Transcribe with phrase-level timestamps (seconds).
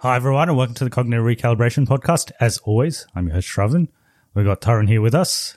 [0.00, 2.32] Hi, everyone, and welcome to the Cognitive Recalibration Podcast.
[2.40, 3.88] As always, I'm your host, Shravan.
[4.34, 5.54] We've got Taran here with us.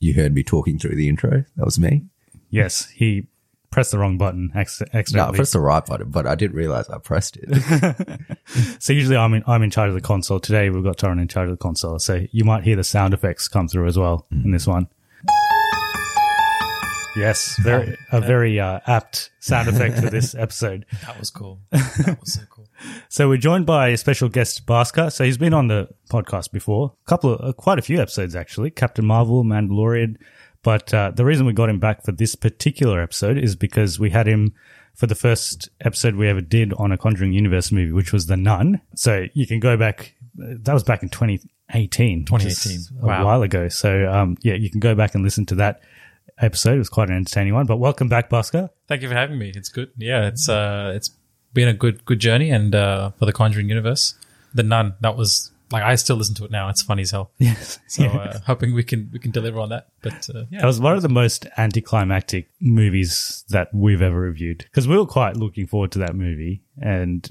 [0.00, 1.44] You heard me talking through the intro.
[1.56, 2.02] That was me.
[2.50, 3.28] Yes, he
[3.70, 5.36] pressed the wrong button acc- No, I accidentally.
[5.36, 8.18] pressed the right button, but I didn't realize I pressed it.
[8.82, 10.40] so usually I'm in, I'm in charge of the console.
[10.40, 11.98] Today we've got Taran in charge of the console.
[12.00, 14.88] So you might hear the sound effects come through as well in this one.
[17.14, 20.86] Yes, very a very uh, apt sound effect for this episode.
[21.04, 21.60] That was cool.
[21.70, 22.51] That was so cool.
[23.08, 25.12] So we're joined by a special guest, Basker.
[25.12, 28.34] So he's been on the podcast before, a couple of, uh, quite a few episodes
[28.34, 30.16] actually, Captain Marvel, Mandalorian.
[30.62, 34.10] But uh, the reason we got him back for this particular episode is because we
[34.10, 34.54] had him
[34.94, 38.36] for the first episode we ever did on a Conjuring Universe movie, which was The
[38.36, 38.80] Nun.
[38.94, 40.14] So you can go back.
[40.40, 42.26] uh, That was back in 2018.
[42.30, 43.10] which is 2018.
[43.20, 43.68] A while ago.
[43.68, 45.80] So um, yeah, you can go back and listen to that
[46.38, 46.74] episode.
[46.76, 47.66] It was quite an entertaining one.
[47.66, 48.70] But welcome back, Basker.
[48.86, 49.52] Thank you for having me.
[49.54, 49.90] It's good.
[49.96, 51.10] Yeah, it's uh, it's
[51.54, 54.14] been a good good journey, and uh, for the Conjuring universe,
[54.54, 54.94] the Nun.
[55.00, 56.68] That was like I still listen to it now.
[56.68, 57.30] It's funny as hell.
[57.38, 57.78] Yes.
[57.88, 59.88] So uh, hoping we can we can deliver on that.
[60.02, 64.58] But uh, yeah, That was one of the most anticlimactic movies that we've ever reviewed
[64.58, 67.30] because we were quite looking forward to that movie and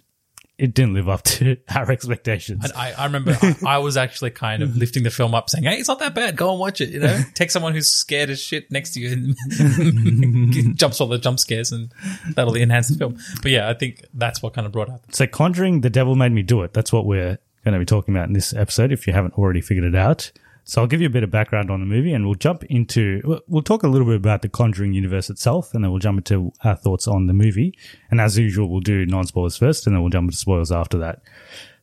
[0.61, 2.63] it didn't live up to our expectations.
[2.63, 5.63] And I, I remember I, I was actually kind of lifting the film up, saying,
[5.63, 6.37] "Hey, it's not that bad.
[6.37, 9.11] Go and watch it." You know, take someone who's scared as shit next to you
[9.11, 11.91] and jumps all the jump scares, and
[12.35, 13.17] that'll enhance the film.
[13.41, 15.01] But yeah, I think that's what kind of brought up.
[15.09, 16.73] So, Conjuring, The Devil Made Me Do It.
[16.73, 19.61] That's what we're going to be talking about in this episode if you haven't already
[19.61, 20.31] figured it out.
[20.63, 23.21] So, I'll give you a bit of background on the movie and we'll jump into,
[23.47, 26.51] we'll- talk a little bit about the Conjuring universe itself and then we'll jump into
[26.63, 27.77] our thoughts on the movie.
[28.09, 30.97] And as usual, we'll do non spoilers first and then we'll jump into spoilers after
[30.99, 31.21] that.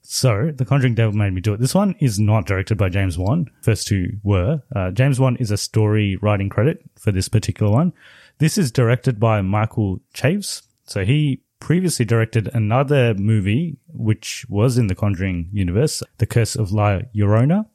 [0.02, 1.60] So, The Conjuring Devil Made Me Do It.
[1.60, 3.50] This one is not directed by James Wan.
[3.60, 4.62] First two were.
[4.74, 7.92] Uh, James Wan is a story writing credit for this particular one.
[8.38, 10.62] This is directed by Michael Chaves.
[10.84, 16.72] So he previously directed another movie which was in the Conjuring universe, The Curse of
[16.72, 17.66] La Llorona,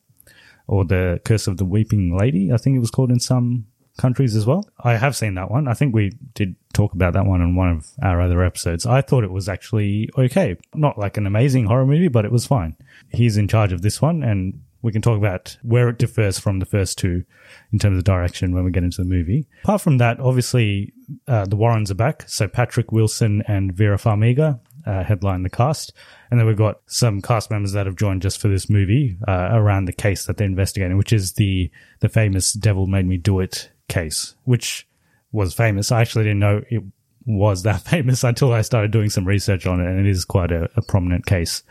[0.73, 3.67] or The Curse of the Weeping Lady, I think it was called in some
[3.99, 4.67] countries as well.
[4.83, 5.67] I have seen that one.
[5.67, 8.87] I think we did talk about that one in one of our other episodes.
[8.87, 10.57] I thought it was actually okay.
[10.73, 12.75] Not like an amazing horror movie, but it was fine.
[13.09, 16.57] He's in charge of this one and we can talk about where it differs from
[16.57, 17.23] the first two
[17.71, 19.45] in terms of direction when we get into the movie.
[19.63, 20.91] Apart from that, obviously,
[21.27, 22.27] uh, the Warrens are back.
[22.27, 25.93] So Patrick Wilson and Vera Farmiga uh, headline the cast.
[26.29, 29.49] And then we've got some cast members that have joined just for this movie uh,
[29.51, 33.39] around the case that they're investigating, which is the, the famous Devil Made Me Do
[33.39, 34.87] It case, which
[35.31, 35.91] was famous.
[35.91, 36.83] I actually didn't know it
[37.25, 40.51] was that famous until I started doing some research on it, and it is quite
[40.51, 41.63] a, a prominent case.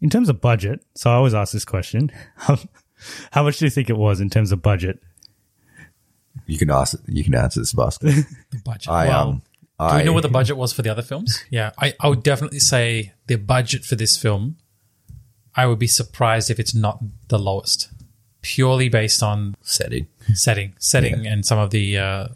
[0.00, 2.10] In terms of budget, so I always ask this question:
[3.30, 4.98] How much do you think it was in terms of budget?
[6.46, 6.96] You can ask.
[7.06, 8.24] You can answer this, Basker.
[8.50, 8.88] The budget.
[8.88, 9.42] I well, um.
[9.88, 11.42] Do I we know what the budget was for the other films?
[11.50, 14.56] Yeah, I, I would definitely say the budget for this film.
[15.56, 17.90] I would be surprised if it's not the lowest,
[18.42, 20.06] purely based on setting.
[20.34, 22.28] setting, setting, and some of the uh,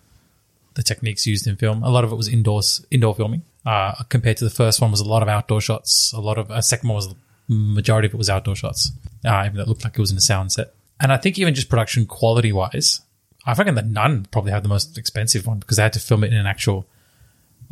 [0.75, 1.82] the techniques used in film.
[1.82, 3.43] A lot of it was indoors, indoor filming.
[3.67, 6.12] uh, compared to the first one was a lot of outdoor shots.
[6.12, 7.14] A lot of uh, second one was
[7.49, 8.90] majority of it was outdoor shots.
[9.25, 10.75] Uh, even though it looked like it was in a sound set.
[11.00, 13.00] And I think even just production quality wise,
[13.47, 16.25] I reckon the Nun probably had the most expensive one because they had to film
[16.25, 16.87] it in an actual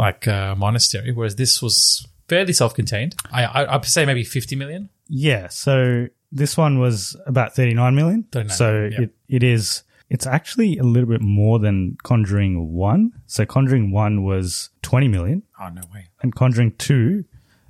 [0.03, 3.15] like uh, monastery, whereas this was fairly self-contained.
[3.31, 4.91] I, I I'd say maybe fifty million.
[5.09, 8.25] Yeah, so this one was about 39 million.
[8.33, 9.03] 39, so yeah.
[9.03, 13.13] it, it is it's actually a little bit more than Conjuring 1.
[13.27, 16.09] So Conjuring 1 was 20 million Oh no way!
[16.23, 17.25] and Conjuring 2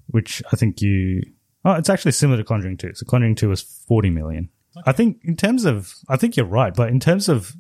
[0.09, 1.23] which I think you
[1.65, 2.95] Oh, it's actually similar to Conjuring 2.
[2.95, 4.49] So Conjuring 2 was 40 million.
[4.87, 7.55] I think in terms of I think you're right, but in terms of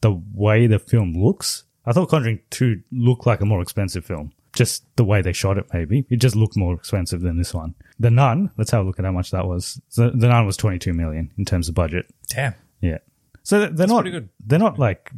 [0.00, 4.32] the way the film looks, I thought Conjuring 2 looked like a more expensive film.
[4.52, 6.04] Just the way they shot it, maybe.
[6.10, 7.74] It just looked more expensive than this one.
[7.98, 9.80] The Nun, let's have a look at how much that was.
[9.96, 12.06] The, the Nun was 22 million in terms of budget.
[12.28, 12.54] Damn.
[12.82, 12.98] Yeah.
[13.42, 14.28] So they're not, pretty good.
[14.44, 15.12] they're not like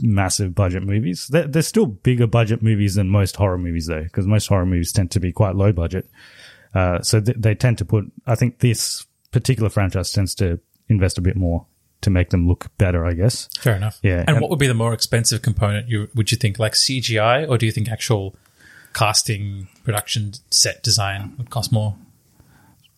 [0.00, 1.26] massive budget movies.
[1.26, 4.92] They're, they're still bigger budget movies than most horror movies though, because most horror movies
[4.92, 6.08] tend to be quite low budget.
[6.72, 11.18] Uh, so th- they tend to put, I think this particular franchise tends to invest
[11.18, 11.66] a bit more
[12.02, 13.48] to make them look better, I guess.
[13.58, 13.98] Fair enough.
[14.02, 15.88] Yeah, And, and- what would be the more expensive component?
[15.88, 18.34] You would you think like CGI, or do you think actual
[18.94, 21.96] casting, production, set design would cost more?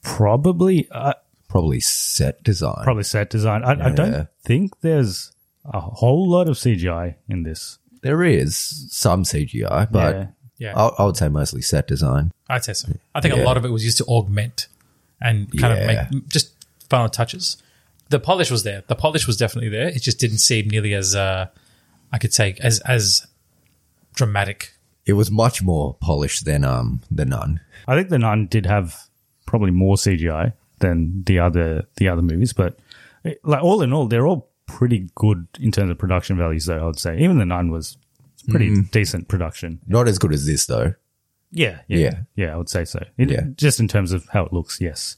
[0.02, 1.14] Probably, uh,
[1.48, 2.84] Probably set design.
[2.84, 3.64] probably set design.
[3.64, 5.32] I, I don't think there's
[5.64, 7.78] a whole lot of CGI in this.
[8.02, 8.54] There is
[8.90, 10.26] some CGI, but Yeah.
[10.58, 10.76] Yeah.
[10.76, 12.32] I, I would say mostly set design.
[12.50, 12.88] I'd say so.
[13.14, 14.66] I think a lot of it was used to augment
[15.22, 16.02] and kind Yeah.
[16.02, 16.52] of make just
[16.90, 17.56] final touches.
[18.10, 18.84] The polish was there.
[18.88, 19.88] The polish was definitely there.
[19.88, 21.48] It just didn't seem nearly as uh,
[22.12, 23.26] I could say as as
[24.14, 24.72] dramatic.
[25.06, 27.60] It was much more polished than um the Nun.
[27.86, 28.96] I think the Nun did have
[29.46, 32.78] probably more CGI than the other the other movies, but
[33.24, 36.66] eh, like all in all, they're all pretty good in terms of production values.
[36.66, 37.96] Though I would say even the Nun was
[38.48, 39.80] pretty decent production.
[39.86, 40.94] Not as good as this though.
[41.50, 42.18] Yeah, yeah, Yeah.
[42.36, 42.52] yeah.
[42.54, 43.02] I would say so.
[43.16, 43.42] It- Yeah.
[43.56, 44.80] just in terms of how it looks.
[44.80, 45.16] Yes.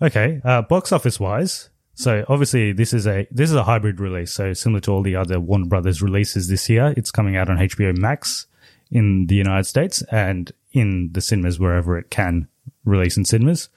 [0.00, 0.40] Okay.
[0.44, 4.32] Uh, box office wise, so obviously this is a this is a hybrid release.
[4.32, 7.56] So similar to all the other Warner Brothers releases this year, it's coming out on
[7.56, 8.46] HBO Max
[8.92, 12.46] in the United States and in the cinemas wherever it can
[12.84, 13.68] release in cinemas.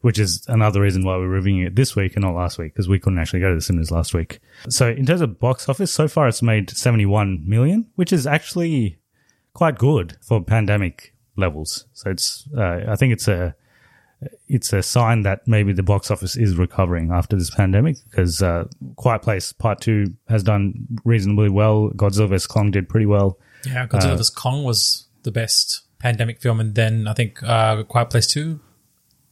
[0.00, 2.88] Which is another reason why we're reviewing it this week and not last week because
[2.88, 4.38] we couldn't actually go to the cinemas last week.
[4.70, 8.96] So in terms of box office, so far it's made 71 million, which is actually
[9.52, 11.84] quite good for pandemic levels.
[11.92, 13.54] So it's, uh, I think it's a,
[14.48, 18.64] it's a sign that maybe the box office is recovering after this pandemic because uh,
[18.96, 21.90] Quiet Place Part Two has done reasonably well.
[21.90, 23.38] Godzilla vs Kong did pretty well.
[23.66, 28.10] Yeah, Godzilla vs Kong was the best pandemic film, and then I think uh, Quiet
[28.10, 28.60] Place Two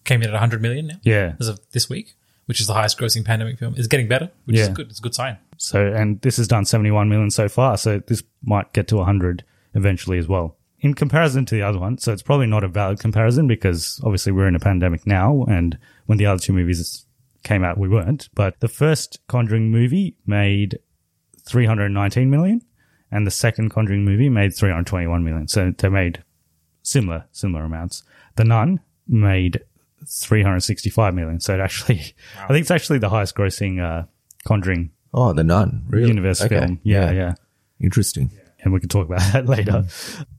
[0.04, 1.32] came in at 100 million now Yeah.
[1.40, 2.14] as of this week,
[2.44, 3.74] which is the highest grossing pandemic film.
[3.78, 4.88] It's getting better, which is good.
[4.90, 5.38] It's a good sign.
[5.56, 7.78] So and this has done 71 million so far.
[7.78, 9.44] So this might get to 100
[9.74, 10.56] eventually as well.
[10.84, 14.32] In comparison to the other one, so it's probably not a valid comparison because obviously
[14.32, 17.06] we're in a pandemic now, and when the other two movies
[17.42, 18.28] came out, we weren't.
[18.34, 20.78] But the first Conjuring movie made
[21.48, 22.60] 319 million,
[23.10, 25.48] and the second Conjuring movie made 321 million.
[25.48, 26.22] So they made
[26.82, 28.02] similar similar amounts.
[28.36, 29.62] The Nun made
[30.06, 31.40] 365 million.
[31.40, 34.04] So it actually, I think it's actually the highest grossing uh,
[34.46, 35.84] Conjuring Oh, the Nun.
[35.88, 36.08] Really?
[36.08, 36.58] universe Okay.
[36.58, 36.80] film.
[36.82, 37.34] Yeah, yeah,
[37.80, 38.32] Interesting.
[38.60, 39.84] And we can talk about that later.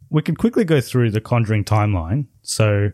[0.10, 2.28] We can quickly go through the Conjuring timeline.
[2.42, 2.92] So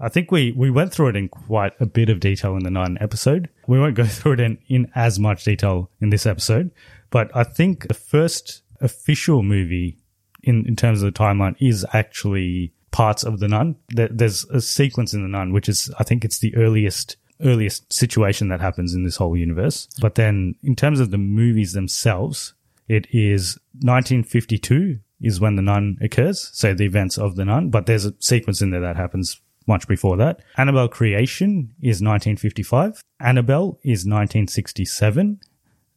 [0.00, 2.70] I think we, we went through it in quite a bit of detail in the
[2.70, 3.48] Nun episode.
[3.66, 6.70] We won't go through it in, in as much detail in this episode,
[7.10, 9.98] but I think the first official movie
[10.42, 13.76] in, in terms of the timeline is actually parts of the Nun.
[13.88, 17.92] There, there's a sequence in the Nun, which is, I think it's the earliest earliest
[17.92, 19.88] situation that happens in this whole universe.
[20.00, 22.54] But then in terms of the movies themselves,
[22.88, 26.50] it is 1952 is when the nun occurs.
[26.52, 29.86] So the events of the nun, but there's a sequence in there that happens much
[29.88, 30.40] before that.
[30.56, 33.02] Annabelle creation is 1955.
[33.20, 35.40] Annabelle is 1967.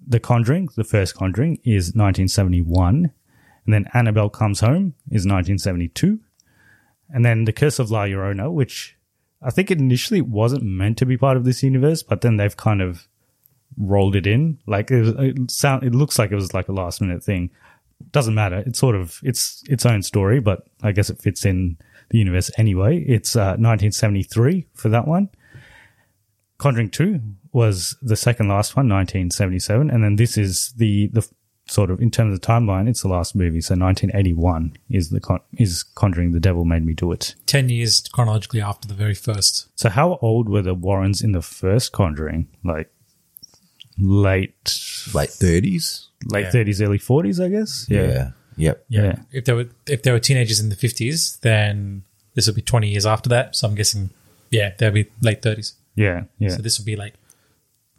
[0.06, 3.12] The Conjuring, the first Conjuring is 1971.
[3.66, 6.20] And then Annabelle comes home is 1972.
[7.14, 8.98] And then The Curse of La Llorona, which
[9.42, 12.82] I think initially wasn't meant to be part of this universe, but then they've kind
[12.82, 13.08] of
[13.78, 14.58] rolled it in.
[14.66, 17.52] Like it, was- it sound, it looks like it was like a last minute thing.
[18.12, 18.64] Doesn't matter.
[18.66, 21.78] It's sort of it's its own story, but I guess it fits in
[22.10, 23.04] the universe anyway.
[23.08, 25.30] It's uh, 1973 for that one.
[26.58, 27.22] Conjuring Two
[27.54, 31.28] was the second last one, 1977, and then this is the the
[31.68, 33.62] sort of in terms of the timeline, it's the last movie.
[33.62, 36.32] So 1981 is the con- is Conjuring.
[36.32, 37.36] The Devil Made Me Do It.
[37.46, 39.70] 10 years chronologically after the very first.
[39.76, 42.48] So how old were the Warrens in the first Conjuring?
[42.64, 42.92] Like
[44.00, 44.54] late
[45.14, 46.08] Late 30s?
[46.28, 46.52] late Yeah.
[46.52, 47.88] thirties, early forties, I guess.
[47.90, 48.32] Yeah.
[48.58, 48.86] Yep.
[48.90, 49.04] Yeah.
[49.04, 49.16] Yeah.
[49.32, 52.04] If they were if they were teenagers in the fifties, then
[52.36, 53.56] this would be twenty years after that.
[53.56, 54.12] So I'm guessing,
[54.52, 55.74] yeah, they'll be late thirties.
[55.96, 56.50] Yeah, yeah.
[56.50, 57.16] So this would be like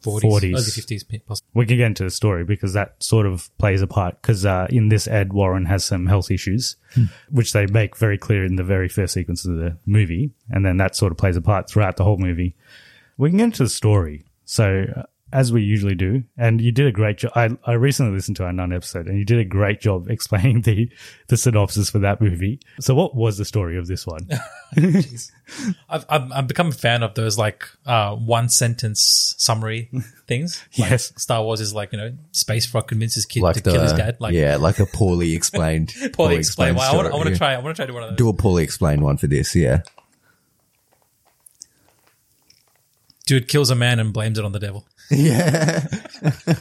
[0.02, 0.54] forties, 40s.
[0.54, 1.49] early fifties, possibly.
[1.54, 4.20] we can get into the story because that sort of plays a part.
[4.22, 6.76] Because uh, in this, Ed, Warren has some health issues,
[7.30, 10.76] which they make very clear in the very first sequence of the movie, and then
[10.76, 12.54] that sort of plays a part throughout the whole movie.
[13.18, 14.25] We can get into the story.
[14.44, 17.32] So, uh, as we usually do, and you did a great job.
[17.34, 20.60] I, I recently listened to our nun episode, and you did a great job explaining
[20.62, 20.90] the
[21.28, 22.60] the synopsis for that movie.
[22.80, 24.28] So, what was the story of this one?
[25.88, 29.90] I've, I've I've become a fan of those like uh, one sentence summary
[30.26, 30.62] things.
[30.78, 31.12] Like Yes.
[31.16, 33.94] Star Wars is like you know space frog convinces kid Like to the kill his
[33.94, 34.16] dad.
[34.20, 35.94] Like yeah, like a poorly explained.
[36.12, 36.76] poorly explained.
[36.76, 37.38] Well, I want I want to yeah.
[37.38, 38.18] try I want to try to do one of those.
[38.18, 39.56] Do a poorly explained one for this.
[39.56, 39.82] Yeah.
[43.24, 44.86] Dude kills a man and blames it on the devil.
[45.12, 45.87] Yeah.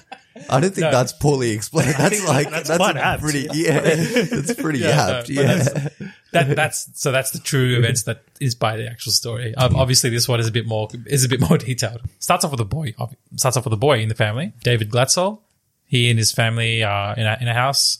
[0.50, 0.92] I don't think No.
[0.92, 1.94] that's poorly explained.
[1.98, 3.22] That's like that's that's, quite a apt.
[3.22, 3.80] pretty yeah.
[3.80, 5.28] That's pretty Yeah, no, apt.
[5.28, 5.44] but yeah.
[5.44, 5.92] that's-
[6.32, 9.54] That that's so that's the true events that is by the actual story.
[9.56, 12.02] Um, obviously, this one is a bit more is a bit more detailed.
[12.20, 12.94] Starts off with a boy.
[12.98, 15.42] ob- Starts off with a boy in the family, David Glatzel.
[15.86, 17.98] He and his family are in a, in a house.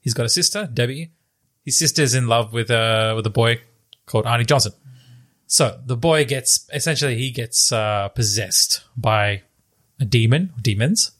[0.00, 1.12] He's got a sister, Debbie.
[1.64, 3.60] His sister's in love with a with a boy
[4.06, 4.72] called Arnie Johnson.
[5.46, 9.42] So the boy gets essentially he gets uh, possessed by
[10.00, 11.12] a demon, demons.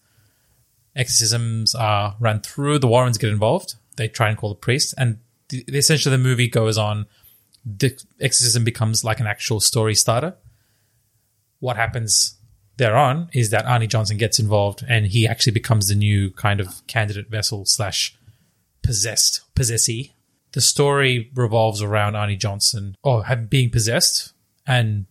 [0.97, 2.78] Exorcisms are run through.
[2.78, 3.75] The Warrens get involved.
[3.97, 7.07] They try and call the priest, and the, essentially the movie goes on.
[7.64, 10.35] The exorcism becomes like an actual story starter.
[11.61, 12.37] What happens
[12.76, 16.87] thereon is that Arnie Johnson gets involved, and he actually becomes the new kind of
[16.87, 18.16] candidate vessel slash
[18.83, 20.14] possessed possessee.
[20.52, 24.33] The story revolves around Arnie Johnson or being possessed,
[24.66, 25.07] and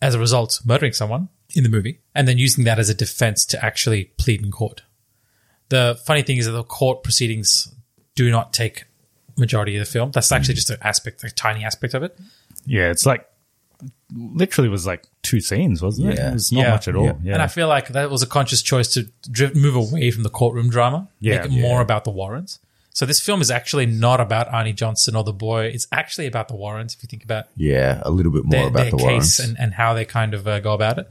[0.00, 3.44] as a result, murdering someone in the movie, and then using that as a defense
[3.46, 4.82] to actually plead in court.
[5.68, 7.72] The funny thing is that the court proceedings
[8.14, 8.84] do not take
[9.36, 10.10] majority of the film.
[10.12, 12.16] That's actually just an aspect, a tiny aspect of it.
[12.66, 13.26] yeah, it's like
[14.14, 16.18] literally was like two scenes, wasn't it?
[16.18, 16.34] Yeah.
[16.34, 16.70] It's not Yeah.
[16.70, 17.06] much at all.
[17.06, 17.12] Yeah.
[17.22, 17.32] Yeah.
[17.34, 20.30] And I feel like that was a conscious choice to drift, move away from the
[20.30, 22.60] courtroom drama, Yeah, make it more about the Warrens.
[22.90, 25.64] So this film is actually not about Arnie Johnson or the boy.
[25.66, 26.94] It's actually about the Warrens.
[26.94, 29.40] If you think about Yeah, a little bit more their, about their the case Warrens.
[29.40, 31.10] and, and how they kind of uh, go about it.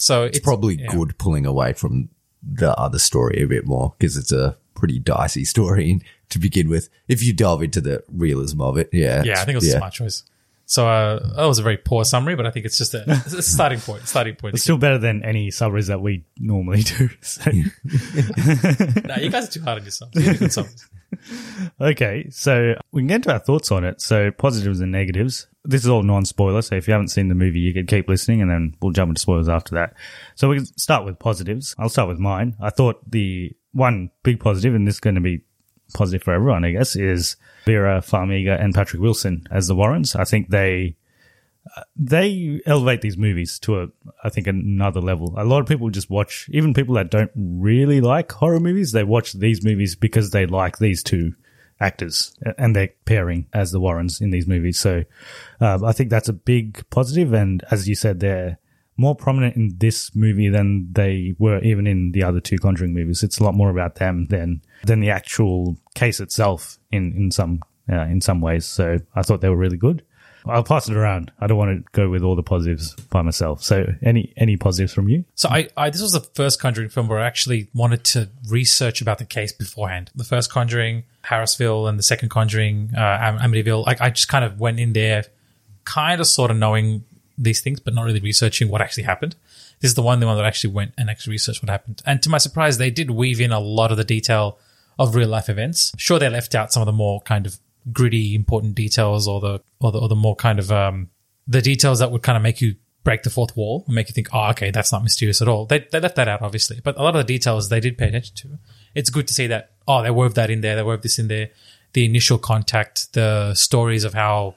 [0.00, 0.86] So it's, it's probably yeah.
[0.88, 2.08] good pulling away from
[2.42, 6.88] the other story a bit more because it's a pretty dicey story to begin with.
[7.06, 9.76] If you delve into the realism of it, yeah, Yeah, I think it was a
[9.76, 10.22] smart choice.
[10.64, 13.32] So uh, that was a very poor summary, but I think it's just a, it's
[13.34, 14.08] a starting point.
[14.08, 14.54] Starting point.
[14.54, 17.10] It's still better than any summaries that we normally do.
[17.20, 17.50] So-
[19.04, 20.14] nah, you guys are too hard on yourselves.
[20.14, 20.88] You do good summaries.
[21.80, 24.00] okay, so we can get into our thoughts on it.
[24.00, 25.46] So positives and negatives.
[25.64, 28.40] This is all non-spoiler, so if you haven't seen the movie, you can keep listening,
[28.40, 29.94] and then we'll jump into spoilers after that.
[30.34, 31.74] So we can start with positives.
[31.78, 32.56] I'll start with mine.
[32.60, 35.42] I thought the one big positive, and this is going to be
[35.92, 37.36] positive for everyone, I guess, is
[37.66, 40.14] Vera Farmiga and Patrick Wilson as the Warrens.
[40.14, 40.96] I think they
[41.96, 43.88] they elevate these movies to a,
[44.24, 45.34] I think, another level.
[45.36, 49.04] A lot of people just watch, even people that don't really like horror movies, they
[49.04, 51.34] watch these movies because they like these two
[51.80, 54.78] actors and their pairing as the Warrens in these movies.
[54.78, 55.04] So
[55.60, 57.32] um, I think that's a big positive.
[57.32, 58.58] And as you said, they're
[58.96, 63.22] more prominent in this movie than they were even in the other two Conjuring movies.
[63.22, 67.60] It's a lot more about them than than the actual case itself in in some
[67.90, 68.66] uh, in some ways.
[68.66, 70.04] So I thought they were really good.
[70.46, 71.32] I'll pass it around.
[71.40, 73.62] I don't want to go with all the positives by myself.
[73.62, 75.24] So any any positives from you?
[75.34, 79.00] So I, I this was the first Conjuring film where I actually wanted to research
[79.00, 80.10] about the case beforehand.
[80.14, 83.84] The first Conjuring, Harrisville, and the second Conjuring, uh, Am- Amityville.
[84.00, 85.24] I just kind of went in there,
[85.84, 87.04] kind of sort of knowing
[87.36, 89.34] these things, but not really researching what actually happened.
[89.80, 92.02] This is the one the one that actually went and actually researched what happened.
[92.04, 94.58] And to my surprise, they did weave in a lot of the detail
[94.98, 95.92] of real life events.
[95.96, 97.58] Sure, they left out some of the more kind of
[97.92, 101.10] gritty, important details, or the or the, or the more kind of um,
[101.46, 104.12] the details that would kind of make you break the fourth wall and make you
[104.12, 105.64] think, oh, okay, that's not mysterious at all.
[105.66, 106.80] They, they left that out, obviously.
[106.82, 108.58] But a lot of the details they did pay attention to.
[108.94, 111.28] It's good to see that, oh, they wove that in there, they wove this in
[111.28, 111.50] there.
[111.92, 114.54] The initial contact, the stories of how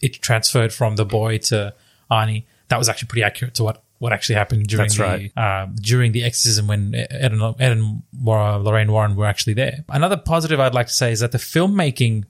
[0.00, 1.74] it transferred from the boy to
[2.10, 5.62] Arnie, that was actually pretty accurate to what, what actually happened during That's the right.
[5.62, 9.84] um, during the exorcism when Ed and, Ed and Lorraine Warren were actually there.
[9.88, 12.24] Another positive I'd like to say is that the filmmaking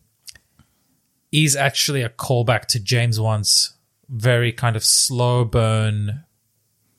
[1.32, 3.74] is actually a callback to James Wan's
[4.08, 6.24] very kind of slow burn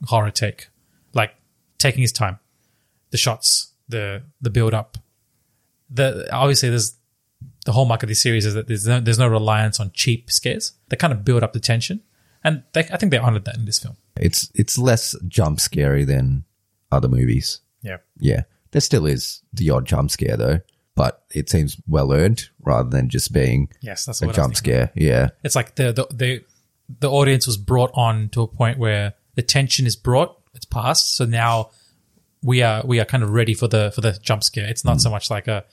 [0.05, 0.69] horror take,
[1.13, 1.31] like
[1.77, 2.39] taking his time,
[3.11, 4.97] the shots, the the build up.
[5.89, 6.95] The obviously there's
[7.65, 10.73] the hallmark of this series is that there's no, there's no reliance on cheap scares.
[10.89, 12.01] They kind of build up the tension,
[12.43, 13.97] and they, I think they honored that in this film.
[14.15, 16.45] It's it's less jump scary than
[16.91, 17.61] other movies.
[17.81, 17.97] Yeah.
[18.19, 20.59] Yeah, there still is the odd jump scare though,
[20.99, 24.91] but it seems well earned rather than just being Yes, that's a what jump scare.
[24.95, 25.29] Yeah.
[25.45, 26.43] It's like the, the the
[26.99, 31.15] the audience was brought on to a point where the tension is brought, it's passed.
[31.15, 31.69] So now
[32.43, 34.67] we are we are kind of ready for the for the jump scare.
[34.67, 35.01] It's not mm.
[35.01, 35.63] so much like a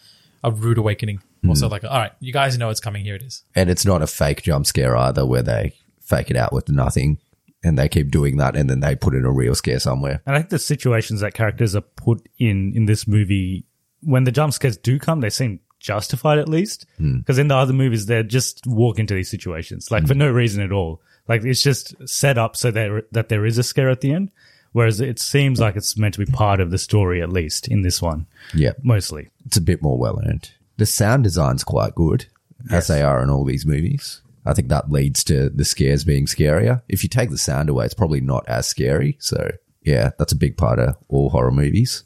[0.45, 1.19] a rude awakening.
[1.49, 1.73] Also mm.
[1.73, 3.05] like, all right, you guys know it's coming.
[3.05, 3.43] Here it is.
[3.57, 7.19] And it's not a fake jump scare either where they fake it out with nothing
[7.65, 10.23] and they keep doing that and then they put in a real scare somewhere.
[10.25, 13.65] And I think the situations that characters are put in in this movie,
[14.07, 16.87] when the jump scares do come, they seem justified at least.
[16.99, 17.19] Hmm.
[17.19, 20.21] Because in the other movies, they just walk into these situations like for hmm.
[20.21, 21.03] no reason at all.
[21.29, 24.31] Like it's just set up so there that there is a scare at the end.
[24.73, 27.81] Whereas it seems like it's meant to be part of the story at least in
[27.81, 28.73] this one, Yeah.
[28.83, 29.31] mostly.
[29.47, 30.51] It's a bit more well earned.
[30.77, 32.27] The sound design's quite good,
[32.71, 34.21] as they are in all these movies.
[34.45, 36.83] I think that leads to the scares being scarier.
[36.89, 39.17] If you take the sound away, it's probably not as scary.
[39.19, 39.51] So,
[39.83, 42.05] yeah, that's a big part of all horror movies.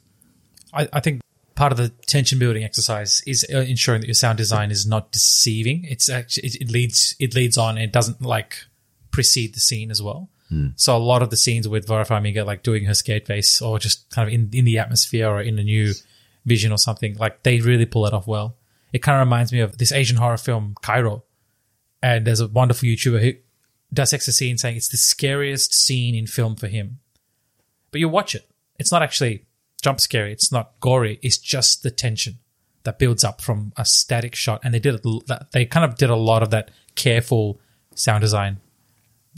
[0.72, 1.20] I, I think
[1.60, 5.12] part of the tension building exercise is uh, ensuring that your sound design is not
[5.12, 5.84] deceiving.
[5.84, 8.56] It's actually it, it leads it leads on and it doesn't like
[9.10, 10.30] precede the scene as well.
[10.76, 13.78] So a lot of the scenes with Vera Farmiga like doing her scared face or
[13.78, 15.92] just kind of in in the atmosphere or in a new
[16.46, 18.56] vision or something like they really pull it off well.
[18.94, 21.22] It kind of reminds me of this Asian horror film Kairo,
[22.02, 23.32] and there's a wonderful YouTuber who
[23.92, 27.00] dissects a scene saying it's the scariest scene in film for him
[27.90, 28.48] but you watch it.
[28.78, 29.44] It's not actually
[29.80, 30.32] jump scary.
[30.32, 31.18] It's not gory.
[31.22, 32.38] It's just the tension
[32.84, 34.60] that builds up from a static shot.
[34.64, 35.00] And they did
[35.52, 37.60] they kind of did a lot of that careful
[37.94, 38.58] sound design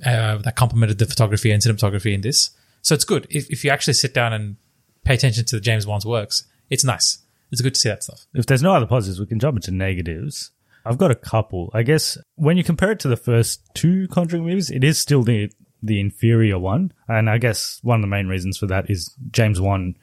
[0.05, 2.51] uh, that complemented the photography and cinematography in this.
[2.83, 4.57] So it's good if, if you actually sit down and
[5.05, 6.45] pay attention to the James Wan's works.
[6.71, 7.19] It's nice.
[7.51, 8.27] It's good to see that stuff.
[8.35, 10.51] If there's no other positives, we can jump into negatives.
[10.85, 11.71] I've got a couple.
[11.75, 15.23] I guess when you compare it to the first two Conjuring movies, it is still
[15.23, 15.51] the
[15.85, 19.61] the inferior one, and I guess one of the main reasons for that is James
[19.61, 19.97] Wan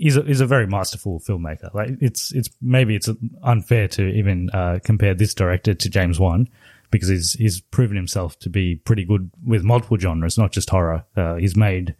[0.00, 1.72] is a, is a very masterful filmmaker.
[1.74, 3.08] Like it's it's maybe it's
[3.42, 6.48] unfair to even uh, compare this director to James Wan
[6.90, 11.04] because he's he's proven himself to be pretty good with multiple genres, not just horror.
[11.16, 11.94] Uh, he's made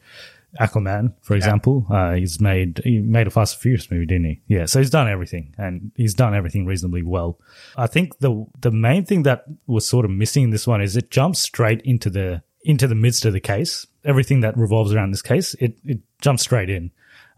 [0.58, 1.86] Aquaman, for example.
[1.90, 4.40] Uh, he's made he made a Fast and Furious movie, didn't he?
[4.48, 7.38] Yeah, so he's done everything, and he's done everything reasonably well.
[7.76, 10.96] I think the the main thing that was sort of missing in this one is
[10.96, 13.86] it jumps straight into the into the midst of the case.
[14.04, 16.90] Everything that revolves around this case, it it jumps straight in.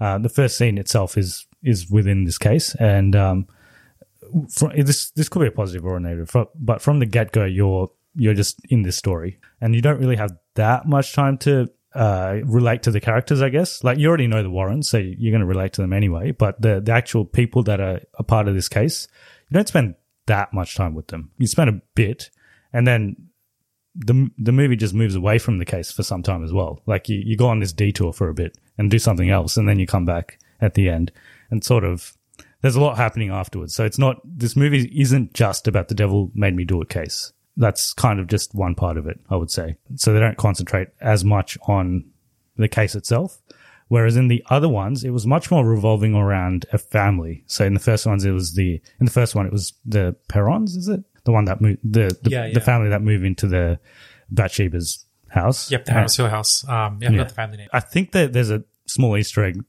[0.02, 3.46] Uh, the first scene itself is is within this case, and um,
[4.50, 7.44] from, this this could be a positive or a negative, but from the get go,
[7.44, 11.70] you're you're just in this story, and you don't really have that much time to
[11.94, 13.42] uh, relate to the characters.
[13.42, 15.92] I guess like you already know the Warrens, so you're going to relate to them
[15.92, 16.32] anyway.
[16.32, 19.06] But the the actual people that are a part of this case,
[19.50, 19.94] you don't spend
[20.26, 21.30] that much time with them.
[21.38, 22.28] You spend a bit,
[22.72, 23.28] and then
[23.94, 26.80] the the movie just moves away from the case for some time as well.
[26.86, 29.68] Like you, you go on this detour for a bit and do something else, and
[29.68, 31.12] then you come back at the end
[31.50, 32.16] and sort of
[32.62, 33.74] there's a lot happening afterwards.
[33.74, 37.32] So it's not this movie isn't just about the devil made me do it case.
[37.56, 39.76] That's kind of just one part of it, I would say.
[39.96, 42.04] So they don't concentrate as much on
[42.56, 43.42] the case itself.
[43.88, 47.44] Whereas in the other ones, it was much more revolving around a family.
[47.46, 50.16] So in the first ones, it was the in the first one, it was the
[50.28, 52.54] Perrons, is it the one that moved the the, Yeah, yeah.
[52.54, 53.78] the family that moved into the
[54.30, 55.70] Bathsheba's house?
[55.70, 56.68] Yep, the Uh, Harrisville House.
[56.68, 57.24] Um, yeah, I yeah.
[57.24, 57.68] the family name.
[57.72, 59.62] I think that there's a small Easter egg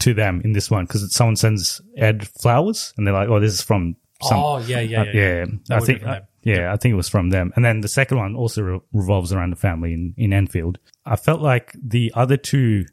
[0.00, 3.52] to them in this one because someone sends Ed flowers and they're like, "Oh, this
[3.52, 5.44] is from." Some, oh, yeah, yeah, uh, yeah.
[5.68, 5.76] yeah.
[5.76, 6.00] I think.
[6.00, 7.52] from yeah, I think it was from them.
[7.56, 10.78] And then the second one also re- revolves around the family in in Enfield.
[11.04, 12.84] I felt like the other two,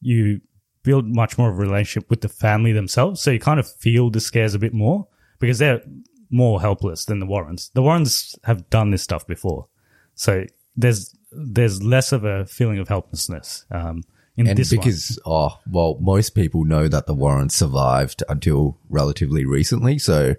[0.00, 0.40] you
[0.82, 4.10] build much more of a relationship with the family themselves, so you kind of feel
[4.10, 5.82] the scares a bit more because they're
[6.30, 7.70] more helpless than the Warrens.
[7.74, 9.66] The Warrens have done this stuff before,
[10.14, 10.44] so
[10.80, 13.64] there's there's less of a feeling of helplessness.
[13.70, 14.02] Um,
[14.36, 14.78] in And this one.
[14.80, 19.98] because, oh, well, most people know that the Warrens survived until relatively recently.
[19.98, 20.34] So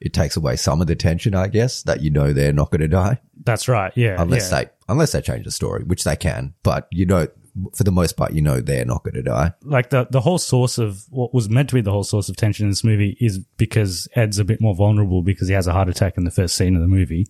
[0.00, 2.82] it takes away some of the tension, I guess, that you know they're not going
[2.82, 3.92] to die That's right.
[3.96, 4.20] Yeah.
[4.20, 4.64] unless yeah.
[4.64, 6.54] they, unless they change the story, which they can.
[6.62, 7.28] But you know,
[7.74, 9.52] for the most part, you know they're not going to die.
[9.62, 12.36] like the the whole source of what was meant to be the whole source of
[12.36, 15.72] tension in this movie is because Ed's a bit more vulnerable because he has a
[15.72, 17.26] heart attack in the first scene of the movie,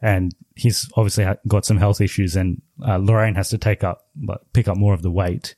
[0.00, 4.06] and he's obviously got some health issues, and uh, Lorraine has to take up
[4.52, 5.54] pick up more of the weight.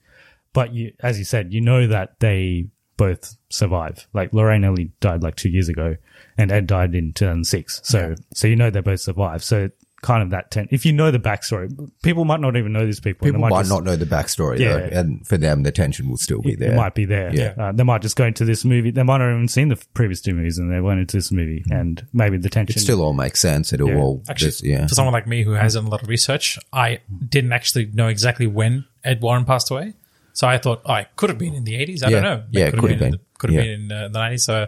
[0.52, 4.06] But you, as you said, you know that they both survive.
[4.12, 5.96] Like Lorraine only died like two years ago,
[6.36, 7.80] and Ed died in 2006.
[7.84, 9.42] So so you know they both survive.
[9.42, 9.70] So
[10.02, 10.66] kind of that ten.
[10.70, 11.68] If you know the backstory,
[12.02, 13.26] people might not even know these people.
[13.26, 14.68] they People might just- not know the backstory Yeah.
[14.78, 16.72] though, and for them, the tension will still be there.
[16.72, 17.34] it might be there.
[17.34, 17.52] Yeah.
[17.58, 18.90] Uh, they might just go into this movie.
[18.90, 21.30] They might not have even seen the previous two movies, and they went into this
[21.30, 22.76] movie, and maybe the tension.
[22.78, 23.72] It still all makes sense.
[23.72, 23.96] It'll Yeah.
[23.96, 24.86] all Actually, just, yeah.
[24.86, 28.08] for someone like me who has done a lot of research, I didn't actually know
[28.08, 29.94] exactly when Ed Warren passed away.
[30.32, 32.02] So I thought, oh, it could have been in the 80s.
[32.02, 32.10] I Yeah.
[32.14, 32.42] don't know.
[32.52, 33.10] Yeah, it could have in been.
[33.12, 34.44] the- Could have been in uh, the 90s.
[34.44, 34.66] So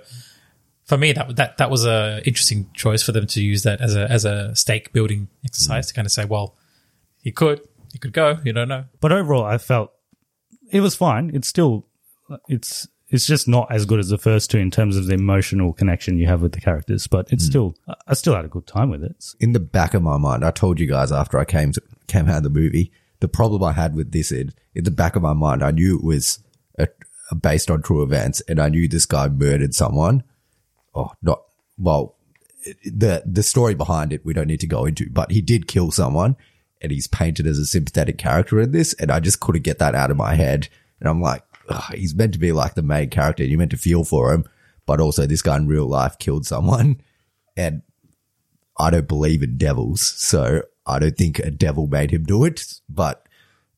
[0.85, 3.97] for me that that that was a interesting choice for them to use that as
[3.97, 5.88] a as a stake building exercise mm.
[5.88, 6.57] to kind of say, well,
[7.23, 7.61] he could
[7.92, 8.85] he could go, you don't know.
[9.01, 9.92] But overall, I felt
[10.73, 11.31] it was fine.
[11.35, 11.87] It's still,
[12.49, 15.75] it's it's just not as good as the first two in terms of the emotional
[15.75, 17.07] connection you have with the characters.
[17.07, 17.49] But it's mm.
[17.49, 17.75] still,
[18.09, 19.23] I still had a good time with it.
[19.38, 22.27] in the back of my mind, I told you guys after I came to, came
[22.27, 22.90] out of the movie,
[23.21, 25.97] the problem I had with this in, in the back of my mind, I knew
[25.97, 26.38] it was
[26.79, 26.88] a,
[27.31, 30.25] a based on true events, and I knew this guy murdered someone.
[30.94, 31.42] Oh, not
[31.78, 32.16] well.
[32.85, 35.90] The the story behind it we don't need to go into, but he did kill
[35.90, 36.37] someone,
[36.81, 39.94] and he's painted as a sympathetic character in this, and I just couldn't get that
[39.94, 40.68] out of my head.
[41.00, 43.76] And I'm like, ugh, he's meant to be like the main character, you're meant to
[43.76, 44.44] feel for him,
[44.87, 47.00] but also this guy in real life killed someone,
[47.57, 47.83] and
[48.78, 52.64] I don't believe in devils, so I don't think a devil made him do it.
[52.88, 53.26] But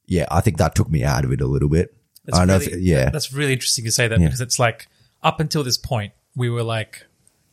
[0.07, 1.97] yeah, I think that took me out of it a little bit.
[2.27, 4.27] That's I know, really, if- yeah, that's really interesting to say that Yeah.
[4.27, 4.89] because it's like
[5.23, 7.07] up until this point we were like,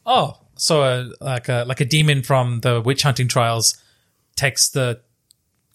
[0.06, 3.78] oh, so a, like a like a demon from the witch hunting trials
[4.36, 5.02] takes the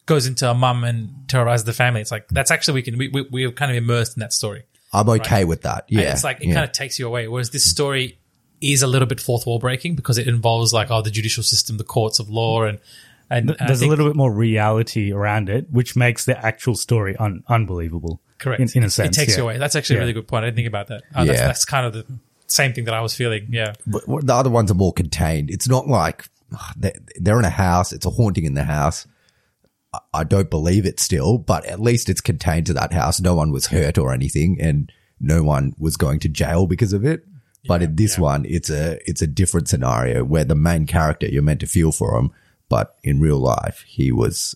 [0.06, 2.00] goes into a mum and terrorizes the family.
[2.00, 4.64] It's like that's actually we can we we we're kind of immersed in that story.
[4.92, 5.84] I'm okay with that.
[5.88, 6.54] Yeah, And it's like it yeah.
[6.54, 7.28] kind of takes you away.
[7.28, 8.18] Whereas this story
[8.60, 11.76] is a little bit fourth wall breaking because it involves like oh the judicial system,
[11.76, 12.78] the courts of law, and
[13.28, 16.76] and, and I There's a little bit more reality around it, which makes the actual
[16.76, 18.20] story un- unbelievable.
[18.38, 19.16] correct In, in a sense.
[19.16, 19.38] It takes yeah.
[19.38, 19.58] you away.
[19.58, 20.44] That's actually a really good point.
[20.44, 21.02] I didn't think about that.
[21.12, 21.46] Uh, that's, Yeah.
[21.48, 22.06] that's kind of the
[22.46, 23.46] same thing that I was feeling.
[23.50, 23.72] Yeah.
[23.86, 25.50] But the other ones are more contained.
[25.50, 27.92] It's not like ah, they- they're in a house.
[27.92, 29.06] It's a haunting in the house.
[29.92, 33.20] I- I don't believe it still, but at least it's contained to that house.
[33.20, 37.04] No one was hurt or anything, and no one was going to jail because of
[37.04, 37.24] it.
[37.68, 41.42] But in this one, it's a it's a different scenario where the main character you're
[41.42, 42.30] meant to feel for him,
[42.68, 44.54] but in real life he was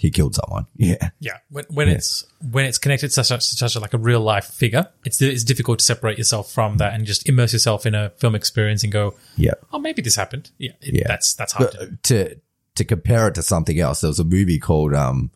[0.00, 0.66] he killed someone.
[0.76, 4.22] Yeah, Yeah, when, when it's when it's connected to such, such a, like a real
[4.22, 7.94] life figure, it's it's difficult to separate yourself from that and just immerse yourself in
[7.94, 9.52] a film experience and go, yeah.
[9.74, 10.52] oh, maybe this happened.
[10.56, 11.02] Yeah, it, Yeah.
[11.06, 11.72] that's that's hard.
[11.72, 11.96] to do.
[12.04, 12.36] To
[12.76, 15.32] to compare it to something else, there was a movie called um,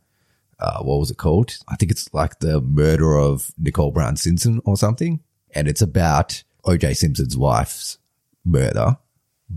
[0.58, 1.58] uh, what was it called?
[1.68, 5.20] I think it's like the murder of Nicole Brown Simpson or something,
[5.54, 6.94] and it's about O.J.
[6.94, 7.98] Simpson's wife's
[8.46, 8.96] murder,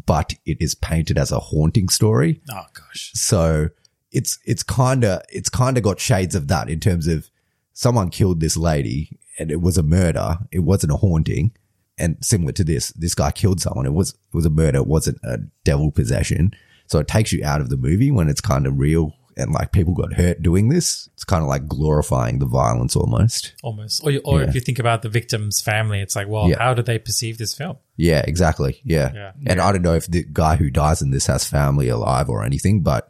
[0.05, 2.41] but it is painted as a haunting story.
[2.51, 3.69] Oh gosh, So
[4.17, 7.29] it's it's kind of it's kind of got shades of that in terms of
[7.73, 10.39] someone killed this lady and it was a murder.
[10.51, 11.51] It wasn't a haunting.
[11.99, 13.85] And similar to this, this guy killed someone.
[13.85, 14.79] It was it was a murder.
[14.79, 16.51] It wasn't a devil possession.
[16.87, 19.71] So it takes you out of the movie when it's kind of real and like
[19.71, 21.09] people got hurt doing this.
[21.13, 23.53] It's kind of like glorifying the violence almost.
[23.63, 24.03] almost.
[24.03, 24.47] Or or Yeah.
[24.49, 26.57] if you think about the victim's family, it's like, well, Yeah.
[26.59, 27.77] how do they perceive this film?
[27.97, 28.79] Yeah, exactly.
[28.83, 29.11] Yeah.
[29.13, 29.31] Yeah.
[29.45, 32.43] And I don't know if the guy who dies in this has family alive or
[32.43, 33.09] anything, but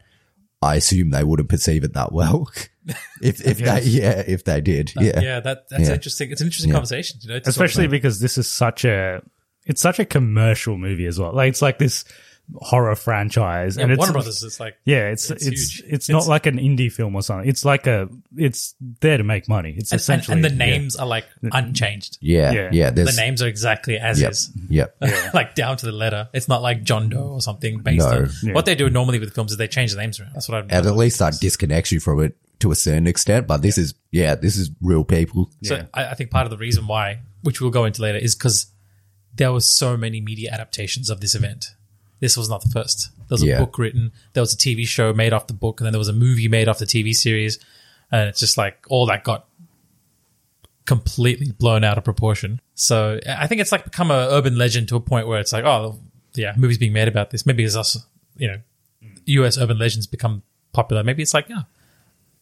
[0.62, 2.50] I assume they wouldn't perceive it that well.
[3.22, 4.92] if if they yeah, if they did.
[4.96, 5.20] Yeah.
[5.20, 5.96] Yeah, that that's Yeah.
[5.96, 6.32] interesting.
[6.32, 9.22] It's an interesting conversation, you know, especially because this is such a
[9.66, 11.34] it's such a commercial movie as well.
[11.34, 12.06] Like it's like this
[12.56, 16.10] horror franchise, yeah, and it's Warner Brothers is like, yeah, it's it's it's it's, huge.
[16.10, 17.48] not It's- like an indie film or something.
[17.50, 19.76] It's like a it's there to make money.
[19.78, 20.72] It's and, and, essentially and the yeah.
[20.72, 22.18] names are like unchanged.
[22.22, 22.52] Yeah.
[22.52, 22.70] Yeah.
[22.72, 22.90] Yeah.
[22.92, 24.32] The names are exactly as Yep.
[24.32, 24.52] is.
[24.70, 24.98] Yep.
[25.34, 26.30] like down to the letter.
[26.34, 28.16] It's not like John Doe or something based No.
[28.24, 28.54] on Yeah.
[28.54, 30.32] what they do normally with films is they change the names around.
[30.34, 33.48] That's what I've And at least that disconnects you from it to a certain extent.
[33.48, 35.52] But this is, yeah, this is real people.
[35.64, 38.36] So I, I think part of the reason why, which we'll go into later, is
[38.36, 38.68] because
[39.36, 41.68] there were so many media adaptations of this event.
[42.20, 43.10] This was not the first.
[43.28, 45.86] There was a book written, there was a TV show made off the book, and
[45.86, 47.60] then there was a movie made off the TV series,
[48.12, 49.48] and it's just like all that got
[50.86, 52.60] completely blown out of proportion.
[52.74, 55.66] So I think it's like become an urban legend to a point where it's like,
[55.66, 56.00] oh
[56.34, 57.46] yeah, movies being made about this.
[57.46, 58.04] Maybe it's us,
[58.38, 58.58] you know,
[59.26, 59.58] U.S.
[59.58, 60.42] urban legends become
[60.74, 61.04] popular.
[61.04, 61.64] Maybe it's like yeah,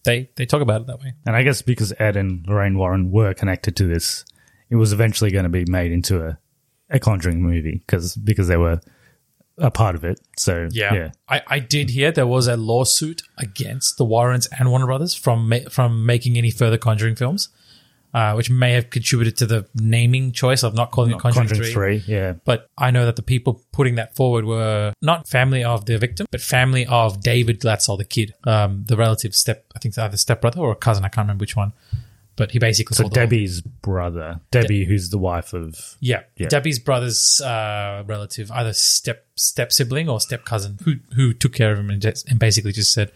[0.04, 1.14] they they talk about it that way.
[1.26, 4.24] And I guess because Ed and Lorraine Warren were connected to this,
[4.70, 6.38] it was eventually going to be made into a,
[6.90, 8.80] a Conjuring movie because because they were
[9.58, 10.20] a part of it.
[10.38, 14.70] So Yeah, yeah, I, I did hear there was a lawsuit against the Warrens and
[14.70, 17.50] Warner Brothers from ma- from making any further Conjuring films,
[18.14, 21.72] uh, which may have contributed to the naming choice of not calling it Conjuring, Conjuring
[21.72, 22.00] 3.
[22.00, 22.16] three.
[22.16, 25.98] Yeah, But I know that the people putting that forward were not family of the
[25.98, 29.98] victim, but family of David Glatzel, the kid, um, the relative step, I think it's
[29.98, 31.74] either stepbrother or cousin, I can't remember which one.
[32.38, 36.24] But he basically so told the whole- Debbie's brother, Debbie, who's the wife of yeah,
[36.36, 36.48] Yeah.
[36.48, 41.72] Debbie's brother's uh, relative, either step step sibling or step cousin, who who took care
[41.72, 43.12] of him and, just, and basically just said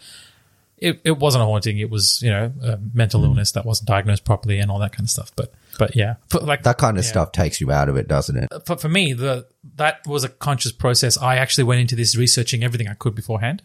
[0.77, 1.77] it, it wasn't a haunting.
[1.79, 5.05] It was you know a mental illness that wasn't diagnosed properly and all that kind
[5.05, 5.31] of stuff.
[5.35, 7.09] But but yeah, for, like That kind of yeah.
[7.11, 8.49] stuff takes you out of it, doesn't it?
[8.65, 11.17] For, for me, the that was a conscious process.
[11.17, 13.61] I actually went into this researching everything I could beforehand,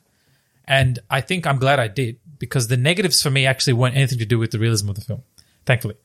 [0.65, 4.19] and I think I'm glad I did because the negatives for me actually weren't anything
[4.19, 5.23] to do with the realism of the film.
[5.67, 5.97] Thankfully,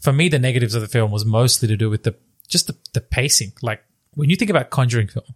[0.00, 2.14] for me, the negatives of the film was mostly to do with the
[2.48, 3.52] just the, the pacing.
[3.62, 3.82] Like
[4.14, 5.26] when you think about Conjuring film,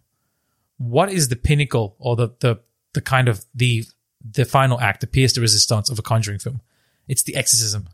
[0.77, 2.59] what is the pinnacle or the the
[2.93, 3.83] the kind of the
[4.23, 6.61] the final act, the pièce de résistance of a Conjuring film?
[7.07, 7.89] It's the exorcism,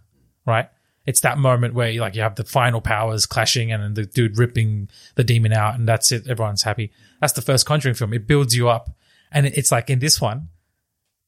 [0.45, 0.69] right?
[1.05, 4.05] It's that moment where you like you have the final powers clashing and then the
[4.05, 6.27] dude ripping the demon out, and that's it.
[6.27, 6.91] Everyone's happy.
[7.19, 8.13] That's the first Conjuring film.
[8.13, 8.91] It builds you up,
[9.31, 10.49] and it's like in this one,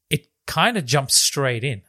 [0.10, 1.82] it kind of jumps straight in.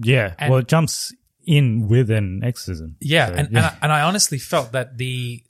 [0.00, 0.34] Yeah.
[0.38, 1.12] And- well, it jumps
[1.48, 2.96] in with an exorcism.
[3.00, 5.42] Yeah, So, and And, I, and I honestly felt that the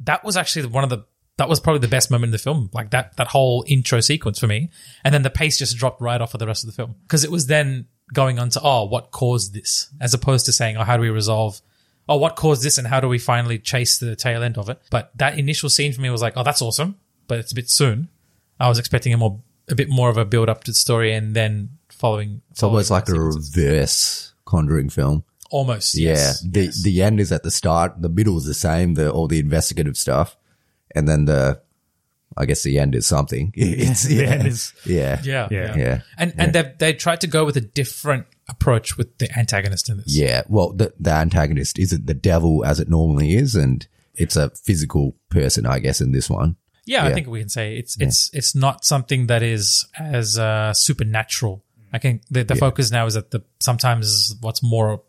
[0.00, 1.04] that was actually one of the
[1.38, 4.38] that was probably the best moment in the film, like that that whole intro sequence
[4.38, 4.70] for me.
[5.02, 7.24] And then the pace just dropped right off of the rest of the film because
[7.24, 10.84] it was then going on to oh, what caused this, as opposed to saying oh,
[10.84, 11.60] how do we resolve.
[12.08, 14.80] Oh, what caused this, and how do we finally chase the tail end of it?
[14.90, 17.68] But that initial scene for me was like, oh, that's awesome, but it's a bit
[17.68, 18.08] soon.
[18.60, 21.12] I was expecting a more, a bit more of a build up to the story,
[21.12, 22.42] and then following.
[22.52, 25.24] It's almost like a reverse Conjuring film.
[25.50, 25.94] Almost.
[25.96, 26.82] Yeah, yes, the yes.
[26.82, 28.00] the end is at the start.
[28.00, 28.94] The middle is the same.
[28.94, 30.36] The all the investigative stuff,
[30.94, 31.60] and then the,
[32.36, 33.52] I guess the end is something.
[33.56, 35.58] It's The yeah, end is- yeah, Yeah, Yeah.
[35.58, 36.00] yeah, Yeah.
[36.18, 39.96] And and they they tried to go with a different approach with the antagonist in
[39.98, 40.06] this.
[40.16, 40.42] Yeah.
[40.48, 45.14] Well, the the antagonist isn't the devil as it normally is, and it's a physical
[45.30, 46.56] person, I guess, in this one.
[46.86, 47.04] yeah.
[47.04, 51.62] I think we can say it's it's it's not something that is as uh, supernatural.
[51.92, 55.02] I think the, the focus now is that the sometimes what's more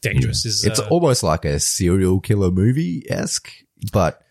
[0.00, 3.50] dangerous is It's uh, almost like a serial killer movie esque,
[3.92, 4.22] but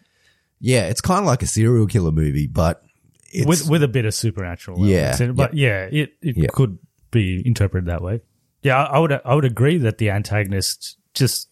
[0.59, 2.83] yeah, it's kind of like a serial killer movie, but
[3.31, 4.85] it's with with a bit of supernatural.
[4.87, 6.47] Yeah, in but yeah, it it Yeah.
[6.53, 6.77] could
[7.11, 8.21] be interpreted that way.
[8.63, 11.49] Yeah, I, I would I would agree that the antagonist just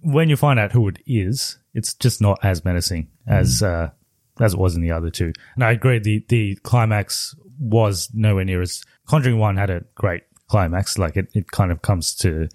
[0.00, 3.66] when you find out who it is, it's just not as menacing as Mm.
[3.86, 3.90] uh,
[4.42, 5.32] as it was in the other two.
[5.54, 10.22] And I agree the the climax was nowhere near as Conjuring One had a great
[10.48, 10.98] climax.
[10.98, 12.48] Like it, it kind of comes to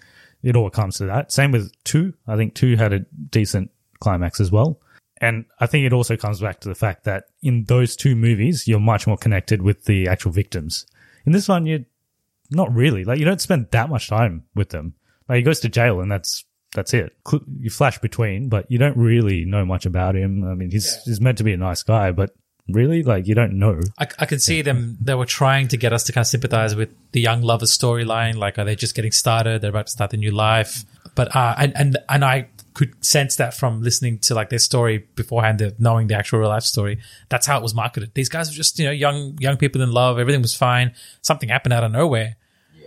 [0.43, 1.31] it all comes to that.
[1.31, 2.13] Same with two.
[2.27, 4.79] I think two had a decent climax as well.
[5.19, 8.67] And I think it also comes back to the fact that in those two movies,
[8.67, 10.85] you're much more connected with the actual victims.
[11.25, 11.85] In this one, you're
[12.51, 13.03] not really.
[13.03, 14.93] Like, you don't spend that much time with them.
[15.27, 16.45] Like, he goes to jail and that's,
[16.75, 17.17] that's it.
[17.59, 20.43] You flash between, but you don't really know much about him.
[20.43, 22.35] I mean, he's, he's meant to be a nice guy, but
[22.69, 23.79] really, like, you don't know.
[23.97, 24.97] I, I can see them.
[25.01, 28.35] They were trying to get us to kind of sympathize with the young lovers storyline.
[28.35, 29.61] Like, are they just getting started?
[29.61, 30.83] They're about to start their new life.
[31.15, 34.99] But uh, and and and I could sense that from listening to like their story
[35.15, 36.99] beforehand, the, knowing the actual real life story.
[37.27, 38.11] That's how it was marketed.
[38.13, 40.19] These guys were just you know young young people in love.
[40.19, 40.93] Everything was fine.
[41.23, 42.35] Something happened out of nowhere,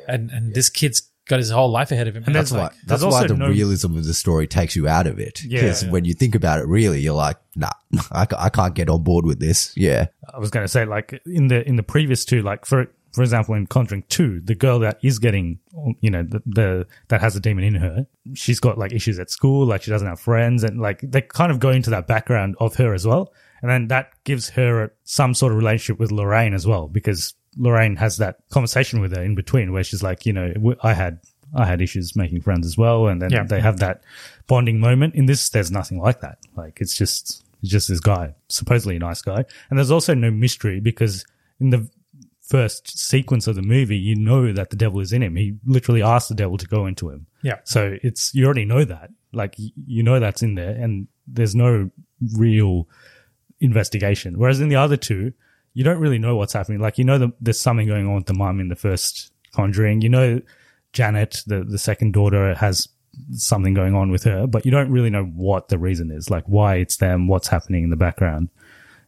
[0.07, 2.25] and and this kid's got his whole life ahead of him.
[2.27, 2.65] And That's There's why.
[2.65, 5.43] like- that's why the no- realism of the story takes you out of it.
[5.45, 5.61] Yeah.
[5.63, 7.71] Because when you think about it, really, you're like, nah,
[8.13, 9.73] I, I can't get on board with this.
[9.77, 12.87] Yeah, I was going to say, like in the in the previous two, like for
[13.13, 15.59] for example, in Conjuring Two, the girl that is getting,
[16.01, 19.31] you know, the, the that has a demon in her, she's got like issues at
[19.31, 22.55] school, like she doesn't have friends, and like they kind of go into that background
[22.61, 26.55] of her as well, and then that gives her some sort of relationship with Lorraine
[26.55, 30.33] as well, because Lorraine has that conversation with her in between where she's like, you
[30.33, 31.21] know, I had
[31.55, 33.43] I had issues making friends as well, and then Yeah.
[33.45, 34.03] they have that
[34.47, 35.15] bonding moment.
[35.15, 36.39] In this, there's nothing like that.
[36.57, 40.31] Like it's just it's just this guy, supposedly a nice guy, and there's also no
[40.31, 41.25] mystery because
[41.61, 41.89] in the
[42.41, 45.37] first sequence of the movie, you know that the devil is in him.
[45.37, 47.27] He literally asked the devil to go into him.
[47.43, 47.59] Yeah.
[47.65, 49.55] So it's you already know that, like
[49.87, 51.91] you know that's in there, and there's no
[52.37, 52.89] real
[53.61, 54.39] investigation.
[54.39, 55.33] Whereas in the other two,
[55.75, 56.81] you don't really know what's happening.
[56.81, 60.01] Like you know that there's something going on with the mum in the first Conjuring.
[60.01, 60.41] You know
[60.93, 62.89] Janet, the the second daughter, has
[63.33, 66.45] something going on with her, but you don't really know what the reason is, like
[66.45, 68.49] why it's them, what's happening in the background.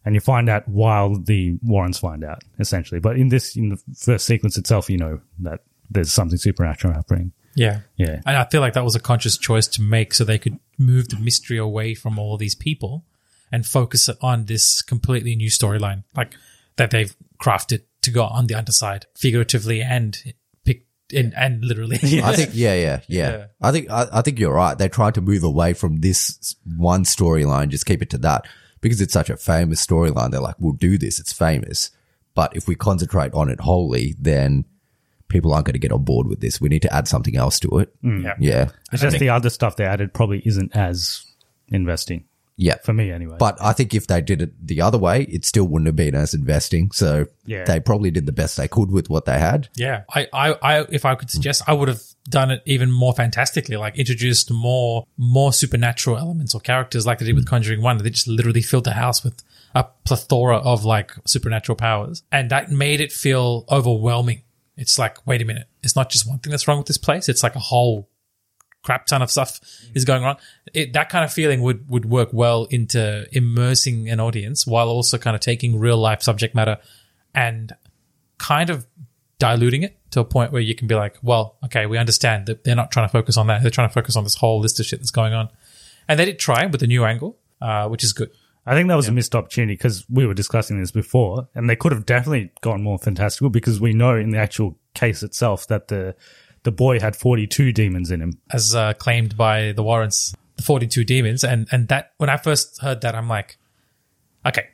[0.04, 3.00] And you find out while the Warrens find out, essentially.
[3.00, 7.32] But in this, in the first sequence itself, you know that there's something supernatural happening.
[7.54, 7.80] Yeah.
[7.96, 8.20] Yeah.
[8.26, 11.08] And I feel like that was a conscious choice to make so they could move
[11.08, 13.04] the mystery away from all these people
[13.50, 16.34] and focus it on this completely new storyline, like
[16.76, 21.96] that they've crafted to go on the underside, figuratively and pick and, and literally.
[22.02, 23.30] I think, yeah, yeah, yeah.
[23.30, 23.46] Yeah.
[23.60, 24.76] I think, I, I think you're right.
[24.76, 28.46] They tried to move away from this one storyline, just keep it to that
[28.80, 30.30] because it's such a famous storyline.
[30.30, 31.20] They're like, we'll do this.
[31.20, 31.90] It's famous.
[32.34, 34.64] But if we concentrate on it wholly, then
[35.28, 36.60] people aren't going to get on board with this.
[36.60, 37.94] We need to add something else to it.
[38.02, 38.34] Yeah.
[38.38, 38.68] Yeah.
[38.92, 41.24] It's just the other stuff they added probably isn't as
[41.68, 42.24] investing
[42.56, 42.76] Yeah.
[42.84, 43.36] for me anyway.
[43.38, 46.14] But I think if they did it the other way, it still wouldn't have been
[46.14, 46.90] as investing.
[46.92, 47.64] So Yeah.
[47.64, 49.68] they probably did the best they could with what they had.
[49.74, 53.12] Yeah, I, I, I, if I could suggest, I would have done it even more
[53.14, 57.98] fantastically, like introduced more, more supernatural elements or characters, like they did with Conjuring One.
[57.98, 59.42] They just literally filled the house with
[59.74, 64.42] a plethora of like supernatural powers, and that made it feel overwhelming.
[64.76, 67.28] It's like, wait a minute, it's not just one thing that's wrong with this place;
[67.28, 68.08] it's like a whole
[68.82, 69.60] crap ton of stuff
[69.94, 70.36] is going on.
[70.74, 75.18] It, that kind of feeling would would work well into immersing an audience while also
[75.18, 76.78] kind of taking real life subject matter
[77.34, 77.72] and
[78.38, 78.86] kind of
[79.38, 82.64] diluting it to a point where you can be like, well, okay, we understand that
[82.64, 83.62] they're not trying to focus on that.
[83.62, 85.48] They're trying to focus on this whole list of shit that's going on.
[86.08, 88.30] And they did try with a new angle, uh, which is good.
[88.64, 91.74] I think that was a missed opportunity because we were discussing this before, and they
[91.74, 95.88] could have definitely gone more fantastical because we know in the actual case itself that
[95.88, 96.14] the
[96.64, 98.38] the boy had forty two demons in him.
[98.52, 101.44] as uh, claimed by the Warrens, the 42 demons.
[101.44, 103.58] And, and that, when I first heard that, I'm like,
[104.46, 104.68] okay,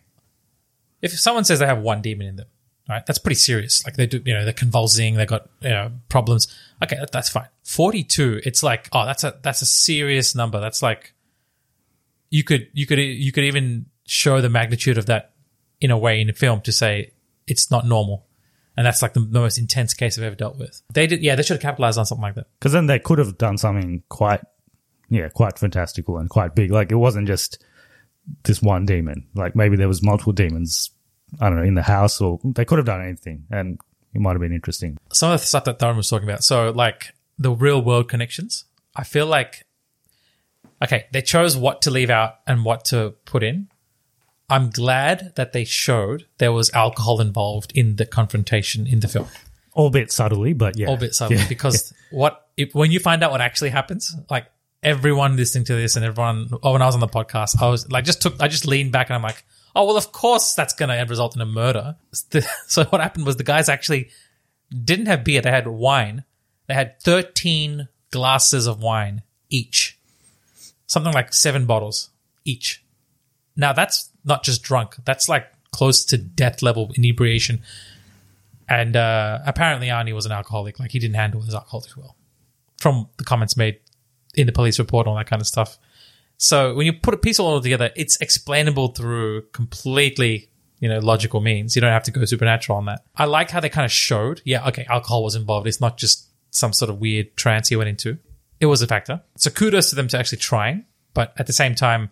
[1.03, 2.47] if someone says they have one demon in them,
[2.89, 3.85] right, that's pretty serious.
[3.85, 6.49] Like they do, you know, they're convulsing, they've got, you know, problems.
[6.83, 7.49] Okay, that, that's fine.
[7.65, 10.61] 42, it's like, oh, that's a, that's a serious number.
[10.61, 11.15] That's like,
[12.31, 15.33] you could, you could, you could even show the magnitude of that
[15.81, 17.13] in a way in a film to say
[17.47, 18.27] it's not normal.
[18.79, 20.83] And that's like the, the most intense case I've ever dealt with.
[20.95, 22.47] They did, yeah, they should have capitalized on something like that.
[22.61, 24.41] Because then they could have done something quite,
[25.09, 26.71] yeah, quite fantastical and quite big.
[26.71, 27.61] Like it wasn't just
[28.45, 29.27] this one demon.
[29.35, 30.93] Like maybe there was multiple demons.
[31.41, 33.81] I don't know in the house, or they could have done anything, and
[34.15, 34.97] it might have been interesting.
[35.13, 36.45] some of the stuff that Darren was talking about.
[36.45, 38.65] So, like the real world connections,
[38.95, 39.67] I feel like,
[40.85, 43.71] okay, they chose what to leave out and what to put in.
[44.51, 49.29] I'm glad that they showed there was alcohol involved in the confrontation in the film,
[49.75, 51.47] Albeit subtly, but yeah, a bit subtle, Yeah.
[51.49, 54.47] because what if, when you find out what actually happens, like
[54.83, 57.91] everyone listening to this and everyone, oh, when I was on the podcast, I was
[57.91, 59.45] like, just took, I just leaned back and I'm like,
[59.77, 61.97] oh, well, of course that's going to result in a murder.
[62.67, 64.09] So what happened was the guys actually
[64.71, 65.41] didn't have beer.
[65.43, 66.25] They had wine.
[66.67, 69.99] They had 13 glasses of wine each.
[70.87, 72.11] Something like seven bottles
[72.45, 72.83] each.
[73.57, 74.97] Now that's not just drunk.
[75.05, 77.63] That's like close to death level inebriation.
[78.69, 80.79] And uh, apparently Arnie was an alcoholic.
[80.79, 82.17] Like he didn't handle his alcohol too well.
[82.79, 83.81] From the comments made
[84.35, 85.79] in the police report, all that kind of stuff.
[86.37, 91.41] So when you put a piece all together, it's explainable through completely, you know, logical
[91.41, 91.75] means.
[91.75, 93.03] You don't have to go supernatural on that.
[93.17, 95.67] I like how they kind of showed, yeah, okay, alcohol was involved.
[95.67, 98.19] It's not just some sort of weird trance he went into.
[98.61, 99.23] It was a factor.
[99.37, 102.11] So kudos to them to actually trying, but at the same time,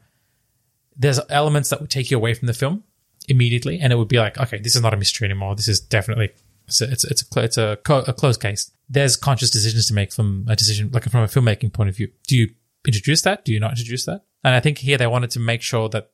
[0.96, 2.84] there's elements that would take you away from the film
[3.28, 5.54] immediately, and it would be like, okay, this is not a mystery anymore.
[5.54, 6.30] This is definitely
[6.66, 8.70] it's a, it's a, it's a, it's a, co- a closed case.
[8.88, 12.08] There's conscious decisions to make from a decision, like from a filmmaking point of view.
[12.26, 12.50] Do you
[12.86, 13.44] introduce that?
[13.44, 14.24] Do you not introduce that?
[14.44, 16.10] And I think here they wanted to make sure that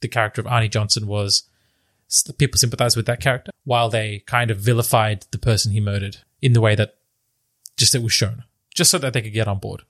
[0.00, 1.44] the character of Arnie Johnson was
[2.38, 6.52] people sympathize with that character, while they kind of vilified the person he murdered in
[6.52, 6.96] the way that
[7.76, 9.82] just it was shown, just so that they could get on board.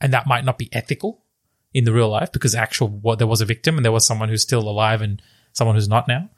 [0.00, 1.24] And that might not be ethical
[1.72, 4.28] in the real life because actual what there was a victim and there was someone
[4.28, 6.28] who's still alive and someone who's not now.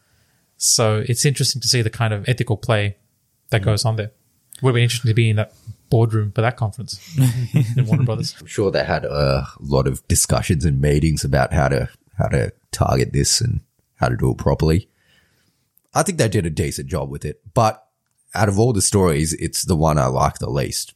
[0.56, 2.96] So it's interesting to see the kind of ethical play
[3.50, 3.66] that mm.
[3.66, 4.12] goes on there.
[4.60, 5.52] Would be interesting to be in that
[5.90, 7.00] boardroom for that conference
[7.76, 8.36] in Warner Brothers.
[8.38, 12.52] I'm sure they had a lot of discussions and meetings about how to how to
[12.70, 13.60] target this and
[13.96, 14.88] how to do it properly.
[15.94, 17.84] I think they did a decent job with it, but
[18.34, 20.94] out of all the stories, it's the one I like the least,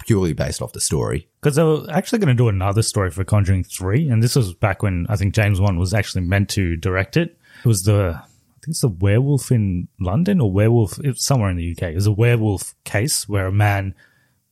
[0.00, 1.28] purely based off the story.
[1.40, 4.54] Because they were actually going to do another story for Conjuring 3, and this was
[4.54, 7.38] back when I think James Wan was actually meant to direct it.
[7.64, 11.50] It was the, I think it's the werewolf in London or werewolf, it was somewhere
[11.50, 11.82] in the UK.
[11.82, 13.94] It was a werewolf case where a man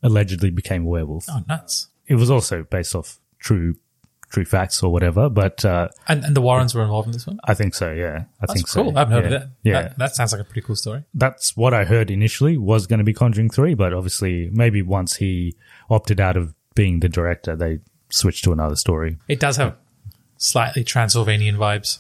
[0.03, 1.27] allegedly became a werewolf.
[1.31, 1.89] Oh, nuts.
[2.07, 3.77] It was also based off true,
[4.31, 7.39] true facts or whatever, but, uh, And, and the Warrens were involved in this one?
[7.45, 8.25] I think so, yeah.
[8.41, 8.93] I That's think cool.
[8.93, 8.97] so.
[8.97, 9.37] I haven't heard yeah.
[9.37, 9.51] of that.
[9.63, 9.83] Yeah.
[9.83, 11.05] That, that sounds like a pretty cool story.
[11.15, 15.17] that's what I heard initially was going to be Conjuring 3, but obviously maybe once
[15.17, 15.57] he
[15.89, 19.17] opted out of being the director, they switched to another story.
[19.29, 19.77] It does have
[20.37, 21.99] slightly Transylvanian vibes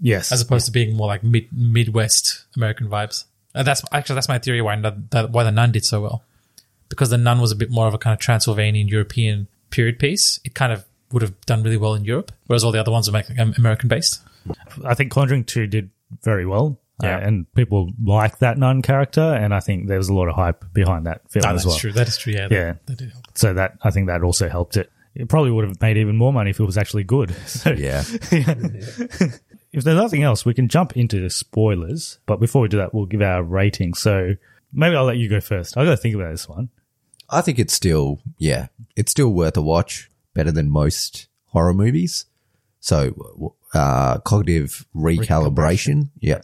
[0.00, 0.32] Yes.
[0.32, 3.24] as opposed to being more like mid Midwest American vibes.
[3.54, 6.24] And that's actually that's my theory why why the Nun did so well,
[6.88, 10.40] because the Nun was a bit more of a kind of Transylvanian European period piece.
[10.44, 13.08] It kind of would have done really well in Europe, whereas all the other ones
[13.08, 13.22] are
[13.58, 14.20] American based.
[14.84, 15.90] I think Conjuring 2 did
[16.22, 16.78] very well.
[17.02, 17.18] uh, Yeah.
[17.18, 20.64] and people like that nun character, and I think there was a lot of hype
[20.72, 21.78] behind that film Oh, as that's well.
[21.78, 21.92] true.
[21.92, 22.32] That is true.
[22.32, 22.48] Yeah.
[22.50, 22.72] Yeah.
[22.72, 23.24] That, that did help.
[23.34, 24.90] So that I think that also helped it.
[25.14, 27.34] It probably would have made even more money if it was actually good.
[27.46, 28.02] So Yeah.
[29.72, 32.18] if there's nothing else, we can jump into the spoilers.
[32.26, 33.94] But before we do that, we'll give our rating.
[33.94, 34.34] So
[34.72, 35.76] maybe I'll let you go first.
[35.76, 36.68] I've got to think about this one.
[37.30, 40.10] I think it's still, yeah, it's still worth a watch.
[40.34, 42.26] Better than most horror movies.
[42.80, 46.10] So, uh, cognitive recalibration.
[46.20, 46.40] Yeah.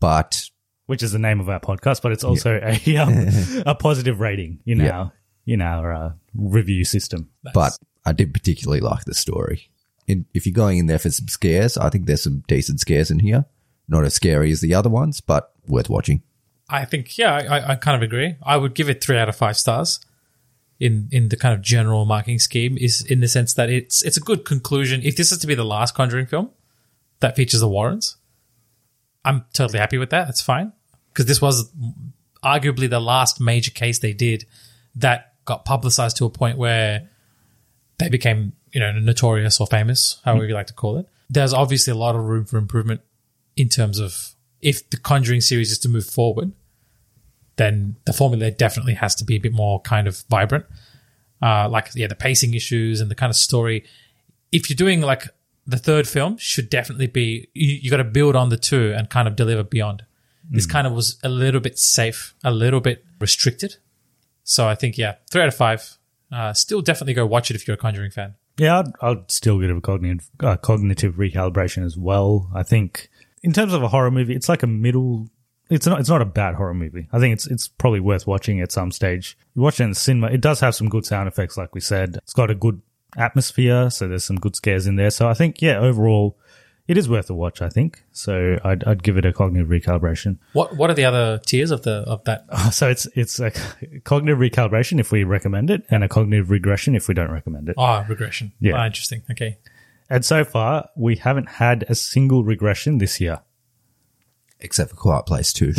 [0.00, 0.50] But
[0.86, 3.26] which is the name of our podcast, but it's also a um,
[3.66, 4.98] a positive rating in Yeah.
[4.98, 5.12] our
[5.46, 7.30] in our uh, review system.
[7.54, 7.72] but
[8.04, 9.70] I did particularly like the story.
[10.06, 13.10] In, if you're going in there for some scares, I think there's some decent scares
[13.10, 13.46] in here.
[13.88, 16.22] Not as scary as the other ones, but worth watching.
[16.68, 18.36] I think, yeah, I, I kind of agree.
[18.42, 20.00] I would give it three out of five stars.
[20.78, 24.16] In in the kind of general marking scheme is in the sense that it's it's
[24.16, 25.00] a good conclusion.
[25.02, 26.50] If this is to be the last Conjuring film
[27.20, 28.16] that features the Warrens,
[29.24, 30.26] I'm totally happy with that.
[30.26, 30.72] That's fine
[31.12, 31.72] because this was
[32.44, 34.44] arguably the last major case they did
[34.94, 37.08] that got publicized to a point where
[37.98, 41.08] they became you know notorious or famous, however you like to call it.
[41.30, 43.00] There's obviously a lot of room for improvement
[43.56, 46.52] in terms of if the Conjuring series is to move forward,
[47.56, 50.66] then the formula definitely has to be a bit more kind of vibrant.
[51.42, 53.84] Uh, like yeah, the pacing issues and the kind of story.
[54.52, 55.24] If you're doing like
[55.66, 59.10] the third film, should definitely be you, you got to build on the two and
[59.10, 60.04] kind of deliver beyond.
[60.48, 63.76] This kind of was a little bit safe, a little bit restricted.
[64.44, 65.98] So I think yeah, three out of five.
[66.30, 68.34] Uh, still definitely go watch it if you're a Conjuring fan.
[68.56, 72.50] Yeah, I'd, I'd still give it a cognitive, uh, cognitive recalibration as well.
[72.54, 73.10] I think
[73.42, 75.28] in terms of a horror movie, it's like a middle.
[75.68, 76.00] It's not.
[76.00, 77.08] It's not a bad horror movie.
[77.12, 79.36] I think it's it's probably worth watching at some stage.
[79.54, 80.28] You watch it in the cinema.
[80.28, 82.16] It does have some good sound effects, like we said.
[82.22, 82.80] It's got a good
[83.16, 85.10] atmosphere, so there's some good scares in there.
[85.10, 86.38] So I think yeah, overall,
[86.86, 87.62] it is worth a watch.
[87.62, 88.58] I think so.
[88.62, 90.38] I'd, I'd give it a cognitive recalibration.
[90.52, 92.44] What what are the other tiers of the of that?
[92.72, 93.50] So it's it's a
[94.04, 97.74] cognitive recalibration if we recommend it, and a cognitive regression if we don't recommend it.
[97.76, 98.52] Ah, regression.
[98.60, 98.74] Yeah.
[98.76, 99.22] Ah, interesting.
[99.30, 99.58] Okay.
[100.08, 103.40] And so far, we haven't had a single regression this year,
[104.60, 105.72] Except for Quiet Place 2.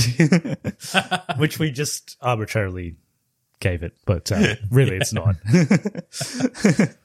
[1.38, 2.96] which we just arbitrarily
[3.60, 5.36] gave it, but uh, really it's not.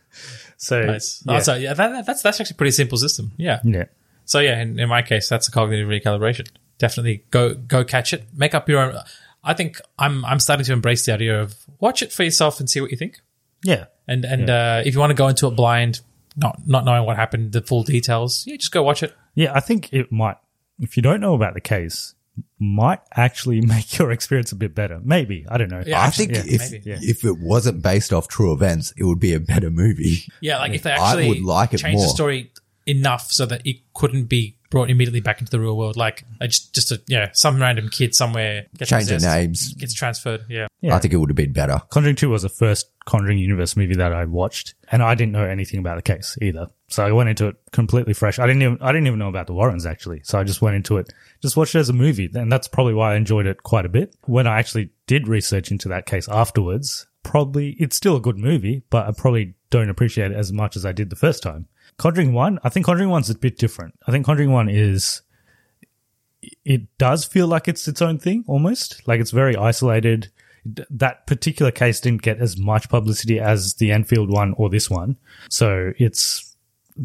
[0.56, 1.22] so, Nice.
[1.26, 1.36] yeah.
[1.36, 3.32] Oh, so yeah, that, that's that's actually a pretty simple system.
[3.36, 3.60] Yeah.
[3.64, 3.84] yeah.
[4.24, 6.48] So yeah, in, in my case, that's a cognitive recalibration.
[6.78, 8.24] Definitely go go catch it.
[8.34, 8.98] Make up your own.
[9.42, 12.68] I think I'm I'm starting to embrace the idea of watch it for yourself and
[12.68, 13.20] see what you think.
[13.62, 13.86] Yeah.
[14.06, 16.00] And and uh, if you want to go into it blind,
[16.36, 19.14] not not knowing what happened, the full details, yeah, just go watch it.
[19.34, 20.36] Yeah, I think it might,
[20.82, 22.14] if you don't know about the case,
[22.58, 25.00] might actually make your experience a bit better.
[25.02, 25.46] Maybe.
[25.48, 25.82] I don't know.
[25.86, 26.90] Yeah, I actually, think yeah, if maybe.
[26.90, 26.98] Yeah.
[27.00, 30.24] if it wasn't based off true events, it would be a better movie.
[30.40, 32.52] Yeah, like if they I actually would like it change the story
[32.86, 36.74] enough so that it couldn't be brought immediately back into the real world, like just
[36.74, 39.74] just a yeah, some random kid somewhere gets Change their possessed, names.
[39.74, 40.40] gets transferred.
[40.48, 40.96] Yeah, Yeah.
[40.96, 41.80] I think it would have been better.
[41.90, 45.44] Conjuring 2 was the first Conjuring Universe movie that I watched, and I didn't know
[45.44, 46.68] anything about the case either.
[46.88, 48.38] So I went into it completely fresh.
[48.38, 50.22] I didn't even, I didn't even know about the Warrens actually.
[50.24, 51.12] So I just went into it,
[51.42, 52.30] just watched it as a movie.
[52.34, 54.16] And that's probably why I enjoyed it quite a bit.
[54.24, 58.82] When I actually did research into that case afterwards, probably it's still a good movie,
[58.90, 61.66] but I probably don't appreciate it as much as I did the first time.
[61.98, 63.98] Conjuring 1, I think Conjuring 1's a bit different.
[64.06, 65.22] I think Conjuring 1 is,
[66.64, 69.06] it does feel like it's its own thing almost.
[69.06, 70.30] Like it's very isolated.
[70.64, 75.16] That particular case didn't get as much publicity as the Enfield one or this one.
[75.48, 76.56] So it's,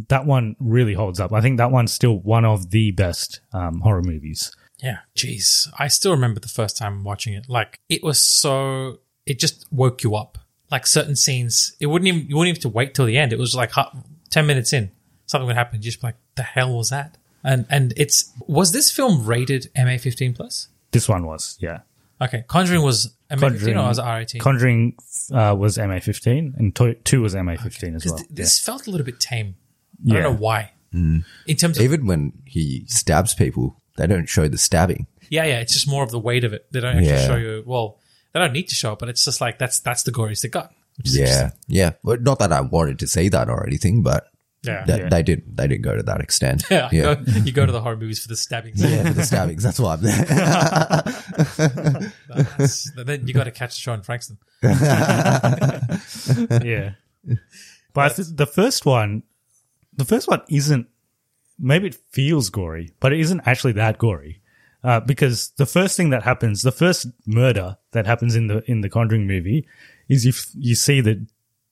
[0.09, 1.31] that one really holds up.
[1.31, 4.51] I think that one's still one of the best um, horror movies.
[4.81, 4.97] yeah.
[5.15, 7.47] Jeez, I still remember the first time watching it.
[7.47, 10.37] Like it was so, it just woke you up.
[10.69, 13.31] Like certain scenes, it wouldn't even you wouldn't even have to wait till the end.
[13.31, 13.71] It was like
[14.27, 14.91] hu- ten minutes in,
[15.25, 15.79] something would happen.
[15.79, 17.17] You just be like, the hell was that?
[17.43, 20.67] And and it's was this film rated MA fifteen plus?
[20.91, 21.79] This one was, yeah.
[22.19, 24.41] Okay, Conjuring was MA fifteen or was R eighteen?
[24.41, 24.95] Conjuring
[25.31, 28.19] uh, was MA15 and to- 2 was MA15 as well.
[28.29, 29.55] this felt a little bit tame.
[29.99, 30.13] I Yeah.
[30.21, 30.71] don't know why.
[30.93, 31.23] In
[31.57, 35.05] terms of Even when he stabs people, they don't show the stabbing.
[35.29, 36.65] yeah, yeah, it's just more of the weight of it.
[36.71, 37.27] They don't actually Yeah.
[37.27, 37.63] show you.
[37.67, 37.99] Well,
[38.33, 40.49] they don't need to show it, but it's just like that's that's the goriest they
[40.49, 40.73] got.
[40.97, 41.91] Which is Yeah, yeah.
[42.03, 44.27] Well, not that I wanted to say that or anything, but
[44.63, 45.09] yeah, they, Yeah.
[45.09, 45.55] they didn't.
[45.55, 46.63] They didn't go to that extent.
[46.69, 46.89] yeah.
[46.91, 47.15] yeah.
[47.15, 48.81] Go- you go to the horror movies for the stabbings.
[48.81, 49.63] Yeah, for the stabbings.
[49.63, 50.25] That's why I'm there.
[52.27, 54.37] That's- then you got to catch Sean Frankston.
[54.63, 55.79] yeah.
[57.93, 59.23] But I th- the first one,
[59.95, 60.87] the first one isn't,
[61.59, 64.41] maybe it feels gory, but it isn't actually that gory.
[64.83, 68.81] Uh, because the first thing that happens, the first murder that happens in the, in
[68.81, 69.67] the Conjuring movie
[70.09, 71.25] is you, f- you see the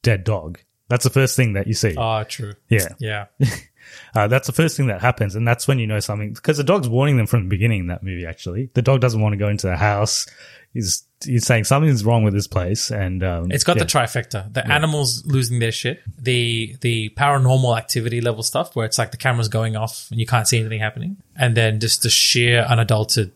[0.03, 0.59] dead dog.
[0.87, 1.95] That's the first thing that you see.
[1.97, 2.53] Ah, true.
[2.69, 2.87] yeah.
[2.99, 3.25] Yeah,
[4.15, 5.35] Uh, that's the first thing that happens.
[5.35, 7.87] And that's when you know something, because the dog's warning them from the beginning in
[7.87, 8.69] that movie, actually.
[8.73, 10.25] The dog doesn't want to go into the house.
[10.73, 12.91] He's, he's saying something's wrong with this place.
[12.91, 13.83] And, um, it's got yeah.
[13.83, 18.97] the trifecta: the animals losing their shit, the the paranormal activity level stuff where it's
[18.97, 22.09] like the camera's going off and you can't see anything happening, and then just the
[22.09, 23.31] sheer unadulterated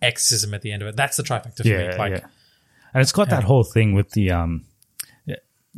[0.00, 0.96] exorcism at the end of it.
[0.96, 1.96] That's the trifecta for yeah, me.
[1.96, 2.26] Like, yeah.
[2.94, 4.64] And it's got that whole thing with the um,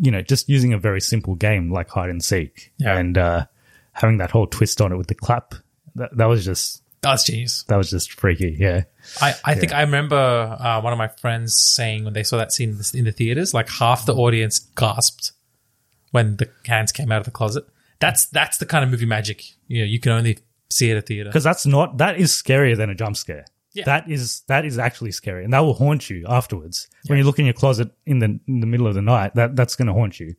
[0.02, 2.96] you know, just using a very simple game like hide and seek, Yeah.
[2.98, 3.46] and uh,
[3.92, 5.54] having that whole twist on it with the clap.
[5.96, 7.64] That that was just that's genius.
[7.64, 8.56] that was just freaky.
[8.58, 8.82] Yeah,
[9.20, 12.52] I, I think I remember uh, one of my friends saying when they saw that
[12.52, 15.32] scene in the, in the theaters, like half the audience gasped
[16.12, 17.64] when the hands came out of the closet.
[17.98, 20.38] That's that's the kind of movie magic you know you can only
[20.70, 21.28] see it at a theater.
[21.28, 23.44] because that's not that is scarier than a jump scare.
[23.72, 23.84] Yeah.
[23.84, 26.88] That is that is actually scary, and that will haunt you afterwards.
[27.06, 29.54] When you look in your closet in the in the middle of the night, that
[29.54, 30.34] that's going to haunt you.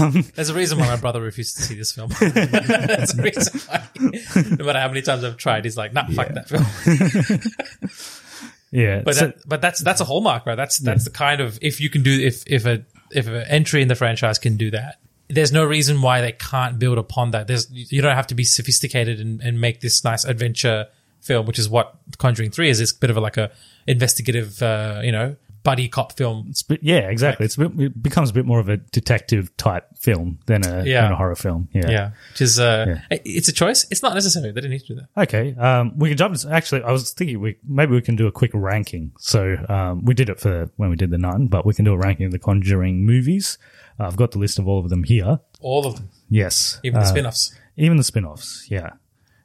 [0.00, 2.08] Um, there's a reason why my brother refused to see this film.
[2.18, 4.56] That's the reason why.
[4.58, 7.40] No matter how many times I've tried, he's like, nah, fuck that film.
[8.72, 10.56] Yeah, But so- that, but that's that's a hallmark, right?
[10.56, 13.80] That's that's the kind of if you can do if if a if an entry
[13.80, 14.96] in the franchise can do that,
[15.28, 17.46] there's no reason why they can't build upon that.
[17.46, 20.86] There's you don't have to be sophisticated and, and make this nice adventure
[21.20, 22.80] film, which is what Conjuring Three is.
[22.80, 23.50] It's a bit of a, like a
[23.86, 26.52] investigative, uh, you know, buddy cop film.
[26.68, 27.44] Bit- yeah, exactly.
[27.44, 30.84] It's a bit, it becomes a bit more of a detective type film than a,
[30.84, 31.02] Yeah.
[31.02, 31.68] than a horror film.
[31.72, 31.90] Yeah.
[31.90, 33.18] Yeah, which is uh, Yeah.
[33.24, 33.84] it's a choice.
[33.90, 34.52] It's not necessary.
[34.52, 35.22] They didn't need to do that.
[35.22, 35.54] Okay.
[35.56, 36.34] Um, we can jump.
[36.34, 39.10] into- Actually, I was thinking we maybe we can do a quick ranking.
[39.18, 41.92] So um, we did it for when we did the Nun, but we can do
[41.92, 43.58] a ranking of the Conjuring movies.
[43.98, 45.40] Uh, I've got the list of all of them here.
[45.60, 47.54] All of them, Yes, even the Uh, spin-offs.
[47.76, 48.66] even the spin-offs.
[48.70, 48.90] Yeah.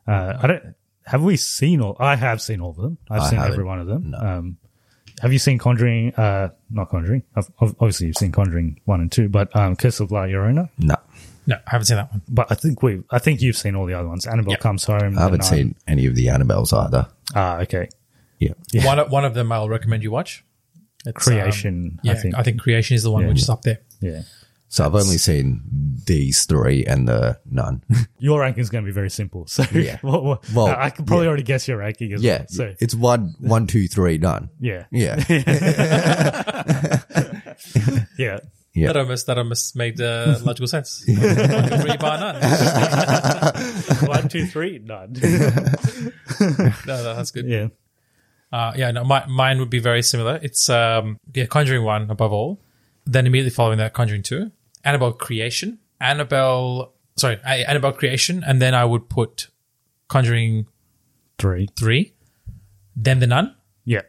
[0.08, 0.76] Uh, I don't.
[1.12, 1.96] Have we seen all?
[2.00, 2.98] I have seen all of them.
[3.10, 3.54] I've I seen haven't.
[3.54, 4.12] every one of them.
[4.12, 4.18] No.
[4.18, 4.58] Um,
[5.22, 6.16] have you seen Conjuring?
[6.16, 7.24] Uh, not Conjuring.
[7.36, 10.70] Ob- ob- Obviously, you've seen Conjuring one and two, but um, Curse of La Llorona.
[10.80, 10.96] No,
[11.46, 12.22] No, I haven't seen that one.
[12.28, 13.04] But I think we.
[13.12, 14.26] I think you've seen all the other ones.
[14.26, 14.58] Annabelle Yeah.
[14.58, 15.18] comes home.
[15.18, 15.58] I haven't The Nun.
[15.58, 17.08] seen any of the Annabelles either.
[17.36, 17.90] Ah, okay.
[18.40, 18.54] Yeah.
[18.86, 20.44] One of, one of them I'll recommend you watch.
[21.06, 21.92] It's, Creation.
[21.96, 22.62] um, yeah, I think.
[22.62, 23.30] Creation is the one Yeah.
[23.30, 23.80] which is up there.
[24.00, 24.22] Yeah.
[24.74, 25.62] So I've only seen
[26.08, 27.84] these three and the none.
[28.20, 29.46] Your ranking is going to be very simple.
[29.48, 29.98] So Yeah.
[30.02, 31.30] well, well, Well, I can probably yeah.
[31.30, 32.48] already guess your ranking as yeah, well.
[32.48, 34.50] So it's one, one, two, three, none.
[34.62, 35.22] yeah, Yeah,
[38.18, 38.40] yeah.
[38.74, 38.88] Yeah.
[38.88, 41.04] That almost that almost made uh, logical sense.
[41.04, 42.36] Three bar none.
[44.08, 45.12] One, two, three, none.
[45.20, 47.46] No, no, that's good.
[47.48, 47.68] yeah.
[48.54, 50.40] Uh, yeah, no, my, mine would be very similar.
[50.42, 52.62] It's um, yeah, Conjuring one above all.
[53.06, 54.52] Then immediately following that, Conjuring two,
[54.84, 56.94] Annabelle Creation, Annabelle.
[57.18, 59.48] Sorry, I- Annabelle Creation, and then I would put
[60.08, 60.68] Conjuring
[61.38, 61.68] Three.
[61.78, 62.14] three,
[62.96, 63.56] then the Nun.
[63.86, 64.02] Yeah.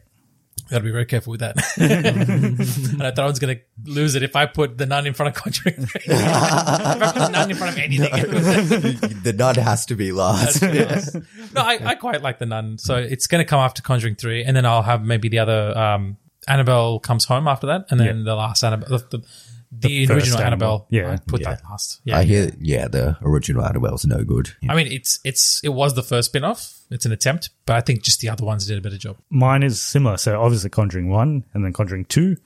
[0.70, 1.56] Gotta be very careful with that.
[2.92, 5.36] and I thought I was gonna lose it if I put the Nun in front
[5.36, 6.02] of Conjuring three.
[6.06, 8.10] if I put the Nun in front of anything,
[9.22, 10.62] the Nun has to be last.
[10.62, 12.78] no, I, I quite like the Nun.
[12.78, 15.76] So it's going to come after Conjuring three, and then I'll have maybe the other
[15.76, 16.16] um,
[16.48, 19.26] Annabelle comes home after that, and then the last Annabelle, the, the,
[19.74, 20.68] the, first original Annabelle.
[20.70, 20.86] Annabelle.
[20.90, 21.12] Yeah.
[21.12, 21.54] I put Yeah.
[21.54, 22.00] that last.
[22.04, 24.50] Yeah, I hear, yeah, the original Annabelle Annabelle's no good.
[24.68, 26.78] I mean, it's it's it was the first spin off.
[26.90, 29.16] It's an attempt, but I think just the other ones did a better job.
[29.30, 30.18] Mine is similar.
[30.18, 32.36] So obviously Conjuring 1 and then Conjuring 2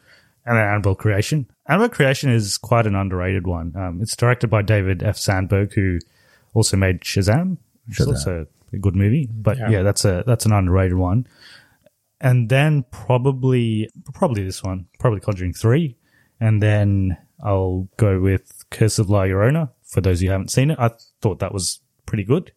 [0.46, 1.50] and then Annabelle Creation.
[1.68, 3.74] Annabelle Creation is quite an underrated one.
[3.76, 5.16] Um, it's directed by David F.
[5.16, 5.98] Sandberg, who
[6.54, 7.56] also made Shazam,
[7.88, 8.10] which is Shazam.
[8.12, 9.28] also a good movie.
[9.32, 9.70] But Yeah.
[9.70, 9.82] yeah.
[9.82, 11.26] that's a that's an underrated one.
[12.20, 15.96] And then probably probably this one, probably Conjuring 3.
[16.40, 19.70] And then I'll go with Curse of La Llorona.
[19.84, 20.90] For those who haven't seen it, I
[21.22, 22.52] thought that was pretty good.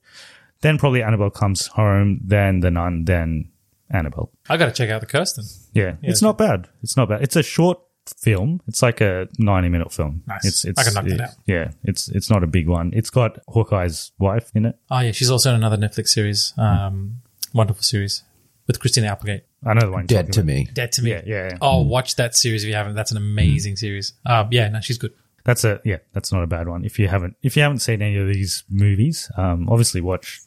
[0.62, 3.52] Then probably Annabelle Comes Home, then The Nun, then
[3.90, 4.32] Annabelle.
[4.50, 5.46] I got to check out the Kirsten.
[5.74, 6.68] Yeah, it's not bad.
[6.84, 7.22] It's not bad.
[7.22, 7.80] It's a short
[8.18, 8.62] film.
[8.68, 10.24] It's like a ninety-minute film.
[10.28, 10.46] Nice.
[10.46, 11.30] It's, it's I can knock that it- out.
[11.46, 12.92] Yeah, it's it's not a big one.
[12.94, 14.76] It's got Hawkeye's wife in it.
[14.92, 17.22] Oh yeah, she's also in another Netflix series, um,
[17.54, 18.24] wonderful series
[18.68, 19.46] with Christina Applegate.
[19.66, 20.06] I know the one.
[20.06, 20.46] Dead to about.
[20.48, 20.68] me.
[20.74, 21.12] Dead to me.
[21.12, 21.58] Yeah, yeah, yeah.
[21.62, 22.96] Oh, watch that series if you haven't.
[22.96, 24.14] That's an amazing series.
[24.26, 25.14] Uh, yeah, no, she's good.
[25.44, 25.98] That's a yeah.
[26.14, 26.86] That's not a bad one.
[26.86, 30.40] If you haven't if you haven't seen any of these movies, um, obviously watch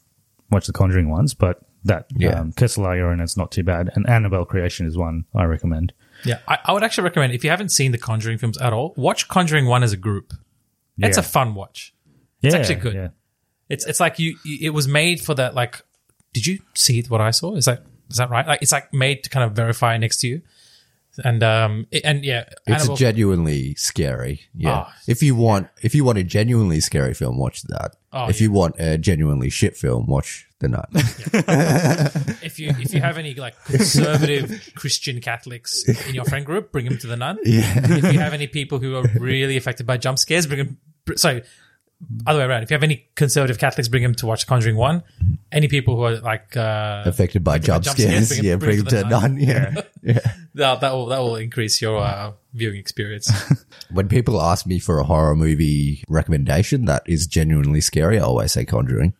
[0.49, 1.33] watch the Conjuring ones.
[1.33, 2.39] But that Yeah.
[2.39, 5.43] um, Curse of La Llorona is not too bad, and Annabelle Creation is one I
[5.43, 5.93] recommend.
[6.25, 8.93] Yeah, I, I would actually recommend if you haven't seen the Conjuring films at all,
[8.95, 10.31] watch Conjuring One as a group.
[10.97, 11.93] It's a fun watch.
[12.41, 12.93] Yeah, actually good.
[12.93, 13.07] Yeah.
[13.69, 14.37] It's it's like you.
[14.45, 15.53] you- It was made for that.
[15.55, 15.81] Like,
[16.33, 17.55] did you see what I saw?
[17.55, 18.45] Is that is that right?
[18.47, 20.41] Like, it's like made to kind of verify next to you,
[21.23, 24.41] and um it- and yeah, It's genuinely scary.
[24.55, 24.85] Yeah.
[24.87, 24.93] Oh.
[25.07, 27.95] If you want, if you want a genuinely scary film, watch that.
[28.11, 30.85] Oh, if you want a genuinely shit film, watch The Nun.
[32.41, 36.85] if you if you have any like conservative Christian Catholics in your friend group, bring
[36.85, 37.37] them to the nun.
[37.45, 37.63] Yeah.
[37.83, 40.77] If you have any people who are really affected by jump scares, bring them.
[41.17, 41.43] Sorry,
[42.27, 42.63] other way around.
[42.63, 45.03] If you have any conservative Catholics, bring them to watch Conjuring One.
[45.51, 48.29] Any people who are like uh, Affected by jump, jump scares, scares.
[48.29, 49.37] bring 'em- yeah, bring to to The Nun.
[49.37, 49.81] Yeah.
[50.03, 50.19] yeah.
[50.55, 53.31] that that will that will increase your uh, viewing experience.
[53.91, 58.51] When people ask me for a horror movie recommendation that is genuinely scary, I always
[58.51, 59.13] say Conjuring.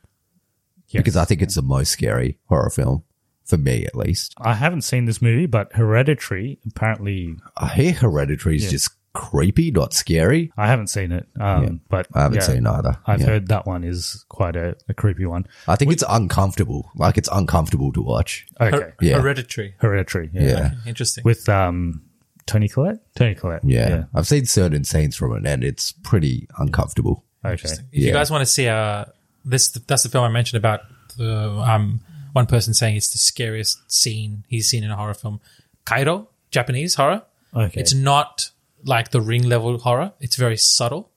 [0.91, 3.03] Because I think it's the most scary horror film.
[3.45, 4.33] For me, at least.
[4.39, 9.93] I haven't seen this movie, but Hereditary apparently I hear Hereditary is just creepy, not
[9.93, 10.51] scary.
[10.57, 11.27] I haven't seen it.
[11.39, 11.69] Um, Yeah.
[11.89, 12.97] but I haven't yeah, seen either.
[13.05, 13.27] I've Yeah.
[13.27, 15.45] heard that one is quite a, a creepy one.
[15.67, 16.89] I think it's uncomfortable.
[16.95, 18.45] Like it's uncomfortable to watch.
[18.59, 19.19] Okay, Her- Yeah.
[19.21, 19.75] Hereditary.
[19.77, 20.29] Hereditary.
[20.33, 20.41] Yeah.
[20.43, 20.71] Yeah.
[20.87, 21.23] Interesting.
[21.23, 22.01] with um
[22.47, 22.99] Toni Collette.
[23.15, 23.63] Toni Collette.
[23.63, 24.05] Yeah.
[24.15, 27.23] I've seen certain scenes from it and it's pretty uncomfortable.
[27.45, 27.69] Okay.
[27.91, 29.05] If you guys want to see uh
[29.45, 30.81] this that's the film I mentioned about
[31.17, 32.01] the um
[32.33, 35.39] one person saying it's the scariest scene he's seen in a horror film.
[35.85, 37.21] Kairo, Japanese horror.
[37.55, 37.79] Okay.
[37.79, 38.49] It's not
[38.85, 40.13] like the ring level horror.
[40.19, 41.11] It's very subtle,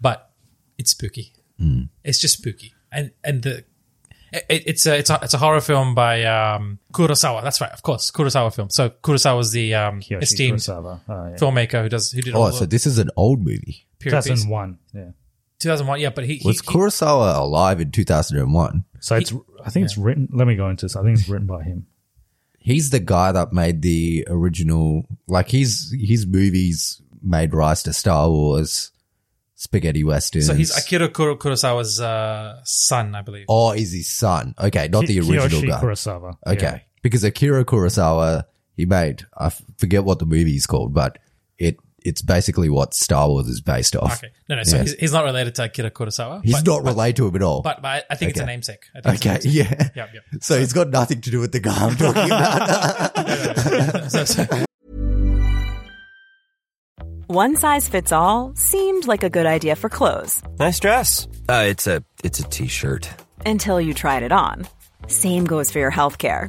[0.00, 0.30] but
[0.78, 1.32] it's spooky.
[2.04, 3.64] It's just spooky, and and the
[4.32, 7.42] it, it's a it's a it's a horror film by um, Kurosawa.
[7.42, 8.68] That's right, of course, Kurosawa film.
[8.70, 11.00] So Kurosawa was the um, Kiyoshi esteemed Kurosawa.
[11.08, 11.36] Oh, yeah.
[11.36, 13.86] filmmaker who does who did all Oh, the so this is an old movie.
[13.98, 14.78] period 2001.
[14.92, 15.10] Yeah.
[15.60, 16.00] 2001.
[16.00, 18.84] Yeah, but he, he, Was he- Kurosawa alive in 2001?
[19.00, 19.32] So it's,
[19.64, 20.96] I think it's written, let me go into this.
[20.96, 21.86] I think it's written by him.
[22.64, 28.30] He's the guy that made the original, like his his movies made rise to Star
[28.30, 28.90] Wars,
[29.54, 30.46] spaghetti westerns.
[30.46, 33.44] so he's Akira Kurosawa's uh, son, I believe.
[33.50, 34.54] Oh, is his son?
[34.58, 35.80] Okay, not the Ki- original Kiyoshi guy.
[35.82, 36.36] Kurosawa.
[36.46, 36.78] Okay, Yeah.
[37.02, 38.44] because Akira Kurosawa,
[38.76, 41.20] he made I f- forget what the movie is called, but it
[42.04, 44.18] it's basically what Star Wars is based off.
[44.22, 44.62] Okay, no, no.
[44.62, 44.82] So Yeah.
[44.82, 46.44] he's, he's not related to Akira Kurosawa.
[46.44, 47.62] He's but, not related to him at all.
[47.62, 48.84] but, but I- I think it's a namesake.
[48.94, 49.78] I think okay, it's a namesake.
[49.80, 49.88] yeah.
[49.96, 50.22] Yep, yep.
[50.42, 54.10] So he's got nothing to do with the guy I'm talking about.
[54.10, 54.64] So- so-
[57.26, 61.26] One size fits all seemed like a good idea for clothes Nice dress.
[61.48, 63.08] Uh, it's a it's a t-shirt.
[63.46, 64.66] until you tried it on.
[65.08, 66.48] Same goes for your healthcare.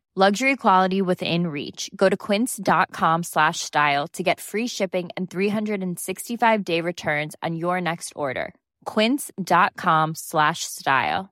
[0.13, 1.89] Luxury quality within reach.
[1.95, 7.79] Go to quince.com slash style to get free shipping and 365 day returns on your
[7.79, 8.53] next order.
[8.83, 11.29] Quince.com slash style.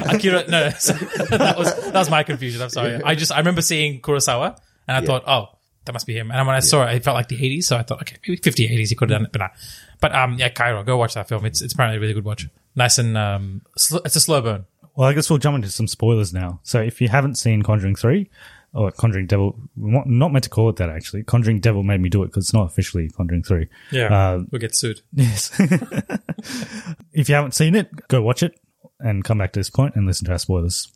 [0.00, 2.60] Akira, no, that was that was my confusion.
[2.60, 3.00] I'm sorry.
[3.04, 4.58] I just I remember seeing Kurosawa
[4.88, 6.32] and I thought, oh, that must be him.
[6.32, 8.36] And when I saw it, it felt like the 80s, so I thought, okay, maybe
[8.36, 9.52] 50, 80s, he could have done it, but not.
[10.00, 11.44] But um, yeah, Kairo, go watch that film.
[11.44, 12.48] It's it's apparently a really good watch.
[12.74, 14.66] Nice and um, sl- it's a slow burn.
[15.00, 16.60] Well, I guess we'll jump into some spoilers now.
[16.62, 18.28] So if you haven't seen Conjuring 3,
[18.74, 21.22] or Conjuring Devil, not meant to call it that actually.
[21.22, 23.66] Conjuring Devil made me do it because it's not officially Conjuring 3.
[24.10, 25.00] Uh, we'll get sued.
[25.14, 25.58] Yes.
[27.14, 28.60] if you haven't seen it, go watch it
[28.98, 30.92] and come back to this point and listen to our spoilers.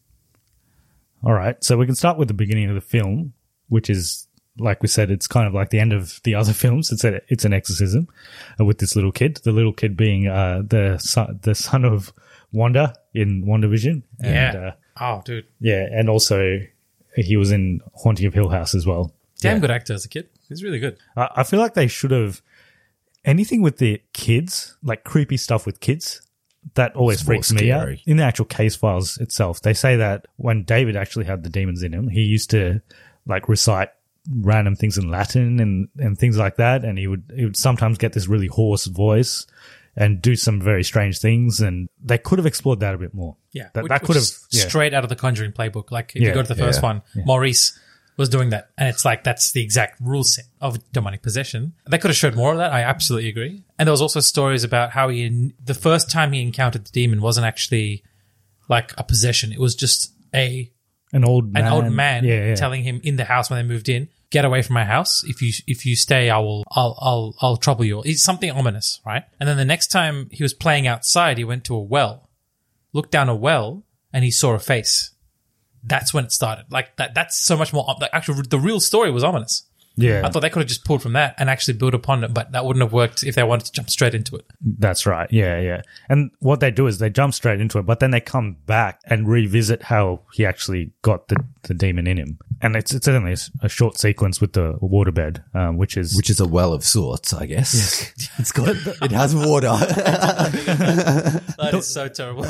[1.24, 1.56] All right.
[1.64, 3.32] So we can start with the beginning of the film,
[3.70, 4.28] which is,
[4.58, 6.92] like we said, it's kind of like the end of the other films.
[6.92, 8.08] It's a, it's an exorcism
[8.60, 9.40] uh, with this little kid.
[9.44, 12.12] The little kid being uh, the son, the son of
[12.54, 14.02] Wanda in WandaVision.
[14.22, 14.72] Yeah.
[14.98, 15.46] Uh, oh, dude.
[15.60, 16.60] yeah, and also
[17.16, 19.12] he was in Haunting of Hill House as well.
[19.40, 20.28] Damn good actor as a kid.
[20.48, 20.96] He's really good.
[21.16, 22.40] I I feel like they should have
[23.24, 26.22] anything with the kids, like creepy stuff with kids.
[26.74, 27.88] That always It's freaks me out.
[28.06, 31.82] In the actual case files itself, they say that when David actually had the demons
[31.82, 32.80] in him, he used to
[33.26, 33.90] like recite
[34.30, 37.98] random things in Latin and, and things like that, and he would he would sometimes
[37.98, 39.46] get this really hoarse voice
[39.96, 43.36] and do some very strange things, and they could have explored that a bit more.
[43.52, 44.66] Yeah, that, which- that could have yeah.
[44.66, 45.90] straight out of the Conjuring playbook.
[45.90, 47.78] Like if Yeah, you go to the first yeah, one, Maurice
[48.16, 51.74] was doing that, and it's like that's the exact rule set of demonic possession.
[51.88, 52.72] They could have showed more of that.
[52.72, 53.64] I absolutely agree.
[53.78, 57.20] And there was also stories about how he the first time he encountered the demon
[57.20, 58.04] wasn't actually
[58.68, 60.70] like a possession; it was just a
[61.12, 64.08] an old man, an old man telling him in the house when they moved in,
[64.34, 65.22] "Get away from my house.
[65.32, 69.00] If you if you stay, I will I'll I'll I'll trouble you." It's something ominous,
[69.06, 69.22] right?
[69.38, 72.28] And then the next time he was playing outside, he went to a well,
[72.92, 75.12] looked down a well and he saw a face.
[75.84, 76.64] That's when it started.
[76.68, 77.14] Like that.
[77.14, 77.84] That's so much more.
[78.00, 79.68] Like actually, the real story was ominous.
[79.96, 80.22] Yeah.
[80.26, 82.50] I thought they could have just pulled from that and actually built upon it, but
[82.52, 84.44] that wouldn't have worked if they wanted to jump straight into it.
[84.60, 85.30] That's right.
[85.32, 85.82] Yeah, yeah.
[86.08, 89.00] And what they do is they jump straight into it, but then they come back
[89.06, 92.38] and revisit how he actually got the, the demon in him.
[92.60, 96.16] And it's it's only a, s- a short sequence with the waterbed, um, which is
[96.16, 98.12] Which is a well of sorts, I guess.
[98.38, 98.68] it's got
[99.02, 99.68] it has water.
[101.56, 102.42] That is so terrible.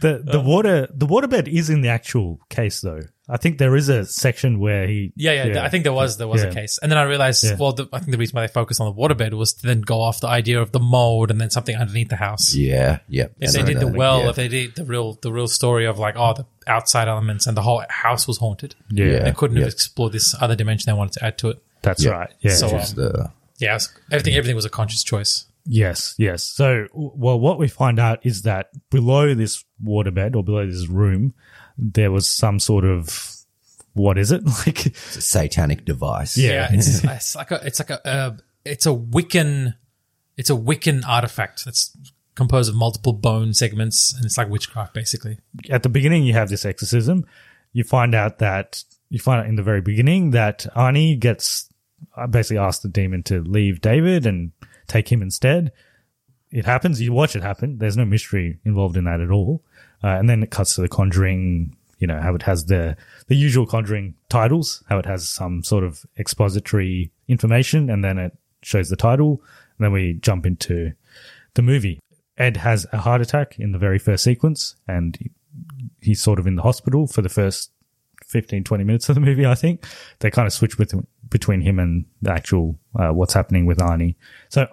[0.00, 3.00] the the water the waterbed is in the actual case though.
[3.32, 6.28] I think there is a section where he Yeah, yeah, I think there was there
[6.28, 6.50] was Yeah.
[6.50, 7.56] a case, and then I realized, Yeah.
[7.58, 9.80] well, the, I think the reason why they focused on the waterbed was to then
[9.80, 12.54] go off the idea of the mold and then something underneath the house.
[12.54, 13.28] yeah, yeah.
[13.40, 14.30] If And they did the well, yeah.
[14.30, 17.56] if they did the real the real story of like oh the outside elements and
[17.56, 19.20] the whole house was haunted, Yeah.
[19.24, 19.64] they couldn't yeah.
[19.64, 21.62] have explored this other dimension they wanted to add to it.
[21.82, 22.10] That's Yeah.
[22.12, 22.30] right.
[22.40, 22.54] Yeah.
[22.54, 23.28] So, Just, uh,
[23.58, 25.46] Yeah, it was- everything everything was a conscious choice.
[25.64, 26.42] Yes, yes.
[26.42, 31.34] So, well, what we find out is that below this waterbed or below this room,
[31.76, 33.36] there was some sort of
[33.94, 34.86] what is it like?
[34.86, 36.36] it's a satanic device.
[36.36, 36.68] Yeah.
[36.70, 39.74] it's, it's like a it's like a uh, it's a Wiccan
[40.36, 41.96] it's a Wiccan artifact that's
[42.34, 45.38] composed of multiple bone segments and it's like witchcraft basically.
[45.70, 47.26] At the beginning, you have this exorcism.
[47.72, 51.68] You find out that you find out in the very beginning that Arnie gets
[52.16, 54.52] uh, basically asked the demon to leave David and
[54.86, 55.72] take him instead.
[56.50, 57.00] It happens.
[57.00, 57.78] You watch it happen.
[57.78, 59.62] There's no mystery involved in that at all.
[60.02, 61.76] Uh, and then it cuts to the Conjuring.
[61.98, 62.96] You know how it has the
[63.28, 64.82] the usual Conjuring titles.
[64.88, 69.42] How it has some sort of expository information, and then it shows the title.
[69.78, 70.92] And then we jump into
[71.54, 72.00] the movie.
[72.38, 75.18] Ed has a heart attack in the very first sequence, and
[76.00, 77.70] he's sort of in the hospital for the first
[78.26, 79.84] 15, 20 minutes of the movie, I think.
[80.20, 80.94] They kind of switch with,
[81.28, 84.16] between him and the actual uh, what's happening with Arnie.
[84.48, 84.66] So,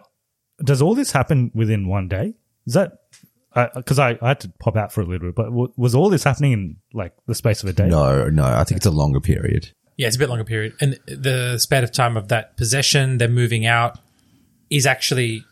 [0.63, 2.35] does all this happen within one day?
[2.65, 2.98] Is that
[3.75, 6.09] because I, I had to pop out for a little bit, but w- was all
[6.09, 7.87] this happening in like the space of a day?
[7.87, 8.43] No, no.
[8.43, 9.71] I think it's a longer period.
[9.97, 10.75] Yeah, it's a bit longer period.
[10.79, 13.99] And the span of time of that possession, them moving out,
[14.69, 15.43] is actually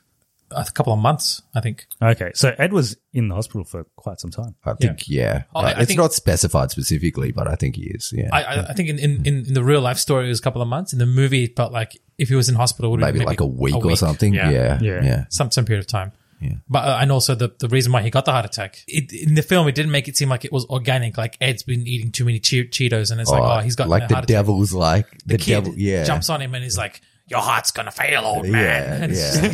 [0.51, 1.85] a couple of months, I think.
[2.01, 4.55] Okay, so Ed was in the hospital for quite some time.
[4.63, 5.43] I think, yeah.
[5.53, 8.13] Oh, I- Uh, I it's think- not specified specifically, but I think he is.
[8.15, 8.29] Yeah.
[8.31, 10.61] I, I, I think in, in, in the real life story, it was a couple
[10.61, 10.93] of months.
[10.93, 13.27] In the movie, but like if he was in hospital, it would have maybe, been
[13.27, 14.33] like a week, or something.
[14.33, 14.49] Yeah.
[14.49, 14.79] Yeah.
[14.81, 15.03] Yeah.
[15.03, 15.25] Yeah.
[15.29, 16.13] Some, some period of time.
[16.39, 16.55] Yeah.
[16.69, 18.83] But, uh, and also the, the reason why he got the heart attack.
[18.87, 21.63] It, in the film, it didn't make it seem like it was organic, like Ed's
[21.63, 24.13] been eating too many che- Cheetos and it's like, oh, he's got like a the
[24.13, 24.35] heart attack.
[24.35, 25.73] devil's like the, The kid devil.
[25.75, 26.03] Yeah.
[26.03, 29.03] jumps on him and he's like, your heart's gonna fail, old man.
[29.03, 29.51] And it's Yeah.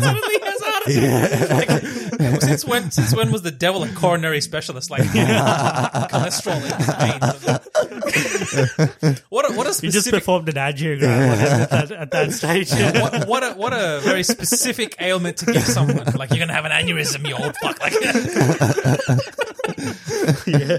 [0.00, 2.20] Suddenly has heart attack.
[2.20, 2.90] Like, since when?
[2.90, 4.90] Since when was the devil a coronary specialist?
[4.90, 5.02] Like
[6.10, 6.62] cholesterol in
[9.02, 9.20] his.
[9.28, 10.20] What a, what a He just specific.
[10.20, 12.70] performed an angiogram at, that, at that stage.
[13.00, 16.04] what, what a what a very specific ailment to give someone.
[16.14, 17.80] Like you're gonna have an aneurysm, you old fuck.
[17.80, 17.94] Like,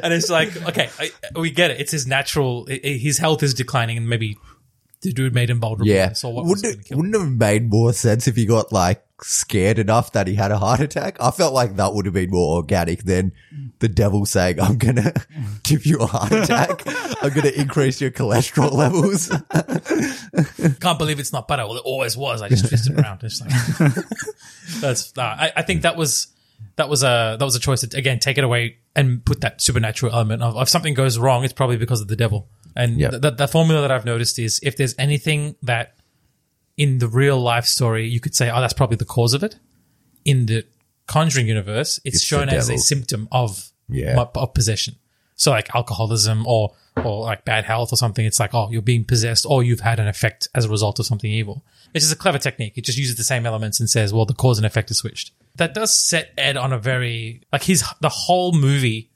[0.04, 1.80] and it's like, okay, I, we get it.
[1.80, 2.68] It's his natural.
[2.70, 4.38] i- i- His health is declining, and maybe
[5.02, 5.88] the dude made him vulnerable.
[5.88, 6.14] Yeah.
[6.14, 10.12] So what wouldn't, it, wouldn't have made more sense if he got like scared enough
[10.14, 11.18] that he had a heart attack?
[11.20, 13.32] I felt like that would have been more organic than
[13.80, 15.14] the devil saying, I'm to
[15.64, 16.84] give you a heart attack.
[17.24, 19.30] I'm to increase your cholesterol levels.
[20.80, 21.66] Can't believe it's not butter.
[21.66, 22.41] Well, it always was.
[22.41, 23.24] I just twisted around.
[23.24, 24.06] It's like,
[24.82, 25.16] that's.
[25.16, 26.28] Nah, I, I think that was
[26.76, 29.62] that was a that was a choice to again take it away and put that
[29.62, 32.47] supernatural element of if something goes wrong, it's probably because of the devil.
[32.76, 33.09] And Yeah.
[33.09, 35.95] the, the formula that I've noticed is if there's anything that
[36.78, 39.57] in the real life story you could say, oh, that's probably the cause of it.
[40.26, 40.65] In the
[41.07, 44.17] Conjuring universe, it's, It's shown as a symptom of Yeah.
[44.36, 44.95] of possession.
[45.36, 49.03] So like alcoholism or or like bad health or something, it's like, oh, you're being
[49.05, 51.65] possessed or you've had an effect as a result of something evil.
[51.93, 52.74] It's just a clever technique.
[52.78, 55.32] It just uses the same elements and says, well, the cause and effect is switched.
[55.55, 59.09] That does set Ed on a very like his the whole movie.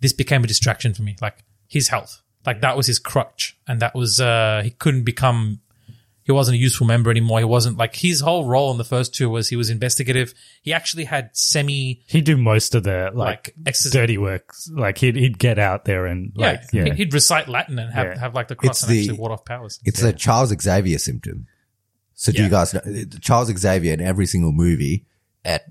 [0.00, 1.16] This became a distraction for me.
[1.20, 5.60] Like his health, like that was his crutch, and that was uh he couldn't become.
[6.22, 7.40] He wasn't a useful member anymore.
[7.40, 10.32] He wasn't like his whole role in the first two was he was investigative.
[10.62, 14.52] He actually had semi He'd do most of the like, Like, exercise- dirty work.
[14.70, 17.92] Like he'd he'd get out there and like yeah, yeah, he'd- he'd recite Latin and
[17.92, 18.18] have, Yeah.
[18.20, 19.80] have like the cross It's and the- actually ward off powers.
[19.84, 21.46] It's the Charles Xavier symptom.
[22.14, 22.44] So do Yeah.
[22.44, 22.80] you guys know
[23.20, 25.06] Charles Xavier in every single movie
[25.44, 25.64] at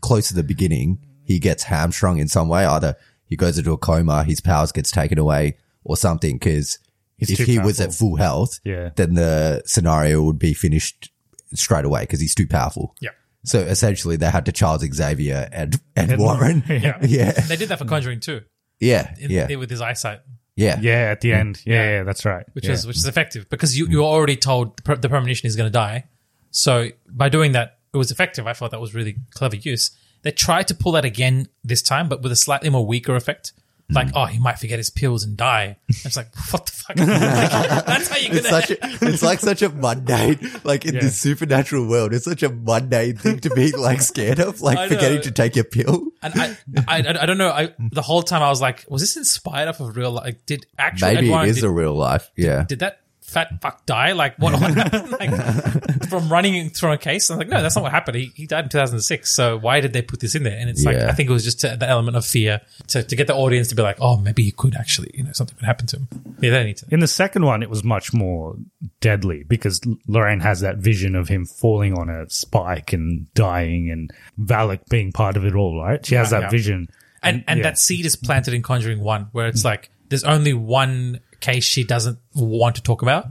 [0.00, 2.64] close to the beginning, he gets hamstrung in some way.
[2.64, 2.96] Either
[3.26, 6.38] he goes into a coma, his powers gets taken away or something.
[6.38, 6.78] Cause
[7.18, 8.90] if too he was at full health, Yeah.
[8.96, 11.10] then the scenario would be finished
[11.54, 12.94] straight away because he's too powerful.
[13.00, 13.10] Yeah.
[13.44, 16.64] So essentially they had to Charles Xavier and, and Ed Warren.
[16.66, 16.98] Warren, yeah.
[17.02, 17.32] Yeah.
[17.32, 18.42] They did that for Conjuring too.
[18.80, 19.14] Yeah.
[19.18, 19.54] In, Yeah.
[19.56, 20.20] With his eyesight,
[20.56, 20.78] Yeah.
[20.80, 21.10] yeah.
[21.10, 21.38] At the mm.
[21.38, 22.46] end, yeah, yeah, that's right.
[22.54, 22.72] which yeah.
[22.72, 23.08] is which is mm.
[23.08, 26.04] effective because you you're already told the pre- the premonition is going to die.
[26.50, 28.46] So by doing that it was effective.
[28.46, 29.92] I thought that was really clever use.
[30.22, 33.52] They tried to pull that again this time, but with a slightly more weaker effect.
[33.90, 34.12] Like, mm.
[34.14, 35.76] oh, he might forget his pills and die.
[35.88, 36.96] It's like, what the fuck?
[36.96, 41.00] Like, that's how you're It's such a, it's like such a mundane, like in Yeah.
[41.02, 45.20] this supernatural world, it's such a mundane thing to be like scared of, like forgetting
[45.22, 46.08] to take your pill.
[46.22, 46.56] and I,
[46.88, 47.50] I, I don't know.
[47.50, 50.24] I the whole time I was like, was this inspired off of real life?
[50.24, 52.30] Like, did actual Maybe it is did, a real life.
[52.36, 52.64] Yeah.
[52.66, 54.12] did that fat fuck die?
[54.12, 55.10] Like what, what?
[55.20, 57.30] Like from running through a case?
[57.30, 58.16] I'm like, no, that's not what happened.
[58.16, 59.30] He, he died in 2006.
[59.34, 60.56] So why did they put this in there?
[60.58, 61.08] And it's like, Yeah.
[61.08, 63.68] I think it was just to, the element of fear to, to get the audience
[63.68, 66.08] to be like, oh, maybe he could actually, you know, something could happen to him.
[66.40, 66.86] Yeah, they need to.
[66.90, 68.56] In the second one, it was much more
[69.00, 74.10] deadly because Lorraine has that vision of him falling on a spike and dying, and
[74.40, 75.80] Valak being part of it all.
[75.82, 76.04] Right?
[76.04, 76.50] She has Yeah, that yeah.
[76.50, 76.88] vision,
[77.22, 77.62] And and yeah.
[77.64, 81.84] that seed is planted in Conjuring One, where it's like there's only one case she
[81.84, 83.26] doesn't want to talk about.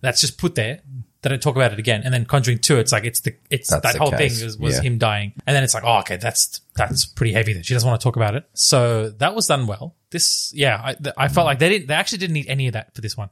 [0.00, 0.80] That's just put there.
[1.22, 2.00] They don't talk about it again.
[2.04, 4.38] And then Conjuring Two, it's like it's the it's That's that the whole case.
[4.38, 4.82] thing was, was Yeah.
[4.82, 5.34] him dying.
[5.46, 7.52] And then it's like, oh, okay, that's that's pretty heavy.
[7.52, 8.44] Then she doesn't want to talk about it.
[8.54, 9.94] So that was done well.
[10.10, 11.88] This, yeah, I, I felt like they didn't.
[11.88, 13.28] They actually didn't need any of that for this one.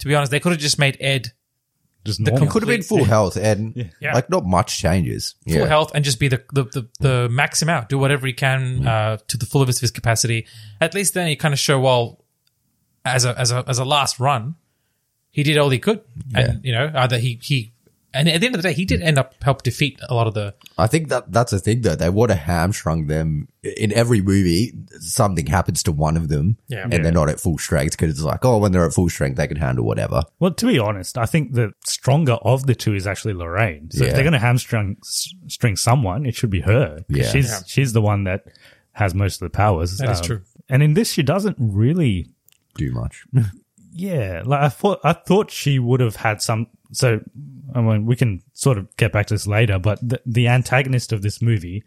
[0.00, 1.32] To be honest, they could have just made Ed
[2.04, 2.48] just the normal.
[2.50, 4.14] Could have been full health and Yeah.
[4.14, 5.34] like not much changes.
[5.48, 5.66] full Yeah.
[5.66, 8.86] health and just be the, the, the, the max him out, do whatever he can
[8.86, 10.46] uh, to the full of his, his capacity.
[10.80, 12.19] At least then you kind of show, well,
[13.04, 14.56] as a, as a, as a last run,
[15.30, 16.00] he did all he could.
[16.34, 17.72] And, you know, either he, he,
[18.12, 20.26] and at the end of the day, he did end up help defeat a lot
[20.26, 21.94] of the, I think that that's the thing though.
[21.94, 24.72] They would have hamstrung them in every movie.
[24.98, 26.82] Something happens to one of them, Yeah.
[26.82, 27.02] and Yeah.
[27.02, 29.46] they're not at full strength because it's like, oh, when they're at full strength, they
[29.46, 30.24] can handle whatever.
[30.40, 33.90] Well, to be honest, I think the stronger of the two is actually Lorraine.
[33.92, 36.96] So if they're going to hamstring string someone, it should be her.
[36.96, 37.30] 'Cause Yeah.
[37.30, 37.60] she's Yeah.
[37.66, 38.46] she's the one that
[38.94, 39.96] has most of the powers.
[39.98, 40.40] That is um, true.
[40.68, 42.30] And in this, she doesn't really.
[42.80, 43.24] Do much.
[43.92, 45.00] Yeah, like I thought.
[45.04, 46.68] I thought she would have had some.
[46.92, 47.20] So,
[47.74, 49.78] I mean, we can sort of get back to this later.
[49.78, 51.84] But the, the antagonist of this movie,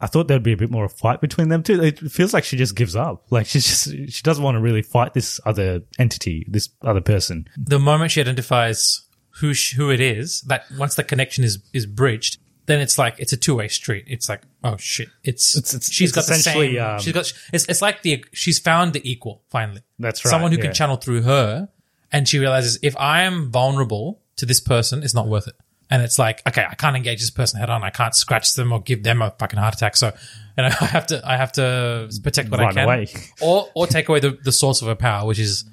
[0.00, 1.82] I thought there'd be a bit more of a fight between them two.
[1.82, 3.26] It feels like she just gives up.
[3.30, 7.48] Like she's just she doesn't want to really fight this other entity, this other person.
[7.56, 9.02] the moment she identifies
[9.40, 13.14] who, sh- who it is, that once the connection is, is bridged, then it's like,
[13.18, 14.04] it's a two way street.
[14.08, 15.08] It's like, oh shit.
[15.24, 18.02] It's, It's- it's- she's it's got the essentially, same, um, she's got, it's, it's like
[18.02, 19.82] the, she's found the equal finally.
[19.98, 20.64] That's right, Someone who yeah.
[20.64, 21.68] can channel through her.
[22.12, 25.54] And she realizes if I am vulnerable to this person, it's not worth it.
[25.90, 27.82] And it's like, okay, I can't engage this person head on.
[27.84, 29.96] I can't scratch them or give them a fucking heart attack.
[29.96, 30.12] So,
[30.56, 33.06] you know, I have to, I have to protect what I can, away.
[33.42, 35.64] or or take away the, the source of her power, which is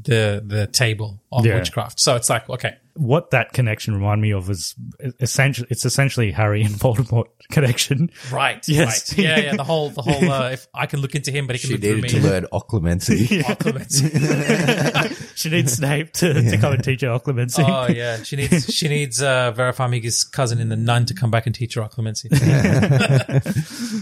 [0.00, 1.54] the the table of Yeah.
[1.54, 1.98] witchcraft.
[2.00, 4.74] So it's like, okay, what that connection reminded me of is
[5.20, 8.10] essentially it's essentially Harry and Voldemort connection.
[8.30, 9.12] right, Yes.
[9.12, 9.56] right, yeah, yeah.
[9.56, 11.74] The whole the whole uh, if I can look into him, but he can She
[11.74, 12.20] look through needed me.
[12.20, 13.26] to learn occlumency.
[13.42, 15.36] Occlumency.
[15.36, 17.64] She needs Snape to, to come and teach her occlumency.
[17.66, 21.30] Oh yeah, she needs she needs uh, Vera Farmiga's cousin in the nun to come
[21.30, 22.28] back and teach her occlumency.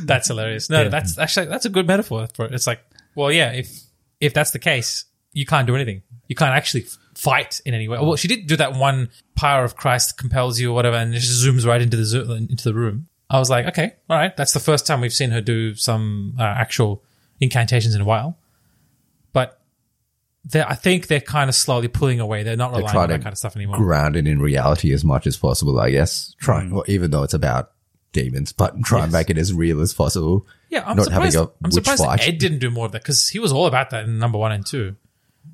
[0.06, 0.68] that's hilarious.
[0.70, 2.54] No, that's actually that's a good metaphor for it.
[2.54, 2.80] It's like,
[3.14, 3.70] well, yeah, if
[4.20, 5.04] if that's the case,
[5.34, 6.02] you can't do anything.
[6.28, 7.98] You can't actually fight in any way.
[7.98, 11.18] Well, she did do that one power of Christ compels you or whatever, and it
[11.18, 13.08] just zooms right into the zo- into the room.
[13.28, 16.34] I was like, okay, all right, that's the first time we've seen her do some
[16.38, 17.02] uh, actual
[17.40, 18.38] incantations in a while.
[19.32, 19.60] But
[20.54, 22.42] I think they're kind of slowly pulling away.
[22.42, 23.76] They're not They relying try on to that kind of stuff anymore.
[23.78, 26.34] Grounded in reality as much as possible, I guess.
[26.38, 26.70] Try, Mm.
[26.72, 27.72] well, even though it's about
[28.12, 30.46] demons, but try and make it as real as possible.
[30.68, 31.34] Yeah, I'm not surprised.
[31.36, 32.28] having a I'm surprised fight.
[32.28, 34.52] Ed didn't do more of that because he was all about that in number one
[34.52, 34.96] and two,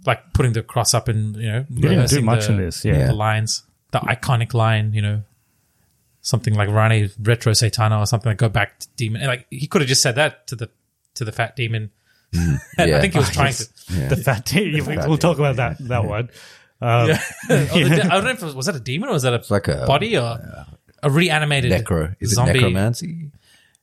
[0.07, 3.07] like putting the cross up and you know didn't do much the, in this, yeah.
[3.07, 5.23] the lines, the iconic line, you know,
[6.23, 9.21] something like Rani retro Satana or something like go back to demon.
[9.21, 10.71] And like he could have just said that to the
[11.15, 11.91] to the fat demon.
[12.33, 13.69] And I think he was trying to.
[13.91, 14.09] Yeah.
[14.09, 14.85] the fat demon.
[14.85, 16.31] fat we'll talk about that that one.
[16.83, 17.21] Um, Yeah.
[17.51, 19.25] Oh, the de- I don't know if it was, was that a demon or was
[19.25, 20.67] that a, like a- body or
[21.03, 22.17] a reanimated Necro.
[22.21, 22.53] Is zombie.
[22.53, 23.33] it necromancy?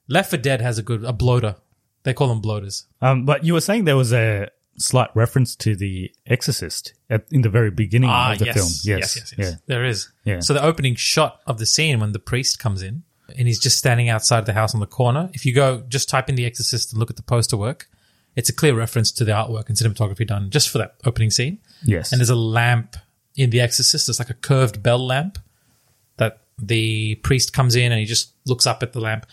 [0.08, 1.58] Left for Dead has a good a bloater.
[2.01, 2.88] They call them bloaters.
[2.99, 7.41] Um, but you were saying there was a slight reference to the Exorcist at, in
[7.41, 8.55] the very beginning Ah, of the yes.
[8.55, 8.67] film.
[8.99, 9.51] yes, yes, yes.
[9.51, 9.57] Yeah.
[9.65, 10.09] There is.
[10.23, 10.39] Yeah.
[10.39, 13.03] So the opening shot of the scene when the priest comes in
[13.38, 15.30] and he's just standing outside the house on the corner.
[15.34, 17.89] If you go just type in the Exorcist and look at the poster work,
[18.36, 21.57] it's a clear reference to the artwork and cinematography done just for that opening scene.
[21.84, 22.11] Yes.
[22.11, 22.95] And there's a lamp
[23.36, 24.07] in the Exorcist.
[24.09, 25.39] It's like a curved bell lamp
[26.17, 29.25] that the priest comes in and he just looks up at the lamp.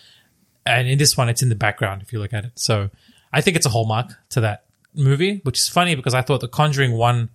[0.65, 2.53] And in this one, it's in the background if you look at it.
[2.55, 2.89] So
[3.31, 4.64] I think it's a hallmark to that
[4.95, 7.31] movie, which is funny because I thought The Conjuring one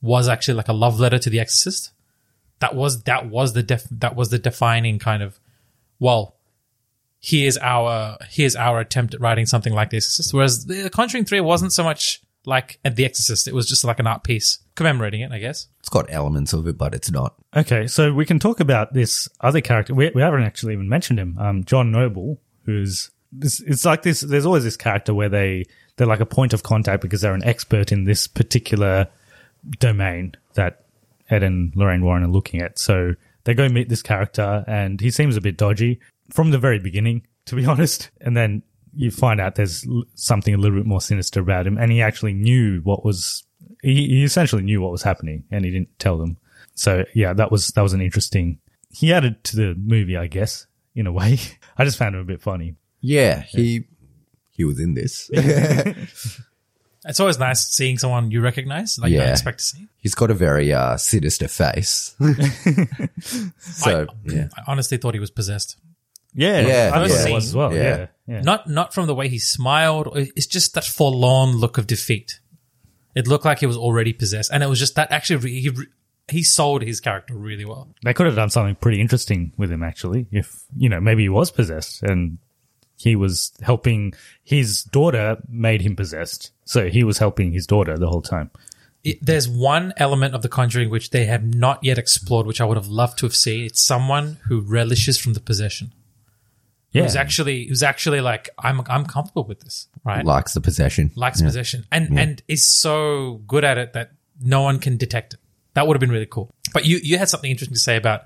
[0.00, 1.92] was actually like a love letter to The Exorcist.
[2.60, 5.38] That was that was the def- that was the defining kind of
[5.98, 6.36] well,
[7.20, 10.34] here's our here's our attempt at writing something like The Exorcist.
[10.34, 13.48] Whereas The Conjuring three wasn't so much like at The Exorcist.
[13.48, 15.68] It was just like an art piece commemorating it, I guess.
[15.80, 17.34] It's got elements of it, but it's not.
[17.54, 19.94] Okay, so we can talk about this other character.
[19.94, 21.36] We, we haven't actually even mentioned him.
[21.38, 24.20] Um, John Noble, who's this, it's like this.
[24.20, 25.66] There's always this character where they
[26.02, 29.06] they're like a point of contact because they're an expert in this particular
[29.78, 30.84] domain that
[31.30, 32.76] Ed and Lorraine Warren are looking at.
[32.76, 36.00] So they go meet this character, and he seems a bit dodgy
[36.32, 38.10] from the very beginning, to be honest.
[38.20, 38.64] And then
[38.96, 39.86] you find out there's
[40.16, 43.44] something a little bit more sinister about him, and he actually knew what was.
[43.80, 46.36] He, he essentially knew what was happening, and he didn't tell them.
[46.74, 48.58] So yeah, that was that was an interesting.
[48.90, 51.38] He added to the movie, I guess, in a way.
[51.78, 52.74] I just found him a bit funny.
[53.00, 53.84] Yeah, he
[54.52, 55.30] he was in this.
[57.04, 59.88] It's always nice seeing someone you recognize, like you don't expect to see.
[59.98, 62.14] He's got a very uh, sinister face.
[63.58, 65.78] so yeah, I honestly thought he was possessed.
[66.32, 67.28] Yeah, Yeah, I thought yeah.
[67.28, 67.74] it was as well.
[67.74, 67.82] Yeah.
[67.82, 68.40] Yeah, yeah.
[68.42, 70.10] Not not from the way he smiled.
[70.14, 72.38] It's just that forlorn look of defeat.
[73.16, 75.10] It looked like he was already possessed, and it was just that.
[75.10, 75.86] Actually, re- he re-
[76.28, 77.88] he sold his character really well.
[78.04, 80.28] They could have done something pretty interesting with him, actually.
[80.30, 82.38] If you know, maybe he was possessed and
[83.02, 86.52] he was helping his daughter, made him possessed.
[86.64, 88.50] So he was helping his daughter the whole time.
[89.04, 92.64] It, there's one element of The Conjuring which they have not yet explored, which I
[92.64, 93.64] would have loved to have seen.
[93.66, 95.92] It's someone who relishes from the possession.
[96.92, 100.24] Yeah, Who's actually who's actually like I'm I'm comfortable with this, right?
[100.26, 101.10] likes the possession.
[101.16, 101.46] likes Yeah.
[101.46, 105.40] possession and and is so good at it that no one can detect it.
[105.72, 106.50] That would have been really cool.
[106.74, 108.24] But you you had something interesting to say about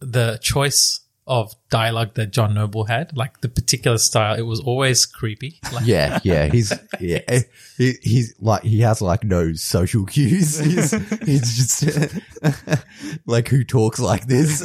[0.00, 1.00] the choice
[1.30, 4.34] of dialogue that John Noble had, like the particular style.
[4.36, 5.60] It was always creepy.
[5.72, 7.20] Like, Yeah, yeah, he's yeah,
[7.78, 10.58] he, he's like he has like no social cues.
[10.70, 12.18] He's, he's just
[13.24, 14.60] like who talks like this.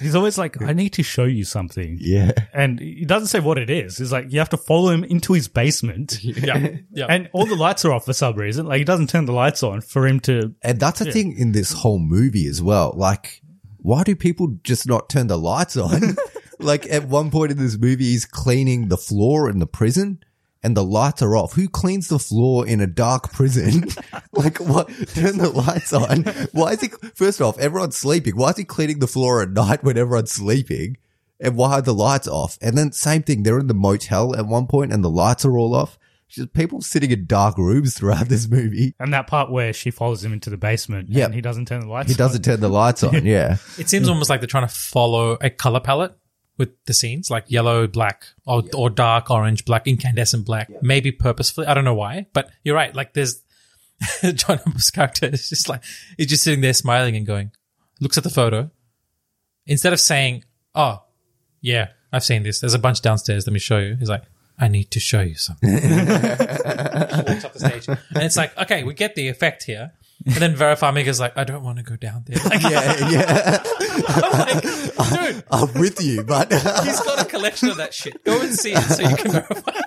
[0.00, 3.58] he's always like, "I need to show you something." yeah, and he doesn't say what
[3.58, 4.00] it is.
[4.00, 6.18] It's like you have to follow him into his basement.
[6.24, 7.06] yeah, yeah.
[7.08, 8.66] And all the lights are off for some reason.
[8.66, 10.52] Like he doesn't turn the lights on for him to.
[10.62, 12.92] and that's the thing in this whole movie as well.
[12.96, 13.40] Like,
[13.82, 16.16] why do people just not turn the lights on?
[16.58, 20.20] like at one point in this movie, he's cleaning the floor in the prison.
[20.62, 21.54] And the lights are off.
[21.54, 23.88] Who cleans the floor in a dark prison?
[24.32, 24.88] like what?
[25.14, 26.24] Turn the lights on.
[26.52, 28.36] Why is he, first off, everyone's sleeping.
[28.36, 30.98] Why is he cleaning the floor at night when everyone's sleeping?
[31.40, 32.58] And why are the lights off?
[32.60, 35.56] And then same thing, they're in the motel at one point and the lights are
[35.56, 35.98] all off.
[36.30, 38.94] Just people sitting in dark rooms throughout this movie.
[39.00, 41.26] And that part where she follows him into the basement Yep.
[41.26, 42.14] and he doesn't turn the lights on.
[42.14, 43.26] He doesn't turn the lights on.
[43.26, 43.56] Yeah.
[43.78, 46.16] It seems almost like they're trying to follow a color palette
[46.56, 50.70] with the scenes, like yellow, black, or, or dark orange, black, incandescent black.
[50.82, 51.66] Maybe purposefully.
[51.66, 52.94] I don't know why, but you're right.
[52.94, 53.42] Like there's
[54.34, 55.82] John Noble's character is just like
[56.16, 57.50] he's just sitting there smiling and going,
[58.00, 58.70] looks at the photo
[59.66, 61.02] instead of saying, "Oh,
[61.60, 62.60] yeah, I've seen this.
[62.60, 63.46] There's a bunch downstairs.
[63.46, 64.22] Let me show you." He's like.
[64.60, 65.72] I need to show you something.
[65.72, 69.92] walks up the stage, and it's like, okay, we get the effect here.
[70.26, 72.36] And then Vera Farmiga's like, I don't want to go down there.
[72.44, 73.62] Like, Yeah, yeah.
[74.08, 74.62] I'm like,
[75.32, 78.22] dude, I'm with you, but he's got a collection of that shit.
[78.24, 79.80] Go and see it so you can verify.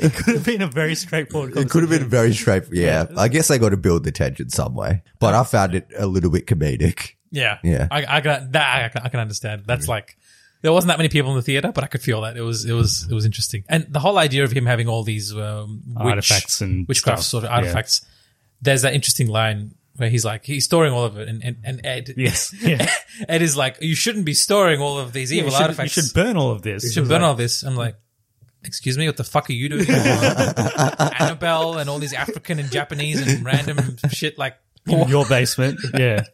[0.00, 1.56] It could have been a very straightforward.
[1.56, 2.64] it could have been very straight.
[2.72, 3.06] Yeah.
[3.16, 6.06] I guess they got to build the tension some way, but I found it a
[6.06, 7.12] little bit comedic.
[7.30, 7.88] Yeah, Yeah.
[7.90, 9.64] I, I can that I I can understand.
[9.66, 9.90] That's mm.
[9.90, 10.16] like
[10.64, 12.64] there wasn't that many people in the theater, but I could feel that it was
[12.64, 13.64] it was it was interesting.
[13.68, 17.28] And the whole idea of him having all these um, witch, Artifacts and witchcraft stuff.
[17.30, 17.56] sort of Yeah.
[17.56, 18.00] artifacts.
[18.62, 21.84] There's that interesting line where he's like he's storing all of it, and and, and
[21.84, 22.54] Ed Yes.
[22.62, 22.90] Yeah.
[23.28, 25.88] Ed is like you shouldn't be storing all of these Yeah, evil you, should, you
[25.88, 26.82] should burn all of this.
[26.82, 27.62] You should burn all this.
[27.62, 27.96] I'm like,
[28.64, 29.86] excuse me, what the fuck are you doing?
[31.20, 34.56] Annabelle and all these African and Japanese and random shit like,
[34.86, 35.78] in your basement.
[35.94, 36.24] Yeah.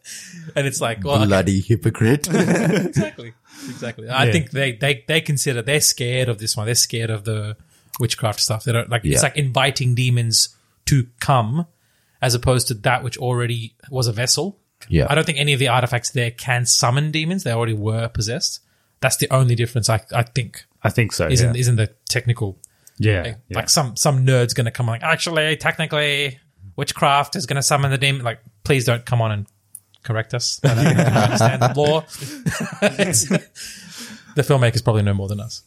[0.55, 1.25] and it's like, well, okay.
[1.25, 2.27] Bloody hypocrite.
[2.33, 3.33] exactly,
[3.69, 4.09] exactly.
[4.09, 4.31] I Yeah.
[4.31, 6.65] think they they they consider they're scared of this one.
[6.65, 7.55] They're scared of the
[7.99, 8.63] witchcraft stuff.
[8.63, 9.03] They don't like.
[9.03, 9.13] Yeah.
[9.13, 11.67] It's like inviting demons to come,
[12.21, 14.57] as opposed to that which already was a vessel.
[14.89, 15.07] Yeah.
[15.09, 17.43] I don't think any of the artifacts there can summon demons.
[17.43, 18.61] They already were possessed.
[18.99, 19.89] That's the only difference.
[19.89, 21.27] I I think I think so.
[21.27, 21.59] isn't yeah.
[21.59, 22.57] isn't the technical
[22.97, 23.21] yeah.
[23.21, 23.57] like, yeah.
[23.57, 26.39] like some some nerd's gonna come like actually technically
[26.75, 29.47] witchcraft is gonna summon the demon like please don't come on and
[30.03, 32.01] correct us I don't understand the law
[34.35, 35.63] the filmmakers probably know more than us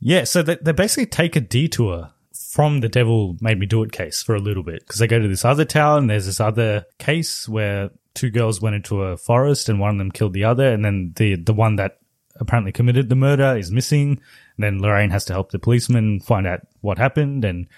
[0.00, 3.92] Yeah, so they, they basically take a detour from the devil made me do it
[3.92, 5.98] case for a little bit because they go to this other town.
[6.00, 9.96] and There's this other case where two girls went into a forest and one of
[9.96, 11.96] them killed the other, and then the the one that
[12.36, 14.20] apparently committed the murder is missing.
[14.56, 17.68] And then Lorraine has to help the policeman find out what happened and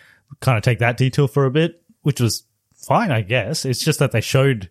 [0.40, 2.44] kind of take that detour for a bit, which was
[2.76, 3.64] fine, I guess.
[3.64, 4.70] It's just that they showed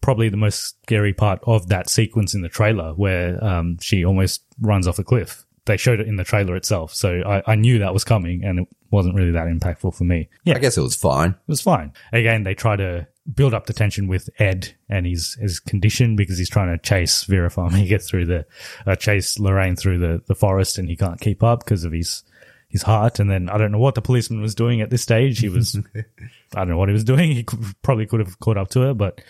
[0.00, 4.42] probably the most scary part of that sequence in the trailer where um, she almost
[4.60, 5.44] runs off a cliff.
[5.66, 6.94] they showed it in the trailer itself.
[6.94, 10.30] So I, I knew that was coming and it wasn't really that impactful for me.
[10.44, 10.56] Yeah.
[10.56, 11.30] I guess it was fine.
[11.30, 11.92] It was fine.
[12.12, 16.38] Again, they try to build up the tension with Ed and his, his condition because
[16.38, 17.74] he's trying to chase Vera Farm.
[17.74, 18.46] He through the,
[18.86, 22.22] uh, chase Lorraine through the, the forest and he can't keep up because of his,
[22.68, 23.18] his heart.
[23.18, 25.40] And then I don't know what the policeman was doing at this stage.
[25.40, 25.78] He was,
[26.54, 27.32] I don't know what he was doing.
[27.32, 29.20] He could, probably could have caught up to her, but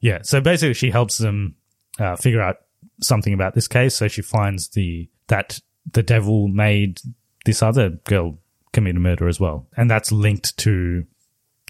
[0.00, 0.20] yeah.
[0.22, 1.56] So basically she helps them,
[1.98, 2.58] uh, figure out
[3.02, 3.96] something about this case.
[3.96, 5.60] So she finds the, that
[5.92, 7.00] the devil made
[7.44, 8.38] this other girl
[8.72, 9.66] commit a murder as well.
[9.76, 11.04] And that's linked to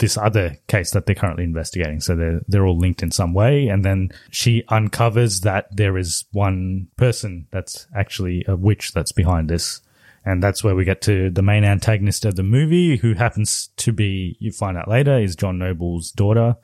[0.01, 2.01] this other case that they're currently investigating.
[2.01, 3.69] So they're, they're all linked in some way.
[3.69, 9.49] And then she uncovers that there is one person that's actually a witch that's behind
[9.49, 9.81] this.
[10.25, 13.93] And that's where we get to the main antagonist of the movie, who happens to
[13.93, 16.57] be, you find out later, is John Noble's daughter.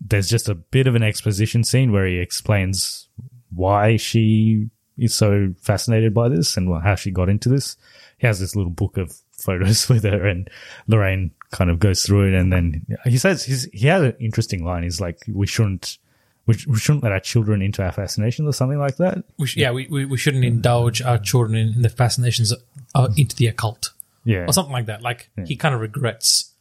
[0.00, 3.08] There's just a bit of an exposition scene where he explains
[3.50, 7.76] why she is so fascinated by this and how she got into this.
[8.18, 10.48] He has this little book of photos with her and
[10.86, 12.34] Lorraine kind of goes through it.
[12.34, 14.82] And then he says he's, he has an interesting line.
[14.82, 15.98] He's like, we shouldn't,
[16.46, 19.24] we, we shouldn't let our children into our fascinations or something like that.
[19.38, 22.52] We sh- yeah, we, we, we shouldn't indulge our children in, in the fascinations
[22.94, 23.92] uh, into the occult.
[24.24, 24.46] Yeah.
[24.46, 25.02] Or something like that.
[25.02, 26.52] Like, he kind of regrets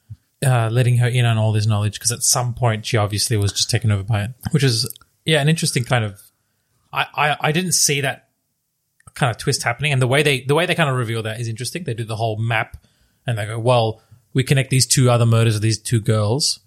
[0.46, 3.52] uh, letting her in on all this knowledge because at some point she obviously was
[3.52, 4.92] just taken over by it, which is,
[5.26, 6.22] yeah, an interesting kind of.
[6.94, 8.30] I, I, I didn't see that
[9.16, 11.40] kind of twist happening, and the way they the way they kind of reveal that
[11.40, 11.84] is interesting.
[11.84, 12.78] They do the whole map,
[13.26, 14.02] and they go, "Well,
[14.34, 16.60] we connect these two other murders of these two girls."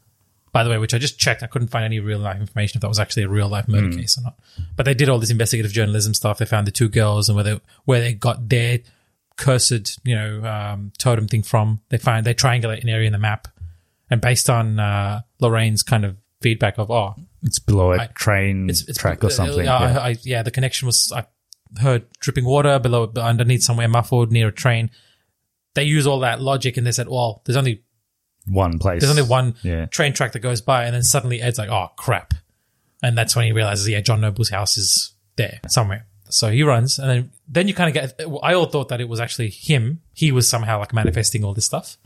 [0.58, 2.80] By the way, which I just checked, I couldn't find any real life information if
[2.82, 3.98] that was actually a real life murder Hmm.
[4.00, 4.36] case or not.
[4.76, 6.38] But they did all this investigative journalism stuff.
[6.38, 8.80] They found the two girls and where they where they got their
[9.36, 11.80] cursed, you know, um, totem thing from.
[11.90, 13.46] They find they triangulate an area in the map,
[14.10, 18.68] and based on uh, Lorraine's kind of feedback of, oh, It's below a I- train
[18.96, 19.60] track or something.
[19.60, 20.00] uh, yeah.
[20.00, 21.26] I, I, yeah, the connection was I
[21.80, 24.90] heard dripping water below, underneath somewhere muffled near a train.
[25.74, 27.82] They use all that logic and they said, well, there's only
[28.50, 29.00] One place.
[29.02, 29.86] there's only one Yeah.
[29.86, 32.34] train track that goes by, and then suddenly Ed's like, oh crap,
[33.02, 36.06] and that's when he realizes, yeah, John Noble's house is there somewhere.
[36.30, 38.20] So he runs, and then then you kind of get.
[38.42, 40.02] I all thought that it was actually him.
[40.12, 41.96] He was somehow like manifesting all this stuff.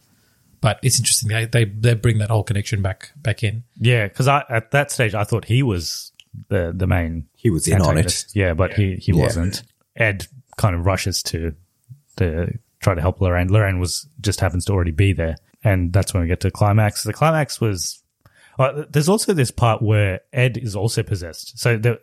[0.60, 1.28] But it's interesting.
[1.28, 3.64] They they, they bring that whole connection back back in.
[3.80, 6.12] Yeah, because I at that stage I thought he was
[6.48, 7.26] the the main.
[7.34, 8.26] He was in on it.
[8.32, 9.22] Yeah, but he he Yeah.
[9.24, 9.64] wasn't.
[9.96, 11.56] Ed kind of rushes to
[12.18, 13.50] to try to help Lorraine.
[13.52, 17.04] Lorraine was just happens to already be there, and that's when we get to climax.
[17.04, 18.02] The climax was.
[18.58, 21.58] Uh, there's also this part where Ed is also possessed.
[21.58, 22.00] So the,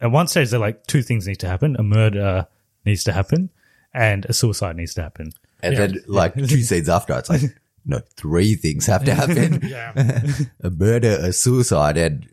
[0.00, 2.46] at one stage, they're like two things need to happen: a murder
[2.84, 3.50] needs to happen,
[3.94, 5.32] and a suicide needs to happen.
[5.62, 7.42] And then, like, two scenes after, it's like,
[7.84, 9.60] no, three things have to happen.
[9.68, 9.92] Yeah.
[10.62, 12.28] a murder, a suicide, and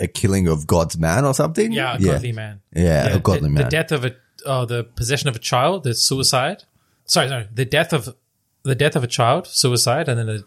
[0.00, 1.72] a killing of God's man or something.
[1.72, 2.60] Yeah, a godly man.
[2.74, 3.64] Yeah, a godly the, man.
[3.64, 6.64] The death of a, uh, the possession of a child, the suicide.
[7.04, 8.14] Sorry, sorry, the death of
[8.66, 10.44] the death of a child, suicide, and then the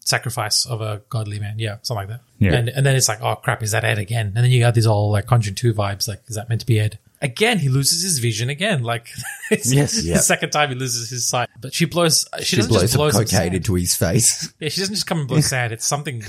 [0.00, 1.58] sacrifice of a godly man.
[1.58, 2.20] Yeah, something like that.
[2.38, 2.54] Yeah.
[2.54, 4.26] And and then it's like, oh crap, is that Ed again?
[4.28, 6.06] And then you got these all like Conjuring Two vibes.
[6.08, 6.98] Like, is that meant to be Ed?
[7.24, 8.82] Again, he loses his vision again.
[8.82, 9.08] Like,
[9.50, 9.96] it's Yes.
[9.96, 10.18] the Yeah.
[10.18, 11.48] second time he loses his sight.
[11.58, 12.26] But she blows.
[12.40, 13.54] She, she doesn't blows just blow some cocaine sand.
[13.54, 14.52] into his face.
[14.60, 15.72] Yeah, she doesn't just come and blow sand.
[15.72, 16.20] It's something.
[16.22, 16.28] she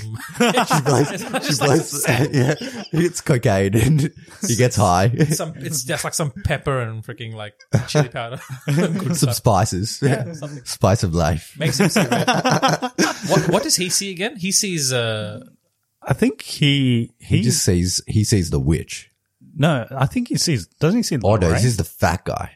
[0.84, 2.34] blows, It's she just like blows, sand.
[2.34, 2.54] yeah,
[2.92, 4.10] it's cocaine and
[4.48, 5.14] he gets high.
[5.30, 7.54] some it's just like some pepper and freaking like
[7.88, 8.40] chili powder.
[8.66, 9.34] Good some stuff.
[9.34, 9.98] spices.
[10.02, 10.64] Yeah, something.
[10.64, 11.54] Spice of life.
[11.58, 14.36] Makes him see what what does he see again?
[14.36, 15.40] He sees uh
[16.02, 19.10] I think he he, He just sees, he sees the witch.
[19.56, 19.86] No.
[19.90, 20.66] I think he sees.
[20.66, 21.16] Doesn't he see?
[21.16, 21.52] Oh no, Lorraine?
[21.54, 22.52] this is the fat guy.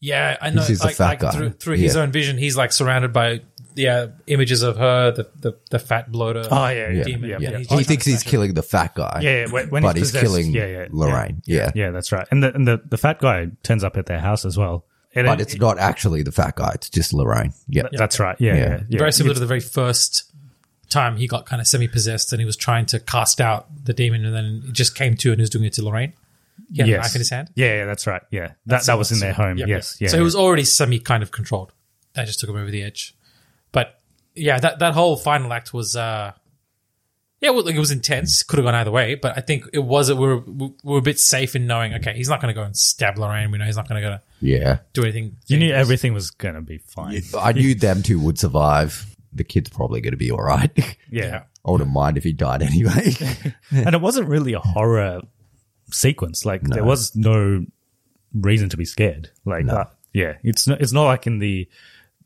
[0.00, 1.30] yeah, I know sees the like, fat like guy.
[1.32, 2.02] through through his Yeah.
[2.02, 3.42] own vision he's like surrounded by
[3.74, 6.42] yeah, images of her, the the, the fat bloater.
[6.50, 7.30] Oh, yeah, yeah, demon.
[7.30, 7.58] yeah, and yeah.
[7.58, 9.20] he's He thinks he's to killing the fat guy.
[9.22, 11.42] Yeah, yeah, when, when but he's he's killing yeah, yeah, Lorraine.
[11.46, 11.70] Yeah.
[11.76, 12.26] Yeah, that's right.
[12.32, 14.84] And the and the, the fat guy turns up at their house as well.
[15.14, 16.72] And But it- it's not actually the fat guy.
[16.74, 17.52] It's just Lorraine.
[17.68, 17.84] Yeah.
[17.92, 18.36] That's right.
[18.40, 18.60] Yeah, Yeah.
[18.60, 18.80] yeah.
[18.88, 18.98] yeah.
[18.98, 20.24] Very similar It's- to the very first
[20.90, 23.92] time he got kind of semi possessed and he was trying to cast out the
[23.92, 26.14] demon and then it just came to and he was doing it to Lorraine.
[26.72, 27.50] He had a knife in his hand.
[27.54, 28.22] Yeah, yeah, that's right.
[28.30, 29.58] Yeah, that that was in their home.
[29.58, 30.06] Yep, yes, yep.
[30.06, 30.10] yeah.
[30.10, 30.20] So yeah.
[30.20, 31.72] it was already semi kind of controlled.
[32.14, 33.14] That just took him over the edge.
[33.72, 34.00] But
[34.34, 36.32] yeah, that that whole final act was uh
[37.40, 38.42] yeah, well, like, it was intense.
[38.42, 40.12] Could have gone either way, but I think it was.
[40.12, 41.94] We were we were a bit safe in knowing.
[41.94, 43.52] Okay, he's not going to go and stab Lorraine.
[43.52, 44.78] We know he's not going to go Yeah.
[44.92, 45.36] do anything.
[45.46, 45.80] you knew dangerous.
[45.80, 47.22] everything was going to be fine.
[47.38, 49.14] I knew them two would survive.
[49.32, 50.70] The kid's probably going to be all right.
[51.10, 51.44] Yeah.
[51.64, 53.14] I wouldn't mind if he died anyway.
[53.70, 55.22] and it wasn't really a horror
[55.90, 56.44] sequence.
[56.44, 57.64] Like there was no
[58.34, 59.30] reason to be scared.
[59.44, 59.74] Like No.
[59.74, 61.68] uh, yeah, it's not, it's not like in the,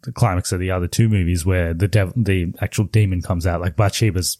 [0.02, 3.60] the climax of the other two movies where the dev- the actual demon comes out.
[3.60, 4.39] Like Bathsheba's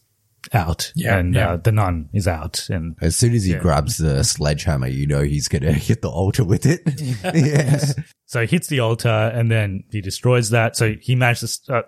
[0.53, 1.53] out, Yeah, and yeah.
[1.53, 3.59] Uh, the nun is out, and As soon as he Yeah.
[3.61, 6.81] grabs the sledgehammer, you know he's gonna hit the altar with it.
[7.35, 7.81] yeah.
[8.27, 10.77] So he hits the altar and then he destroys that.
[10.77, 11.59] So he manages.
[11.61, 11.83] To, uh,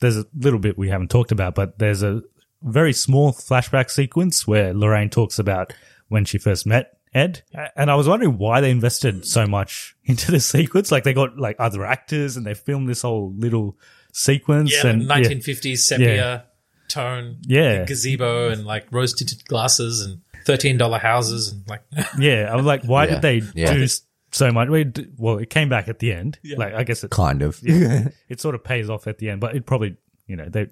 [0.00, 2.22] there's a little bit we haven't talked about, but there's a
[2.62, 5.72] very small flashback sequence where Lorraine talks about
[6.10, 7.42] when she first met Ed,
[7.74, 10.92] and I was wondering why they invested so much into this sequence.
[10.92, 13.78] Like they got like other actors and they filmed this whole little
[14.12, 14.72] sequence.
[14.72, 16.44] Yeah, and the 1950s sepia
[16.88, 17.84] tone, Yeah.
[17.84, 21.82] gazebo, and like rose tinted glasses and thirteen dollar houses, and like
[22.18, 23.10] Yeah, I was like, why Yeah.
[23.14, 23.72] did they Yeah.
[23.74, 23.86] do
[24.32, 24.68] so much?
[24.68, 26.38] We d- Well, it came back at the end.
[26.56, 27.58] Like I guess it Kind of.
[27.62, 29.96] yeah, it sort of pays off at the end, but it probably,
[30.26, 30.68] you know, they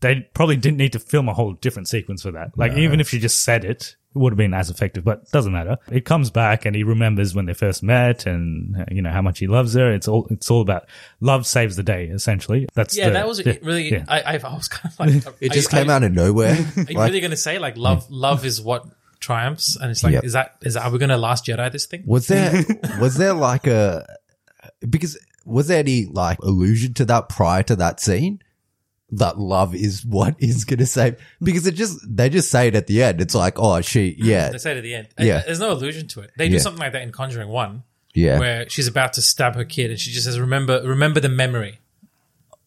[0.00, 2.56] they probably didn't need to film a whole different sequence for that.
[2.56, 5.30] Like even if you just said it, it would have been as effective, but it
[5.32, 5.76] doesn't matter.
[5.90, 9.22] It comes back and he remembers when they first met and uh, you know how
[9.22, 9.92] much he loves her.
[9.92, 10.86] It's all it's all about
[11.20, 12.68] love saves the day essentially.
[12.74, 13.90] That's yeah, the- that was yeah, really.
[13.90, 14.04] yeah.
[14.08, 16.52] I, I, I was kind of like, It just you- came are, out of nowhere.
[16.76, 18.08] Are you Like, really going to say like love?
[18.10, 18.84] Love is what
[19.20, 20.24] triumphs, and it's like, Yep.
[20.24, 22.02] is that is that, are we going to last Jedi this thing?
[22.06, 22.62] was there
[23.00, 24.06] was there like a
[24.88, 28.40] because was there any like allusion to that prior to that scene?
[29.18, 32.86] That love is what is gonna save because it just they just say it at
[32.86, 33.20] the end.
[33.20, 34.50] It's like, oh she yeah.
[34.50, 35.08] They say it at the end.
[35.18, 35.42] Yeah.
[35.44, 36.30] There's no allusion to it.
[36.36, 36.60] They do Yeah.
[36.60, 37.82] something like that in Conjuring One,
[38.14, 38.38] Yeah.
[38.38, 41.80] where she's about to stab her kid, and she just says, "Remember, remember the memory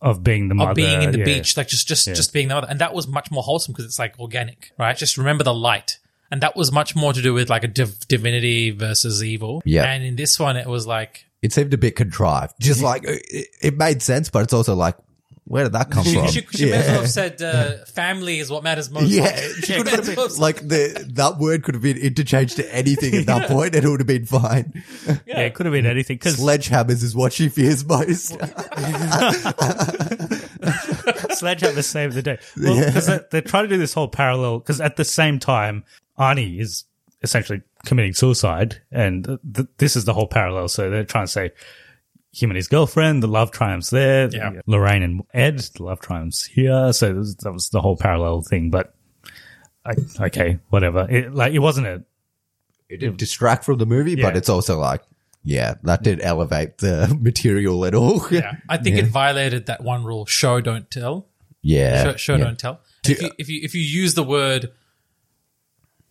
[0.02, 1.26] of being the mother, of being in the yeah.
[1.26, 3.86] beach, like just, just, just being the mother." And that was much more wholesome because
[3.86, 4.95] it's like organic, right?
[4.95, 5.98] Just remember the light,
[6.32, 9.61] and that was much more to do with like a div- divinity versus evil.
[9.65, 9.84] Yeah.
[9.91, 12.56] And in this one, it was like It seemed a bit contrived.
[12.60, 14.95] Just like it, it made sense, but it's also like,
[15.48, 16.28] where did that come she, from?
[16.28, 19.34] she, she may as well have said, uh, "Family is what matters most." Yeah, Like,
[19.64, 23.26] she could have been, like the that word could have been interchanged to anything at
[23.28, 24.84] that point, and it would have been fine.
[25.26, 28.30] Yeah, it could have been anything because Sledgehammers is what she fears most.
[31.38, 32.38] Sledgehammer saved the day.
[32.57, 34.60] Well, because they, they're trying to do this whole parallel.
[34.60, 35.84] Because at the same time,
[36.19, 36.86] Arnie is
[37.24, 40.68] essentially committing suicide, and th- this is the whole parallel.
[40.68, 41.52] So they're trying to say
[42.41, 44.30] him and his girlfriend, the love triumphs there.
[44.31, 44.61] Yeah.
[44.65, 46.93] Lorraine and Ed, the love triumphs here.
[46.93, 48.69] So that was, that was the whole parallel thing.
[48.69, 48.93] But
[49.85, 49.93] I,
[50.26, 51.07] okay, whatever.
[51.09, 52.03] It, like it wasn't a
[52.89, 55.01] it didn't distract from the movie, but it's also like,
[55.43, 58.26] yeah, that did elevate the material at all.
[58.31, 61.27] yeah, I think it violated that one rule: show, don't tell.
[61.61, 62.43] yeah, show, show yeah.
[62.43, 62.81] don't tell.
[63.05, 64.72] If you, if you if you use the word,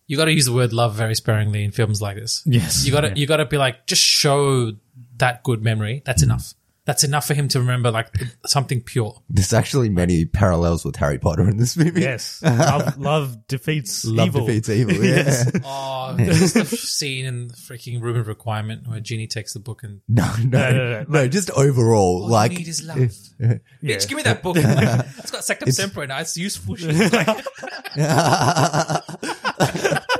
[0.07, 2.41] you got to use the word love very sparingly in films like this.
[2.45, 2.85] Yes.
[2.85, 3.15] you got to Yeah.
[3.15, 4.71] you got to be like, just show
[5.17, 6.01] that good memory.
[6.05, 6.27] That's mm.
[6.27, 6.53] enough.
[6.85, 8.15] That's enough for him to remember like
[8.45, 9.21] something pure.
[9.29, 11.99] There's actually many parallels with Harry Potter in this movie.
[11.99, 12.41] yes.
[12.41, 14.45] love, love defeats Love evil.
[14.45, 14.95] defeats evil.
[15.03, 15.43] Yeah.
[15.65, 19.83] Oh, there's the scene in the freaking room of requirement where Ginny takes the book
[19.83, 22.97] and No, no, no, no, no, just overall, all like you need is love.
[22.97, 24.55] Bitch, give me that book.
[24.57, 26.19] it's got Sectumsempra now.
[26.19, 26.95] It's useful shit.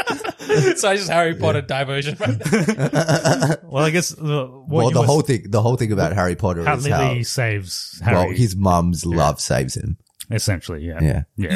[0.78, 2.18] so I just Harry Potter diversion.
[3.70, 6.14] Well, I guess uh, what well, you the were- whole thing, the whole thing about
[6.14, 8.16] Harry Potter how is Lily how, saves Harry.
[8.16, 9.98] well, his mum's love saves him.
[10.32, 11.24] Essentially, yeah, Yeah.
[11.38, 11.56] yeah.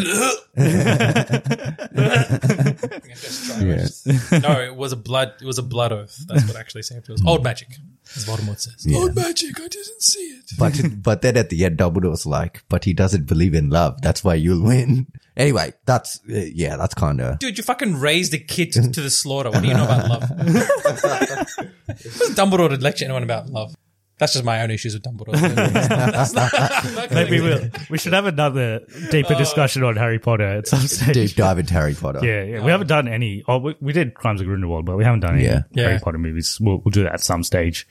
[3.15, 4.07] Just
[4.41, 5.33] no, it was a blood.
[5.41, 6.17] It was a blood oath.
[6.27, 7.09] That's what actually saved it.
[7.09, 7.69] It was old magic,
[8.15, 8.85] as Voldemort says.
[8.93, 9.59] Old magic.
[9.59, 10.51] I didn't see it.
[10.57, 14.01] But but then at the end, Dumbledore's like, but he doesn't believe in love.
[14.01, 15.07] That's why you'll win.
[15.37, 19.01] Anyway, that's uh, yeah, that's kind of Dude, you fucking raised a kid to, to
[19.01, 19.49] the slaughter.
[19.49, 20.21] What do you know about love?
[20.37, 23.73] Does Dumbledore to lecture anyone about love?
[24.21, 25.33] That's just my own issues with Dumbledore.
[25.89, 30.19] That's not- I'm not gonna- Maybe we'll, we should have another deeper discussion on Harry
[30.19, 31.13] Potter at some stage.
[31.15, 32.19] deep dive into Harry Potter.
[32.23, 32.63] Yeah, yeah.
[32.63, 33.43] We haven't done any.
[33.47, 35.63] Oh, we, we did Crimes of Grindelwald, but we haven't done any Yeah.
[35.75, 35.99] Harry Yeah.
[35.99, 36.59] Potter movies.
[36.61, 37.87] We'll, we'll do that at some stage.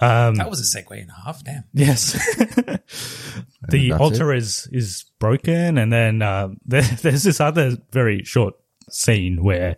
[0.00, 1.44] Um, That was a segue and a half.
[1.44, 1.64] Damn.
[1.74, 2.12] Yes.
[3.68, 8.54] the that's altar is is broken, and then uh, there, there's this other very short
[8.88, 9.76] scene where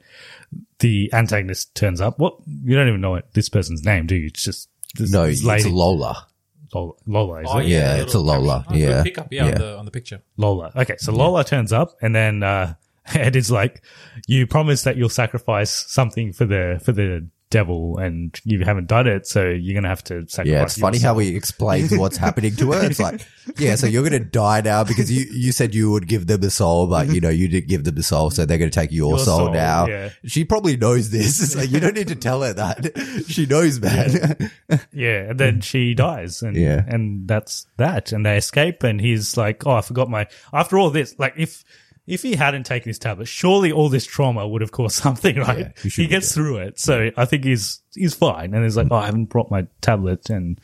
[0.79, 2.19] the antagonist turns up.
[2.19, 4.27] What you don't even know what this person's name, do you?
[4.27, 6.27] It's just this, No, this it's lady Lola.
[6.75, 6.93] Lola.
[7.07, 7.67] Lola is Oh, it?
[7.67, 8.59] Yeah, the it's a little Lola.
[8.63, 8.73] caption.
[8.73, 9.03] Oh, good Yeah.
[9.03, 9.53] Pickup, yeah, Yeah.
[9.53, 10.23] On, the, on the picture.
[10.37, 10.73] Lola.
[10.77, 12.75] Okay, so Lola turns up, and then uh,
[13.15, 13.83] Ed is like,
[14.29, 19.07] "You promise that you'll sacrifice something for the for the devil, and you haven't done
[19.07, 22.17] it, so you're gonna have to sacrifice." Yeah, it's funny yourself." how he explains what's
[22.17, 22.85] happening to her.
[22.87, 23.21] It's like,
[23.59, 26.43] yeah, so you're going to die now because you, you said you would give them
[26.45, 28.31] a soul, but you know, you didn't give them a soul.
[28.31, 29.87] So they're going to take your, Your soul, soul, now.
[29.89, 30.11] yeah.
[30.25, 31.43] She probably knows this.
[31.43, 33.25] It's like, you don't need to tell her that.
[33.29, 34.51] She knows, man.
[34.93, 36.85] Yeah, and then she dies, and Yeah.
[36.87, 38.13] and that's that.
[38.13, 41.65] And they escape, and he's like, "Oh, I forgot my." After all this, like if
[42.11, 45.59] if he hadn't taken his tablet, surely all this trauma would have caused something, right?
[45.59, 46.79] Yeah, he he, gets through it.
[46.79, 48.53] So I think he's, he's fine.
[48.53, 50.29] And he's like, oh, I haven't brought my tablet.
[50.29, 50.61] And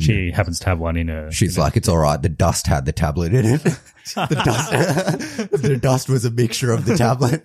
[0.00, 1.30] she happens to have one in her.
[1.30, 2.20] She's like, it's all right.
[2.20, 3.62] The dust had the tablet in it.
[4.14, 7.42] the dust, the dust was a mixture of the tablet.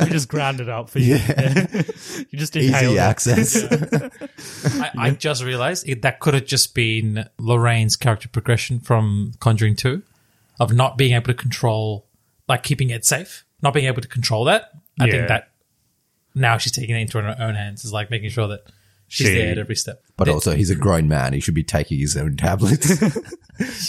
[0.00, 1.16] we just ground it up for you.
[1.16, 1.66] Yeah.
[2.30, 2.98] you just inhaled Easy it.
[2.98, 3.64] access.
[4.80, 9.76] I, I just realized it, that could have just been Lorraine's character progression from Conjuring
[9.76, 10.02] 2
[10.60, 12.07] of not being able to control,
[12.48, 14.70] like keeping it safe, not being able to control that.
[15.00, 15.12] I Yeah.
[15.12, 15.50] think that
[16.34, 18.60] now she's taking it into her own hands, is like making sure that
[19.06, 20.02] she's She- there at every step.
[20.16, 21.32] But also, he's a grown man.
[21.32, 22.90] He should be taking his own tablets.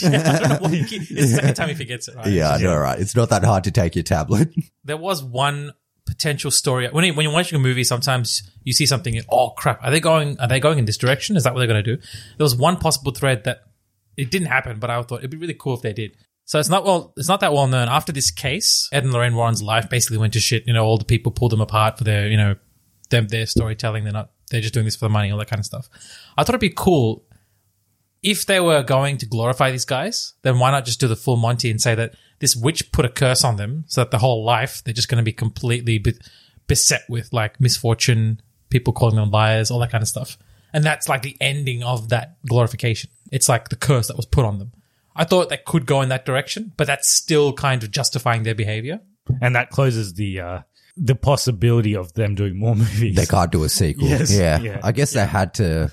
[0.02, 2.26] Yeah, I don't know why he keep- it's the second time he forgets it, right?
[2.26, 2.98] yeah, I know, right?
[2.98, 4.52] It's not that hard to take your tablet.
[4.84, 5.74] There was one
[6.06, 7.84] potential story when you, when you're watching a movie.
[7.84, 9.16] Sometimes you see something.
[9.16, 9.78] and, Oh crap!
[9.84, 10.40] Are they going?
[10.40, 11.36] Are they going in this direction?
[11.36, 12.02] Is that what they're going to do?
[12.36, 13.60] There was one possible thread that
[14.16, 16.16] it didn't happen, but I thought it'd be really cool if they did.
[16.50, 17.12] So it's not well.
[17.16, 17.88] It's not that well known.
[17.88, 20.66] After this case, Ed and Lorraine Warren's life basically went to shit.
[20.66, 22.56] You know, all the people pulled them apart for their you know
[23.08, 24.02] them their storytelling.
[24.02, 24.32] They're not.
[24.50, 25.88] They're just doing this for the money, all that kind of stuff.
[26.36, 27.24] I thought it'd be cool
[28.20, 31.36] if they were going to glorify these guys, then why not just do the full
[31.36, 34.44] Monty and say that this witch put a curse on them so that the whole
[34.44, 36.18] life they're just going to be completely be-
[36.66, 40.36] beset with like misfortune, people calling them liars, all that kind of stuff.
[40.72, 43.10] And that's like the ending of that glorification.
[43.30, 44.72] It's like the curse that was put on them.
[45.20, 48.54] I thought that could go in that direction, but that's still kind of justifying their
[48.54, 49.00] behavior.
[49.42, 50.60] And that closes the, uh,
[50.96, 53.16] the possibility of them doing more movies.
[53.16, 54.08] They can't do a sequel.
[54.08, 54.34] Yes.
[54.34, 54.58] Yeah.
[54.60, 54.80] Yeah.
[54.82, 55.92] I guess they had to,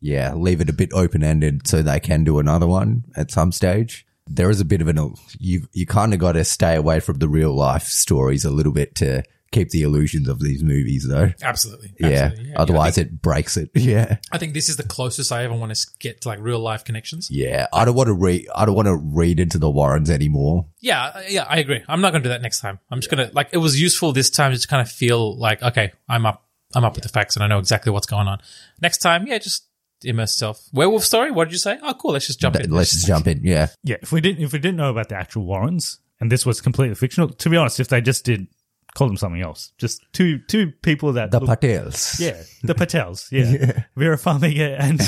[0.00, 3.52] yeah, leave it a bit open ended so they can do another one at some
[3.52, 4.04] stage.
[4.26, 7.18] There is a bit of an, you, you kind of got to stay away from
[7.20, 9.22] the real life stories a little bit to
[9.56, 11.32] keep the illusions of these movies though.
[11.42, 11.94] Absolutely.
[11.98, 12.08] Yeah.
[12.08, 12.52] Absolutely.
[12.54, 13.70] I Otherwise think, it breaks it.
[13.86, 14.16] Yeah.
[14.32, 16.84] I think this is the closest I ever want to get to like real life
[16.84, 17.30] connections.
[17.30, 17.68] Yeah.
[17.72, 20.66] I don't want to read, I don't want to read into the Warrens anymore.
[20.80, 21.82] Yeah, uh, yeah, I agree.
[21.88, 22.80] I'm not going to do that next time.
[22.90, 25.38] I'm just going to like it was useful this time just to kind of feel
[25.38, 28.26] like okay, I'm up, I'm up with the facts and I know exactly what's going
[28.26, 28.40] on.
[28.82, 29.66] Next time, yeah, just
[30.02, 30.62] immerse yourself.
[30.72, 31.30] Werewolf story.
[31.30, 31.78] What did you say?
[31.82, 32.12] Oh, cool.
[32.12, 32.70] Let's just jump in.
[32.70, 33.40] Let's just jump in.
[33.44, 33.68] Yeah.
[33.84, 36.60] Yeah, if we didn't if we didn't know about the actual Warrens and this was
[36.60, 38.48] completely fictional, to be honest, if they just did
[38.96, 42.18] call them something else, just two two people that The look- Patels.
[42.18, 44.98] yeah, the Patels, yeah, Vera Farmiga and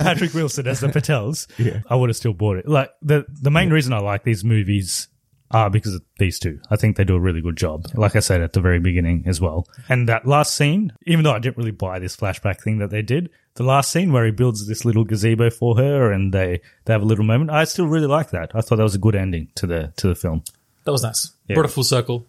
[0.00, 1.80] Patrick Wilson as the Patels, Yeah.
[1.88, 2.66] I would have still bought it.
[2.68, 5.08] Like the the main reason I like these movies
[5.50, 6.58] are because of these two.
[6.70, 7.86] I think they do a really good job.
[7.94, 9.68] Like I said at the very beginning as well.
[9.88, 13.02] And that last scene, even though I didn't really buy this flashback thing that they
[13.02, 16.92] did, the last scene where he builds this little gazebo for her and they, they
[16.92, 18.50] have a little moment, I still really like that.
[18.54, 20.42] I thought that was a good ending to the to the film.
[20.84, 21.30] That was nice.
[21.46, 21.54] Yeah.
[21.54, 22.26] Brought it full circle.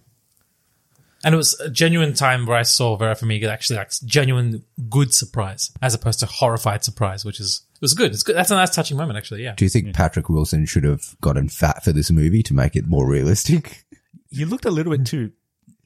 [1.25, 5.11] And it was a genuine time where I saw Vera Farmiga actually like genuine good
[5.11, 8.13] surprise as opposed to horrified surprise, which is it was good.
[8.13, 8.35] It's good.
[8.35, 9.43] That's a nice touching moment, actually.
[9.43, 9.55] Yeah.
[9.55, 12.85] Do you think Patrick Wilson should have gotten fat for this movie to make it
[12.87, 13.85] more realistic?
[14.29, 15.31] You looked a little bit too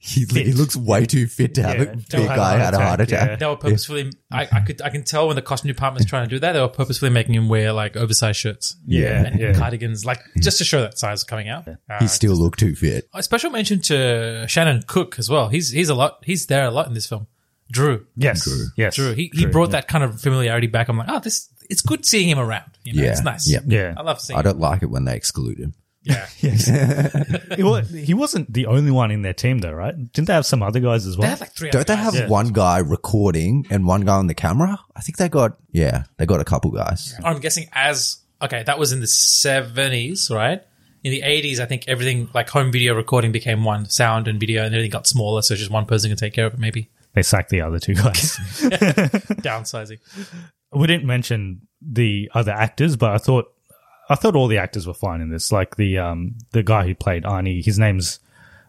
[0.02, 3.02] He, he looks way too fit to have Yeah, a big guy had a heart
[3.02, 3.38] attack, attack.
[3.38, 4.10] They were purposefully.
[4.32, 4.80] I, I could.
[4.80, 6.52] I can tell when the costume department's trying to do that.
[6.52, 9.52] They were purposefully making him wear like oversized shirts Yeah, and yeah.
[9.52, 11.68] cardigans, like just to show that size coming out.
[11.68, 13.10] Uh, He still looked too fit.
[13.12, 15.48] a special mention to Shannon Kook as well.
[15.48, 16.22] He's he's a lot.
[16.24, 17.26] He's there a lot in this film.
[17.70, 18.06] Drew.
[18.16, 18.48] Yes.
[18.78, 18.96] Yes.
[18.96, 19.12] Drew.
[19.12, 19.72] He he Drew, brought yeah.
[19.80, 20.88] that kind of familiarity back.
[20.88, 21.50] I'm like, oh, this.
[21.68, 22.70] It's good seeing him around.
[22.84, 23.10] You know, Yeah.
[23.10, 23.48] it's nice.
[23.48, 23.64] Yep.
[23.66, 23.94] Yeah.
[23.98, 24.34] I love seeing.
[24.36, 24.38] Him.
[24.40, 25.74] I don't like it when they exclude him.
[26.02, 26.26] Yeah.
[26.40, 26.66] Yes.
[27.56, 29.94] He wa- he wasn't the only one in their team, though, right?
[30.12, 31.30] Didn't they have some other guys as They well?
[31.30, 31.70] had like three.
[31.70, 32.14] Don't they other have.
[32.14, 32.28] Yeah.
[32.28, 34.78] one guy recording and one guy on the camera?
[34.96, 37.14] I think they got, yeah, they got a couple guys.
[37.24, 40.62] I'm guessing as okay, that was in the 70s, right?
[41.04, 44.64] In the 80s, I think everything like home video recording became one sound and video,
[44.64, 46.60] and everything got smaller, so just one person can take care of it.
[46.60, 48.36] Maybe they sacked the other two guys.
[49.42, 49.98] downsizing.
[50.72, 53.52] we didn't mention the other actors, but I thought
[54.10, 55.50] I thought all the actors were fine in this.
[55.52, 58.18] Like the um the guy who played Arnie, his name's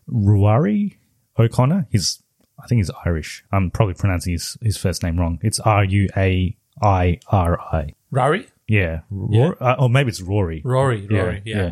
[0.10, 0.96] Ruairi
[1.38, 1.88] O'Connor.
[1.92, 2.22] He's
[2.64, 3.44] I think he's Irish.
[3.52, 5.40] I'm probably pronouncing his his first name wrong.
[5.42, 7.94] It's R U A I R I.
[8.12, 10.62] Rory, Yeah, Rory, Uh, or maybe it's Rory.
[10.66, 11.72] Rory, Rory, yeah,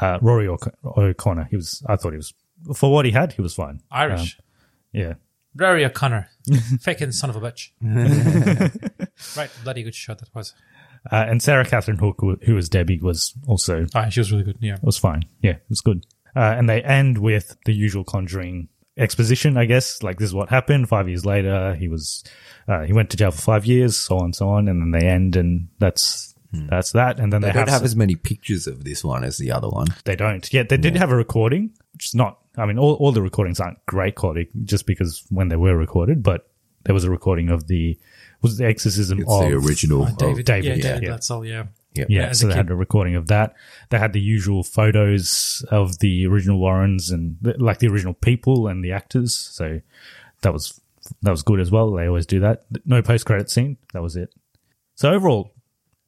[0.00, 1.48] Uh, Rory O'C- O'Connor.
[1.50, 1.82] He was.
[1.88, 2.32] I thought he was
[2.74, 3.32] for what he had.
[3.32, 3.80] He was fine.
[3.90, 4.38] Irish.
[4.38, 4.44] Um,
[4.92, 5.14] yeah.
[5.56, 6.30] Rory O'Connor,
[6.80, 7.70] fucking son of a bitch.
[9.36, 10.54] right, bloody good shot that was.
[11.10, 14.44] Uh, and Sarah Catherine Hook, who who was Debbie, was also Ah, she was really
[14.44, 14.58] good.
[14.60, 15.24] Yeah, It was fine.
[15.42, 16.06] Yeah, it was good.
[16.36, 20.02] Uh, and they end with the usual Conjuring exposition, I guess.
[20.02, 20.88] Like this is what happened.
[20.88, 22.24] Five years later, he was
[22.68, 25.06] uh, he went to jail for five years, so on, so on, and then they
[25.08, 27.18] end, and that's that's that.
[27.18, 29.50] And then They they, don't have some- as many pictures of this one as the
[29.52, 29.86] other one.
[30.04, 30.50] they don't.
[30.52, 32.38] Yeah, they did have a recording, which is not.
[32.56, 36.22] I mean, all all the recordings aren't great quality, just because when they were recorded,
[36.22, 36.48] but
[36.84, 37.98] there was a recording of the
[38.42, 40.02] was the exorcism It's of the original.
[40.02, 41.08] Oh, of- David, yeah, yeah, David yeah.
[41.10, 41.64] Glatzel, yeah.
[41.94, 42.06] Yep.
[42.08, 42.56] Yeah, as so they kid.
[42.56, 43.54] had a recording of that.
[43.90, 48.66] They had the usual photos of the original Warrens and the, like the original people
[48.66, 49.34] and the actors.
[49.34, 49.80] So
[50.40, 50.80] that was
[51.20, 51.90] that was good as well.
[51.92, 52.64] They always do that.
[52.86, 53.76] No post credit scene.
[53.92, 54.34] That was it.
[54.94, 55.52] So overall,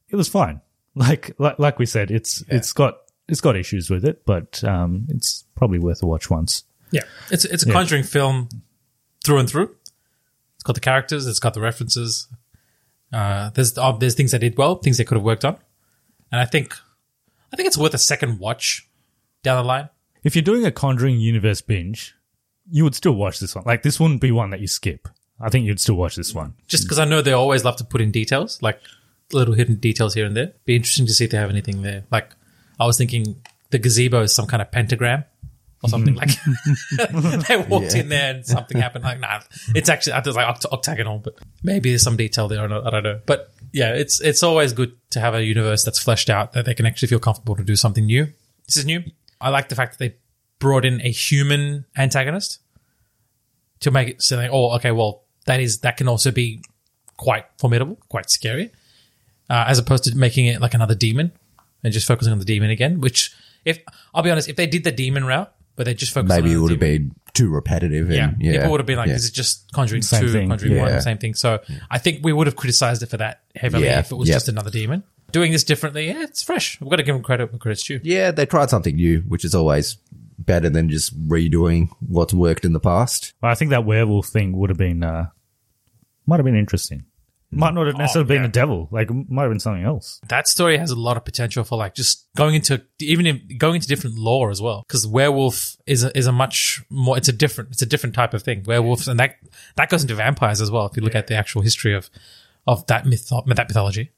[0.08, 0.60] it was fine.
[0.96, 2.98] Like like like we said, it's it's got
[3.28, 6.62] it's got issues with it, but um, it's probably worth a watch once.
[6.92, 7.02] Yeah,
[7.32, 7.72] it's it's a Yeah.
[7.74, 8.48] Conjuring film
[9.24, 9.74] through and through.
[10.64, 12.26] Got the characters, it's got the references.
[13.12, 15.56] Uh, there's uh, there's things they did well, things they could have worked on,
[16.32, 16.74] and I think
[17.52, 18.88] I think it's worth a second watch
[19.42, 19.88] down the line.
[20.24, 22.14] If you're doing a Conjuring universe binge,
[22.70, 23.64] you would still watch this one.
[23.64, 25.08] Like this wouldn't be one that you skip.
[25.40, 26.54] I think you'd still watch this one.
[26.66, 28.80] Just because I know they always love to put in details, like
[29.32, 30.52] little hidden details here and there.
[30.64, 32.04] Be interesting to see if they have anything there.
[32.10, 32.30] Like
[32.80, 33.36] I was thinking
[33.70, 35.24] the gazebo is some kind of pentagram
[35.84, 36.14] or something.
[36.14, 36.30] like
[37.48, 39.04] they walked in there and something happened.
[39.04, 39.40] Like nah,
[39.74, 42.64] it's actually I was like oct- octagonal, but maybe there's some detail there.
[42.64, 43.20] Or not, I don't know.
[43.26, 46.74] But yeah, it's it's always good to have a universe that's fleshed out that they
[46.74, 48.26] can actually feel comfortable to do something new.
[48.66, 49.02] This is new.
[49.40, 50.16] I like the fact that they
[50.58, 52.60] brought in a human antagonist
[53.80, 56.62] to make it so they, oh, okay, well, that is that can also be
[57.16, 58.72] quite formidable, quite scary,
[59.50, 61.32] uh, as opposed to making it like another demon
[61.82, 63.00] and just focusing on the demon again.
[63.00, 63.34] Which,
[63.64, 63.78] if
[64.14, 66.54] I'll be honest, if they did the demon route, but they just focused on Maybe
[66.54, 68.10] it would have been too repetitive.
[68.10, 69.14] yeah, And, yeah, people would have been like, yeah.
[69.14, 70.48] "This is just Conjuring Same Two, thing.
[70.48, 71.60] Conjuring One, same thing." So
[71.90, 74.36] I think we would have criticized it for that heavily Yeah, if it was yep.
[74.36, 75.02] just another demon.
[75.32, 76.80] Doing this differently, yeah, it's fresh.
[76.80, 78.00] We've got to give them credit where credit's due.
[78.04, 79.96] Yeah, they tried something new, which is always
[80.38, 83.32] better than just redoing what's worked in the past.
[83.42, 85.30] Well, I think that werewolf thing would have been uh,
[86.26, 87.04] might have been interesting.
[87.56, 88.48] Might not have necessarily been yeah.
[88.48, 88.88] a devil.
[88.90, 90.20] Like it might have been something else.
[90.28, 93.76] that story has a lot of potential for like just going into even in, going
[93.76, 94.84] into different lore as well.
[94.86, 98.34] Because werewolf is a, is a much more it's a different it's a different type
[98.34, 98.64] of thing.
[98.64, 99.36] Werewolves and that
[99.76, 102.10] that goes into vampires as well if you look at the actual history of
[102.66, 104.10] of that myth that mythology.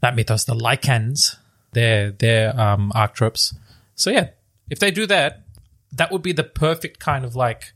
[0.00, 1.36] That mythos the lycans
[1.74, 3.54] their their um archetypes
[3.94, 4.28] so yeah
[4.70, 5.42] if they do that
[5.92, 7.72] that would be the perfect kind of like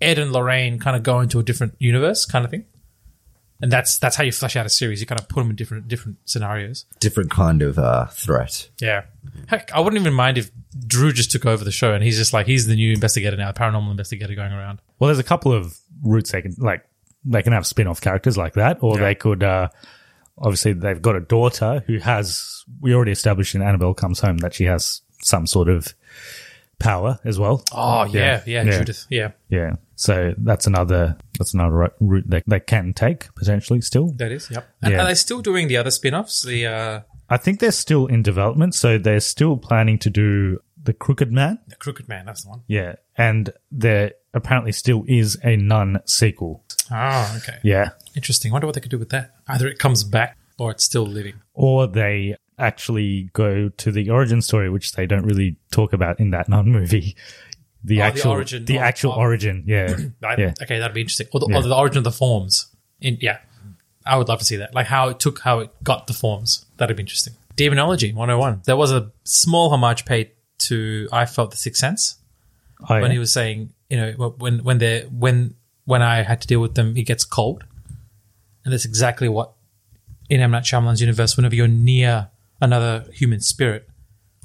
[0.00, 2.66] Ed and Lorraine kind of go into a different universe kind of thing
[3.64, 5.56] and that's that's how you flesh out a series you kind of put them in
[5.56, 8.68] different different scenarios Different kind of uh, threat.
[8.80, 9.04] yeah.
[9.46, 10.50] Heck, I wouldn't even mind if
[10.86, 13.50] Drew just took over the show and he's just like, he's the new investigator now,
[13.52, 14.80] paranormal investigator going around.
[14.98, 16.84] Well, there's a couple of routes they can like.
[17.24, 19.04] They can have spin-off characters like that, or Yeah.
[19.04, 19.42] they could.
[19.42, 19.68] Uh,
[20.36, 22.64] obviously, they've got a daughter who has.
[22.80, 25.94] We already established in Annabelle Comes Home that she has some sort of
[26.78, 27.62] power as well.
[27.72, 29.06] Oh, yeah, yeah, Judith.
[29.10, 29.74] Yeah, Yeah.
[29.96, 34.10] So that's another that's another route they, they can take potentially still.
[34.16, 34.50] that is.
[34.50, 34.68] Yep.
[34.82, 35.02] And Yeah.
[35.02, 36.42] are they still doing the other spin offs?
[36.42, 40.92] The, uh, I think they're still in development, so they're still planning to do the
[40.92, 41.60] Crooked Man.
[41.68, 42.62] the Crooked Man, that's the one.
[42.66, 46.64] Yeah, and there apparently still is a Nun sequel.
[46.90, 47.58] Oh, okay.
[47.62, 48.50] Yeah, Interesting.
[48.52, 49.30] wonder what they could do with that.
[49.48, 51.34] Either it comes back or it's still living.
[51.54, 56.30] or they actually go to the origin story, which they don't really talk about in
[56.30, 57.16] that Nun movie.
[57.82, 59.64] The Oh, the actual, origin the of- actual of- origin.
[59.66, 60.54] Yeah, I, yeah.
[60.62, 61.26] Okay, that'd be interesting.
[61.32, 61.58] Or the, Yeah.
[61.58, 62.68] or the origin of the forms.
[63.00, 63.38] In, yeah,
[64.06, 64.74] I would love to see that.
[64.74, 66.64] Like how it took, how it got the forms.
[66.78, 67.34] That'd be interesting.
[67.56, 68.62] Demonology 101.
[68.64, 72.16] There was a small homage paid to I Felt the Sixth Sense
[72.88, 75.54] Oh, when he was saying, you know, when when they when
[75.84, 77.64] when I had to deal with them, it gets cold,
[78.64, 79.52] and that's exactly what
[80.30, 81.36] in M Night Shyamalan's universe.
[81.36, 83.88] Whenever you're near another human spirit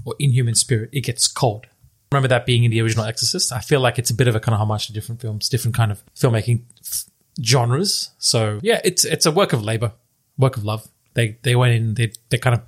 [0.06, 1.68] or inhuman spirit, it gets cold.
[2.12, 3.52] Remember that being in the original Exorcist.
[3.54, 5.76] I feel like it's a bit of a kind of homage to different films, different
[5.76, 7.06] kind of filmmaking f-
[7.44, 8.12] genres.
[8.18, 9.92] So yeah, it's it's a work of labor,
[10.38, 10.88] work of love.
[11.14, 12.62] They they went in, they they kind of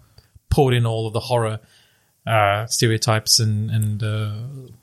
[0.50, 1.60] poured in all of the horror
[2.28, 4.34] uh, stereotypes and and uh,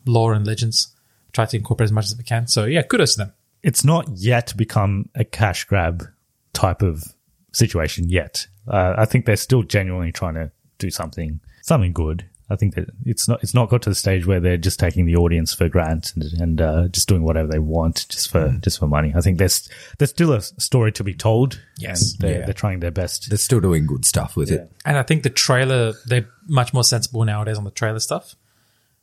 [0.07, 0.95] lore and legends.
[1.33, 2.49] Tried to incorporate as much as we can.
[2.49, 3.33] So yeah, kudos to them.
[3.63, 6.05] it's not yet become a cash grab
[6.53, 7.05] type of
[7.53, 8.49] situation yet.
[8.69, 12.25] Uh, I think they're still genuinely trying to do something something good.
[12.51, 15.05] I think that it's not it's not got to the stage where they're just taking
[15.05, 18.79] the audience for granted and, and uh, just doing whatever they want just for just
[18.79, 19.13] for money.
[19.15, 19.69] I think there's
[19.99, 21.61] there's still a story to be told.
[21.79, 22.15] Yes.
[22.15, 22.45] they're, Yeah.
[22.47, 23.29] they're trying their best.
[23.29, 24.71] They're still doing good stuff with it.
[24.87, 28.35] And I think the trailer, they're much more sensible nowadays on the trailer stuff.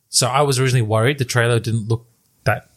[0.08, 2.04] So I was originally worried the trailer didn't look
[2.44, 2.68] that,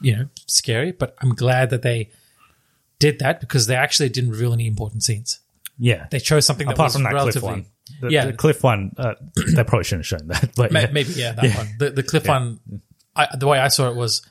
[0.00, 2.10] you know, scary, but I'm glad that they
[2.98, 5.38] did that because they actually didn't reveal any important scenes.
[5.78, 7.66] Yeah, They chose something that apart was from that relatively, cliff one.
[8.00, 9.14] The, yeah, the cliff one, uh,
[9.54, 10.50] they probably shouldn't have shown that.
[10.56, 10.90] But Ma- yeah.
[10.92, 11.68] maybe yeah, that one.
[11.78, 12.60] The the cliff one.
[13.16, 14.26] I, the way I saw it was,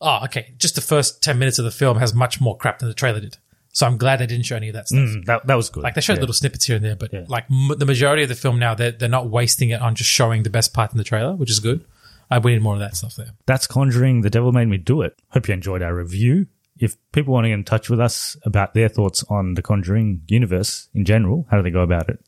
[0.00, 0.54] oh, okay.
[0.58, 3.20] Just the first ten minutes of the film has much more crap than the trailer
[3.20, 3.36] did.
[3.74, 5.00] So I'm glad they didn't show any of that stuff.
[5.00, 5.82] Mm, that that was good.
[5.82, 6.20] Like they showed Yeah.
[6.20, 7.24] little snippets here and there, but Yeah.
[7.26, 10.10] like m- the majority of the film now, they're they're not wasting it on just
[10.10, 11.84] showing the best part in the trailer, which is good.
[12.30, 13.30] I we need more of that stuff there.
[13.46, 14.20] That's Conjuring.
[14.22, 15.18] The Devil Made Me Do It.
[15.30, 16.46] Hope you enjoyed our review.
[16.82, 20.22] If people want to get in touch with us about their thoughts on the Conjuring
[20.26, 22.18] universe in general, how do they go about it?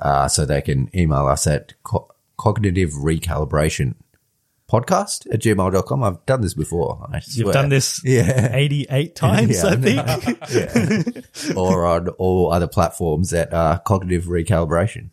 [0.00, 3.94] Uh, so they can email us at co- cognitive recalibration
[4.68, 6.02] podcast at gmail.com.
[6.02, 7.06] I've done this before.
[7.12, 8.48] I You've done this Yeah.
[8.52, 11.26] 88 times, Yeah, I think.
[11.56, 15.10] or on all other platforms at uh, cognitive recalibration.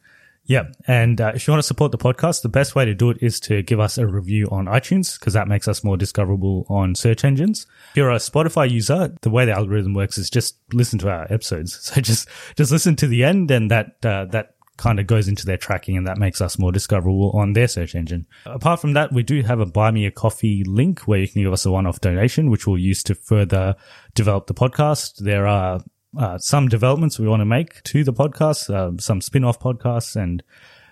[0.51, 0.63] Yeah.
[0.85, 3.19] And uh, if you want to support the podcast, the best way to do it
[3.21, 6.93] is to give us a review on iTunes because that makes us more discoverable on
[6.93, 7.65] search engines.
[7.91, 11.23] If you're a Spotify user, the way the algorithm works is just listen to our
[11.31, 11.79] episodes.
[11.91, 15.45] So just, just listen to the end and that, uh, that kind of goes into
[15.45, 18.25] their tracking and that makes us more discoverable on their search engine.
[18.45, 21.43] Apart from that, we do have a buy me a coffee link where you can
[21.43, 23.75] give us a one-off donation, which we'll use to further
[24.15, 25.17] develop the podcast.
[25.17, 25.81] There are
[26.17, 30.43] uh, some developments we want to make to the podcast, uh, some spin-off podcasts and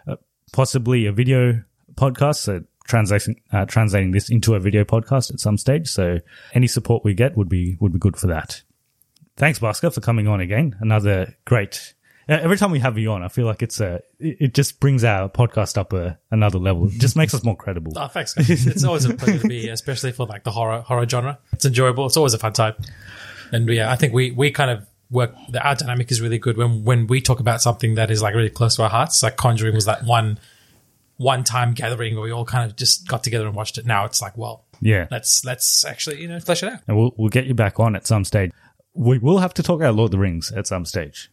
[0.08, 0.16] uh,
[0.52, 1.64] possibly a video
[1.96, 2.38] podcast.
[2.38, 5.88] So translating, uh, translating this into a video podcast at some stage.
[5.88, 6.20] So
[6.54, 8.64] any support we get would be, would be good for that.
[9.36, 10.76] Thanks, Basker, for coming on again.
[10.82, 11.94] Another great.
[12.28, 14.02] Every time we have you on, I feel like it's a.
[14.20, 16.88] It it just brings our podcast up a, another level.
[16.88, 17.94] It just makes us more credible.
[17.96, 18.50] Oh, thanks, guys.
[18.68, 21.40] It's always a pleasure to be here, especially for like the horror horror genre.
[21.54, 22.06] It's enjoyable.
[22.06, 22.76] It's always a fun time.
[23.52, 25.34] And yeah, I think we we kind of work.
[25.50, 28.36] The, our dynamic is really good when when we talk about something that is like
[28.36, 29.22] really close to our hearts.
[29.24, 30.40] Like Conjuring was that one
[31.18, 33.86] one time gathering where we all kind of just got together and watched it.
[33.86, 35.08] Now it's like, well, Yeah.
[35.12, 36.80] let's let's actually you know flesh it out.
[36.88, 38.52] and we'll we'll get you back on at some stage.
[38.94, 41.30] We will have to talk about Lord of the Rings at some stage.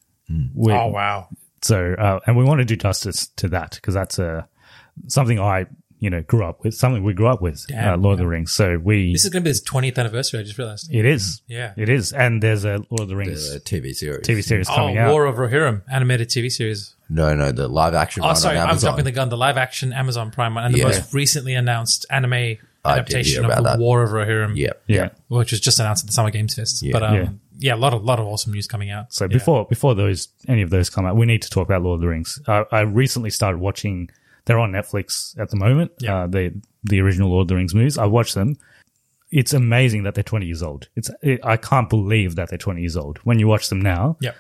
[0.54, 1.28] We- oh wow.
[1.62, 4.42] So, uh, and we want to do justice to that because that's uh,
[5.08, 5.66] something I,
[5.98, 8.27] you know, grew up with, something we grew up with, Damn, uh, Lord of the
[8.27, 8.52] Rings.
[8.52, 10.40] So we, This is going to be his 20th anniversary.
[10.40, 10.93] I just realized.
[10.94, 11.73] it is, Yeah.
[11.77, 14.27] it is, and there's a Lord of the Rings The TV series.
[14.27, 15.10] TV series Oh, coming out.
[15.10, 16.94] War of Rohirrim animated TV series.
[17.09, 18.89] No, no, the live action Oh, sorry, on I'm Amazon.
[18.89, 19.28] jumping the gun.
[19.28, 20.85] The live action Amazon Prime one and the Yeah.
[20.86, 23.78] most recently announced anime adaptation of the that.
[23.78, 24.56] War of Rohirrim.
[24.56, 24.82] Yep.
[24.86, 25.09] yeah.
[25.28, 26.82] which was just announced at the Summer Games Fest.
[26.82, 26.93] Yeah.
[26.93, 27.28] But um, Yeah.
[27.59, 27.74] yeah.
[27.74, 29.12] a lot of lot of awesome news coming out.
[29.12, 29.28] So Yeah.
[29.28, 32.01] before before those any of those come out, we need to talk about Lord of
[32.02, 32.39] the Rings.
[32.47, 34.10] Uh, I recently started watching.
[34.47, 35.93] They're on Netflix at the moment.
[36.01, 36.23] Yeah.
[36.23, 37.98] Uh, the the original Lord of the Rings movies.
[37.98, 38.56] I watched them.
[39.32, 40.89] It's amazing that they're 20 years old.
[40.94, 43.18] It's it, I can't believe that they're 20 years old.
[43.18, 44.32] When you watch them now, yeah,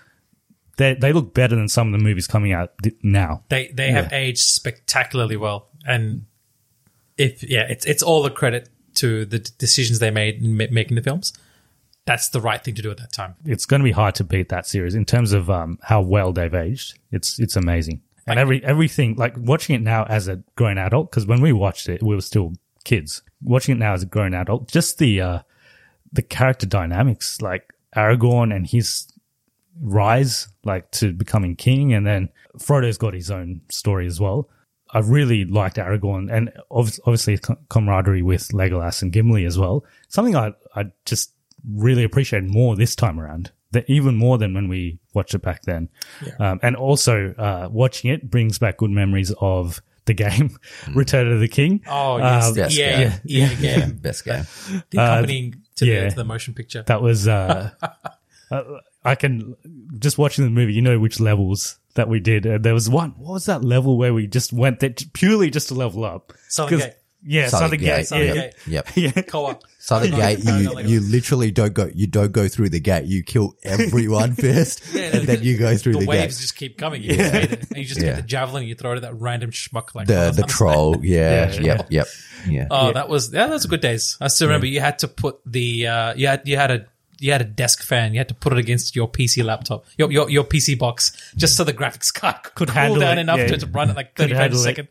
[0.76, 2.72] they they look better than some of the movies coming out
[3.02, 3.42] now.
[3.48, 6.26] they they have aged spectacularly well, and
[7.18, 10.94] if yeah, it's it's all the credit to the decisions they made in ma- making
[10.94, 11.32] the films.
[12.04, 13.34] That's the right thing to do at that time.
[13.44, 16.32] It's going to be hard to beat that series in terms of um, how well
[16.32, 16.98] they've aged.
[17.10, 18.02] It's it's amazing.
[18.26, 21.88] And every everything like watching it now as a grown adult because when we watched
[21.88, 22.54] it we were still
[22.86, 23.22] kids.
[23.42, 25.38] Watching it now as a grown adult, just the uh,
[26.12, 29.12] the character dynamics like Aragorn and his
[29.80, 34.48] rise like to becoming king, and then Frodo's got his own story as well.
[34.92, 37.38] I really liked Aragorn and obv- obviously
[37.68, 39.84] camaraderie with Legolas and Gimli as well.
[40.08, 41.32] Something I I just
[41.68, 45.62] really appreciated more this time around, that even more than when we watched it back
[45.62, 45.88] then.
[46.40, 50.56] Um, and also uh, watching it brings back good memories of the game
[50.94, 51.82] Return of the King.
[51.88, 53.12] Oh yes, Um, best EA, game.
[53.26, 54.44] EA game, Best game.
[54.90, 56.04] the accompanying to, yeah.
[56.04, 56.82] the, to the motion picture.
[56.86, 57.70] That was uh,
[58.50, 58.62] uh,
[59.04, 59.54] I can
[59.98, 60.74] just watching the movie.
[60.74, 62.46] You know which levels that we did.
[62.46, 63.10] Uh, there was one.
[63.18, 66.32] What was that level where we just went there purely just to level up?
[66.48, 66.96] Southern 'Cause- Gate.
[67.24, 68.06] Yeah, Southern Southern Gate, Gate.
[68.06, 68.34] Southern yeah.
[68.42, 68.54] Gate.
[68.66, 68.88] Yep.
[68.96, 69.22] Yeah.
[69.22, 69.62] Co-op.
[69.78, 70.92] Southern Paragon- Gate, Paragon you Legacy.
[70.94, 73.04] you literally don't go you don't go through the gate.
[73.06, 76.40] You kill everyone first, and then you go through the, the, waves gate.
[76.42, 77.02] just keep coming.
[77.02, 77.68] You, just it.
[77.70, 78.06] And you just Yeah.
[78.06, 80.98] get the javelin and you throw it at that random schmuck like The the troll,
[81.04, 81.60] yeah, Yeah.
[81.60, 82.06] yep, yep,
[82.48, 82.66] yeah.
[82.70, 84.16] Oh, that was yeah, those were good days.
[84.20, 86.86] I still remember you had to put the uh, you had you had a
[87.18, 88.12] you had a desk fan.
[88.12, 91.56] You had to put it against your PC laptop, your your, your PC box, just
[91.56, 93.46] so the graphics card could, Could cool down it, enough yeah.
[93.48, 94.88] to, to run at like thirty frames a second.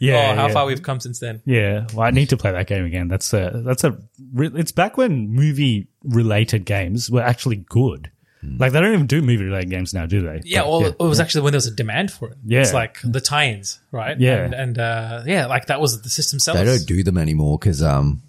[0.00, 0.52] Yeah, oh, how yeah.
[0.52, 1.42] far we've come since then.
[1.44, 3.08] Yeah, well, I need to play that game again.
[3.08, 3.98] That's a that's a.
[4.32, 8.10] re- It's back when movie related games were actually good.
[8.58, 10.40] Like they don't even do movie related games now, do they?
[10.44, 12.36] Yeah, But- well, it was actually when there was a demand for it.
[12.44, 12.60] Yeah.
[12.60, 14.16] it's like the tie-ins, right?
[14.20, 14.44] Yeah.
[14.44, 16.60] and, and uh, yeah, like that was the system sellers.
[16.60, 18.22] They don't do them anymore because um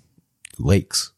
[0.58, 1.12] leaks.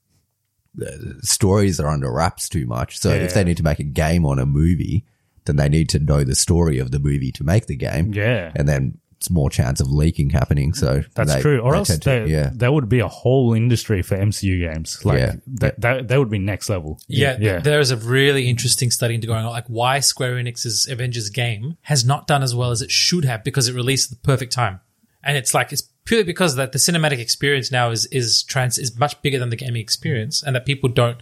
[0.80, 2.98] The stories are under wraps too much.
[3.00, 3.22] So Yeah.
[3.22, 5.06] if they need to make a game on a movie,
[5.46, 8.14] then they need to know the story of the movie to make the game.
[8.14, 8.52] Yeah.
[8.56, 10.74] and then it's more chance of leaking happening.
[10.74, 11.60] So That's they- true.
[11.60, 15.04] Or they else to- there, yeah, there would be a whole industry for MCU games.
[15.04, 15.34] Like Yeah.
[15.56, 17.02] that, that, that would be next level.
[17.10, 17.60] Yeah, yeah.
[17.60, 21.76] there is a really interesting study into going on, like why Square Enix's Avengers game
[21.82, 24.54] has not done as well as it should have because it released at the perfect
[24.54, 24.80] time,
[25.22, 28.98] and it's like it's purely because that the cinematic experience now is is trans is
[28.98, 31.22] much bigger than the gaming experience, and that people don't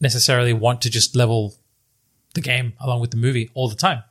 [0.00, 1.54] necessarily want to just level
[2.34, 4.02] the game along with the movie all the time.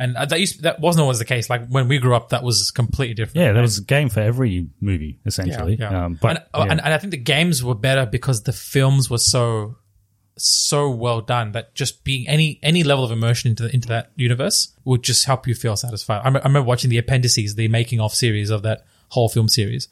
[0.00, 1.48] And uh, that used that wasn't always the case.
[1.48, 3.36] Like when we grew up, that was completely different.
[3.36, 5.76] yeah, there was a game for every movie essentially.
[5.76, 6.04] Yeah, yeah.
[6.06, 6.72] Um, but and, oh, yeah.
[6.72, 9.76] and, and I think the games were better because the films were so
[10.36, 14.74] so well done that just being any any level of immersion into into that universe
[14.84, 16.22] would just help you feel satisfied.
[16.24, 19.88] I, I remember watching the appendices, the making of series of that whole film series,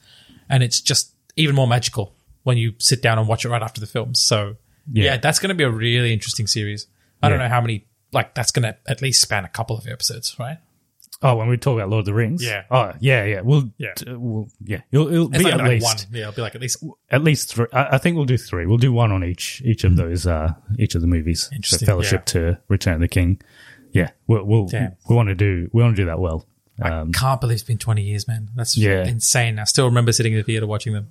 [0.49, 3.81] and it's just even more magical when you sit down and watch it right after
[3.81, 4.15] the film.
[4.15, 4.57] So
[4.93, 5.17] yeah, Yeah.
[5.19, 6.87] that's going to be a really interesting series.
[7.23, 9.87] I don't know how many like that's going to at least span a couple of
[9.87, 10.59] episodes, right?
[11.21, 12.63] Oh, when we talk about Lord of the Rings, Yeah.
[12.71, 13.41] Oh, yeah, yeah.
[13.41, 13.93] We'll, Yeah.
[13.95, 14.83] t- we'll yeah.
[14.93, 15.97] It'll, it'll be not at gonna least one.
[16.13, 17.67] Yeah, it'll be like at least at least three.
[17.73, 18.67] I, I think we'll do three.
[18.67, 21.49] We'll do one on each each of those uh each of the movies.
[21.53, 23.41] Interesting, So Fellowship to Return of the King.
[23.93, 24.67] Yeah, we'll, we'll
[25.09, 26.47] we want to do we want to do that well.
[26.83, 28.49] Um, can't believe it's been 20 years, man.
[28.55, 29.05] That's Yeah.
[29.07, 29.59] insane.
[29.59, 31.09] I still remember sitting in the theater watching them.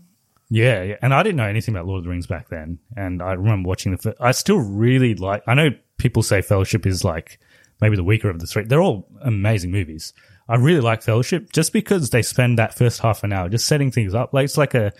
[0.49, 3.21] Yeah, yeah, and I didn't know anything about Lord of the Rings back then, and
[3.21, 3.97] I remember watching the.
[3.97, 5.43] fir- I still really like.
[5.45, 7.37] I know people say Fellowship is like
[7.81, 8.63] maybe the weaker of the three.
[8.63, 10.13] They're all amazing movies.
[10.47, 13.91] I really like Fellowship just because they spend that first half an hour just setting
[13.91, 14.33] things up.
[14.33, 14.93] Like it's like a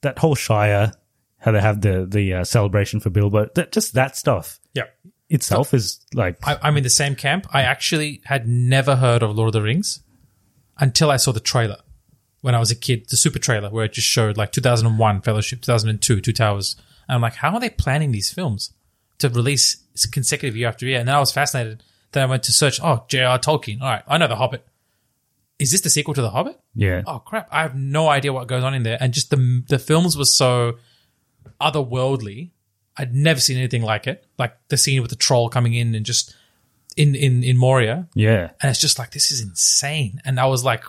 [0.00, 0.94] that whole Shire,
[1.40, 3.50] how they have the the uh, celebration for Bilbo.
[3.54, 4.84] That just that stuff Yeah.
[5.28, 7.46] itself is like I, I'm in the same camp.
[7.52, 10.00] I actually had never heard of Lord of the Rings
[10.78, 11.78] until I saw the trailer
[12.42, 15.62] when I was a kid, the super trailer where it just showed like 2001 Fellowship,
[15.62, 16.76] 2002 Two Towers.
[17.08, 18.72] And I'm like, how are they planning these films
[19.18, 19.76] to release
[20.12, 21.00] consecutive year after year?
[21.00, 21.82] And then I was fascinated.
[22.12, 23.38] Then I went to search, oh, J.R.
[23.38, 23.80] Tolkien.
[23.80, 24.64] All right, I know The Hobbit.
[25.58, 26.60] Is this the sequel to The Hobbit?
[26.74, 29.64] yeah, oh crap i have no idea what goes on in there and just the
[29.66, 30.76] the films were so
[31.60, 32.50] otherworldly
[32.98, 36.04] i'd never seen anything like it like the scene with the troll coming in and
[36.04, 36.34] just
[36.96, 38.08] in in in moria.
[38.14, 40.20] Yeah, and it's just like this is insane.
[40.24, 40.84] And i was like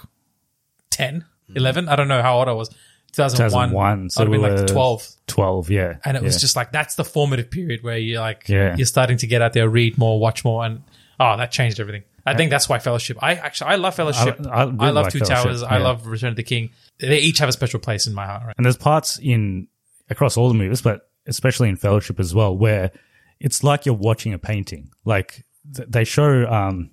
[0.92, 1.26] 10
[1.56, 2.70] 11 i don't know how old i was.
[3.14, 4.10] 2001, 2001.
[4.10, 5.70] So i'd have been like were 12 twelve.
[5.70, 8.76] Yeah, and it was just like that's the formative period where you're like Yeah.
[8.76, 10.66] you're starting to get out there read more watch more.
[10.66, 10.84] And
[11.20, 12.04] oh that changed everything.
[12.26, 14.38] I think that's why fellowship i actually i love fellowship.
[14.46, 15.64] I i, really love like two towers.
[15.64, 16.72] I love return of the king.
[17.00, 18.56] They each have a special place in my heart right?
[18.58, 19.68] And there's parts in
[20.10, 22.92] across all the movies, but especially in Fellowship as well, where
[23.40, 24.90] it's like you're watching a painting.
[25.06, 26.92] Like they show, um,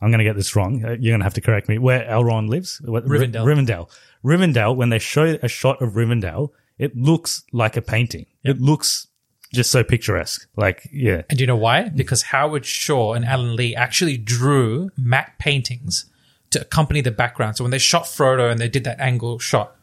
[0.00, 0.84] I'm going to get this wrong.
[0.84, 1.78] Uh, You're going to have to correct me.
[1.78, 3.44] Where Elrond lives, Rivendell.
[3.44, 3.90] Rivendell.
[4.24, 4.76] Rivendell.
[4.76, 8.26] When they show a shot of Rivendell, it looks like a painting.
[8.44, 9.08] It looks
[9.52, 10.48] just so picturesque.
[10.56, 11.88] Like, yeah, And do you know why?
[11.88, 16.06] Because Howard Shaw and Alan Lee actually drew matte paintings
[16.50, 17.56] to accompany the background.
[17.56, 19.74] So when they shot Frodo and they did that angle shot,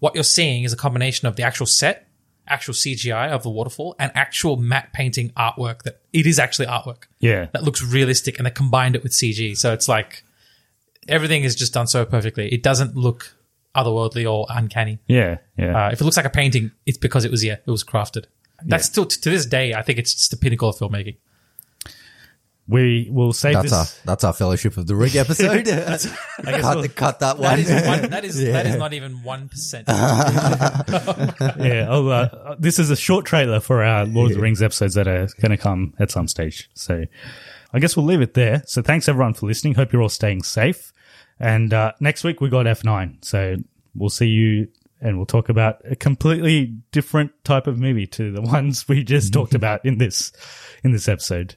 [0.00, 2.08] what you're seeing is a combination of the actual set,
[2.46, 7.04] actual CGI of the waterfall, and actual matte painting artwork that it is actually artwork
[7.20, 9.56] yeah, that looks realistic and they combined it with CG.
[9.56, 10.24] So it's like
[11.08, 12.52] everything is just done so perfectly.
[12.52, 13.34] It doesn't look
[13.74, 14.98] otherworldly or uncanny.
[15.06, 15.86] yeah, yeah.
[15.86, 18.26] Uh, if it looks like a painting, it's because it was yeah, it was crafted.
[18.64, 19.74] That's still to this day.
[19.74, 21.16] I think it's just the pinnacle of filmmaking.
[22.68, 24.00] We will save That's our this.
[24.04, 25.64] that's our Fellowship of the Ring episode.
[25.66, 26.06] guess
[26.36, 27.42] cut, we'll- cut that one.
[27.42, 28.10] That is one.
[28.10, 29.88] That is that is not even one percent.
[29.88, 31.86] yeah.
[31.88, 35.08] Oh, uh, this is a short trailer for our Lord of the Rings episodes that
[35.08, 36.70] are going to come at some stage.
[36.74, 37.04] So
[37.72, 38.62] I guess we'll leave it there.
[38.66, 39.74] So thanks everyone for listening.
[39.74, 40.92] Hope you're all staying safe.
[41.40, 43.24] And uh, next week we got F9.
[43.24, 43.56] So
[43.94, 44.68] we'll see you
[45.00, 49.32] and we'll talk about a completely different type of movie to the ones we just
[49.32, 50.32] talked about in this
[50.84, 51.56] in this episode.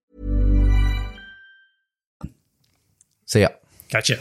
[3.31, 3.49] See ya.
[3.89, 4.19] Gotcha.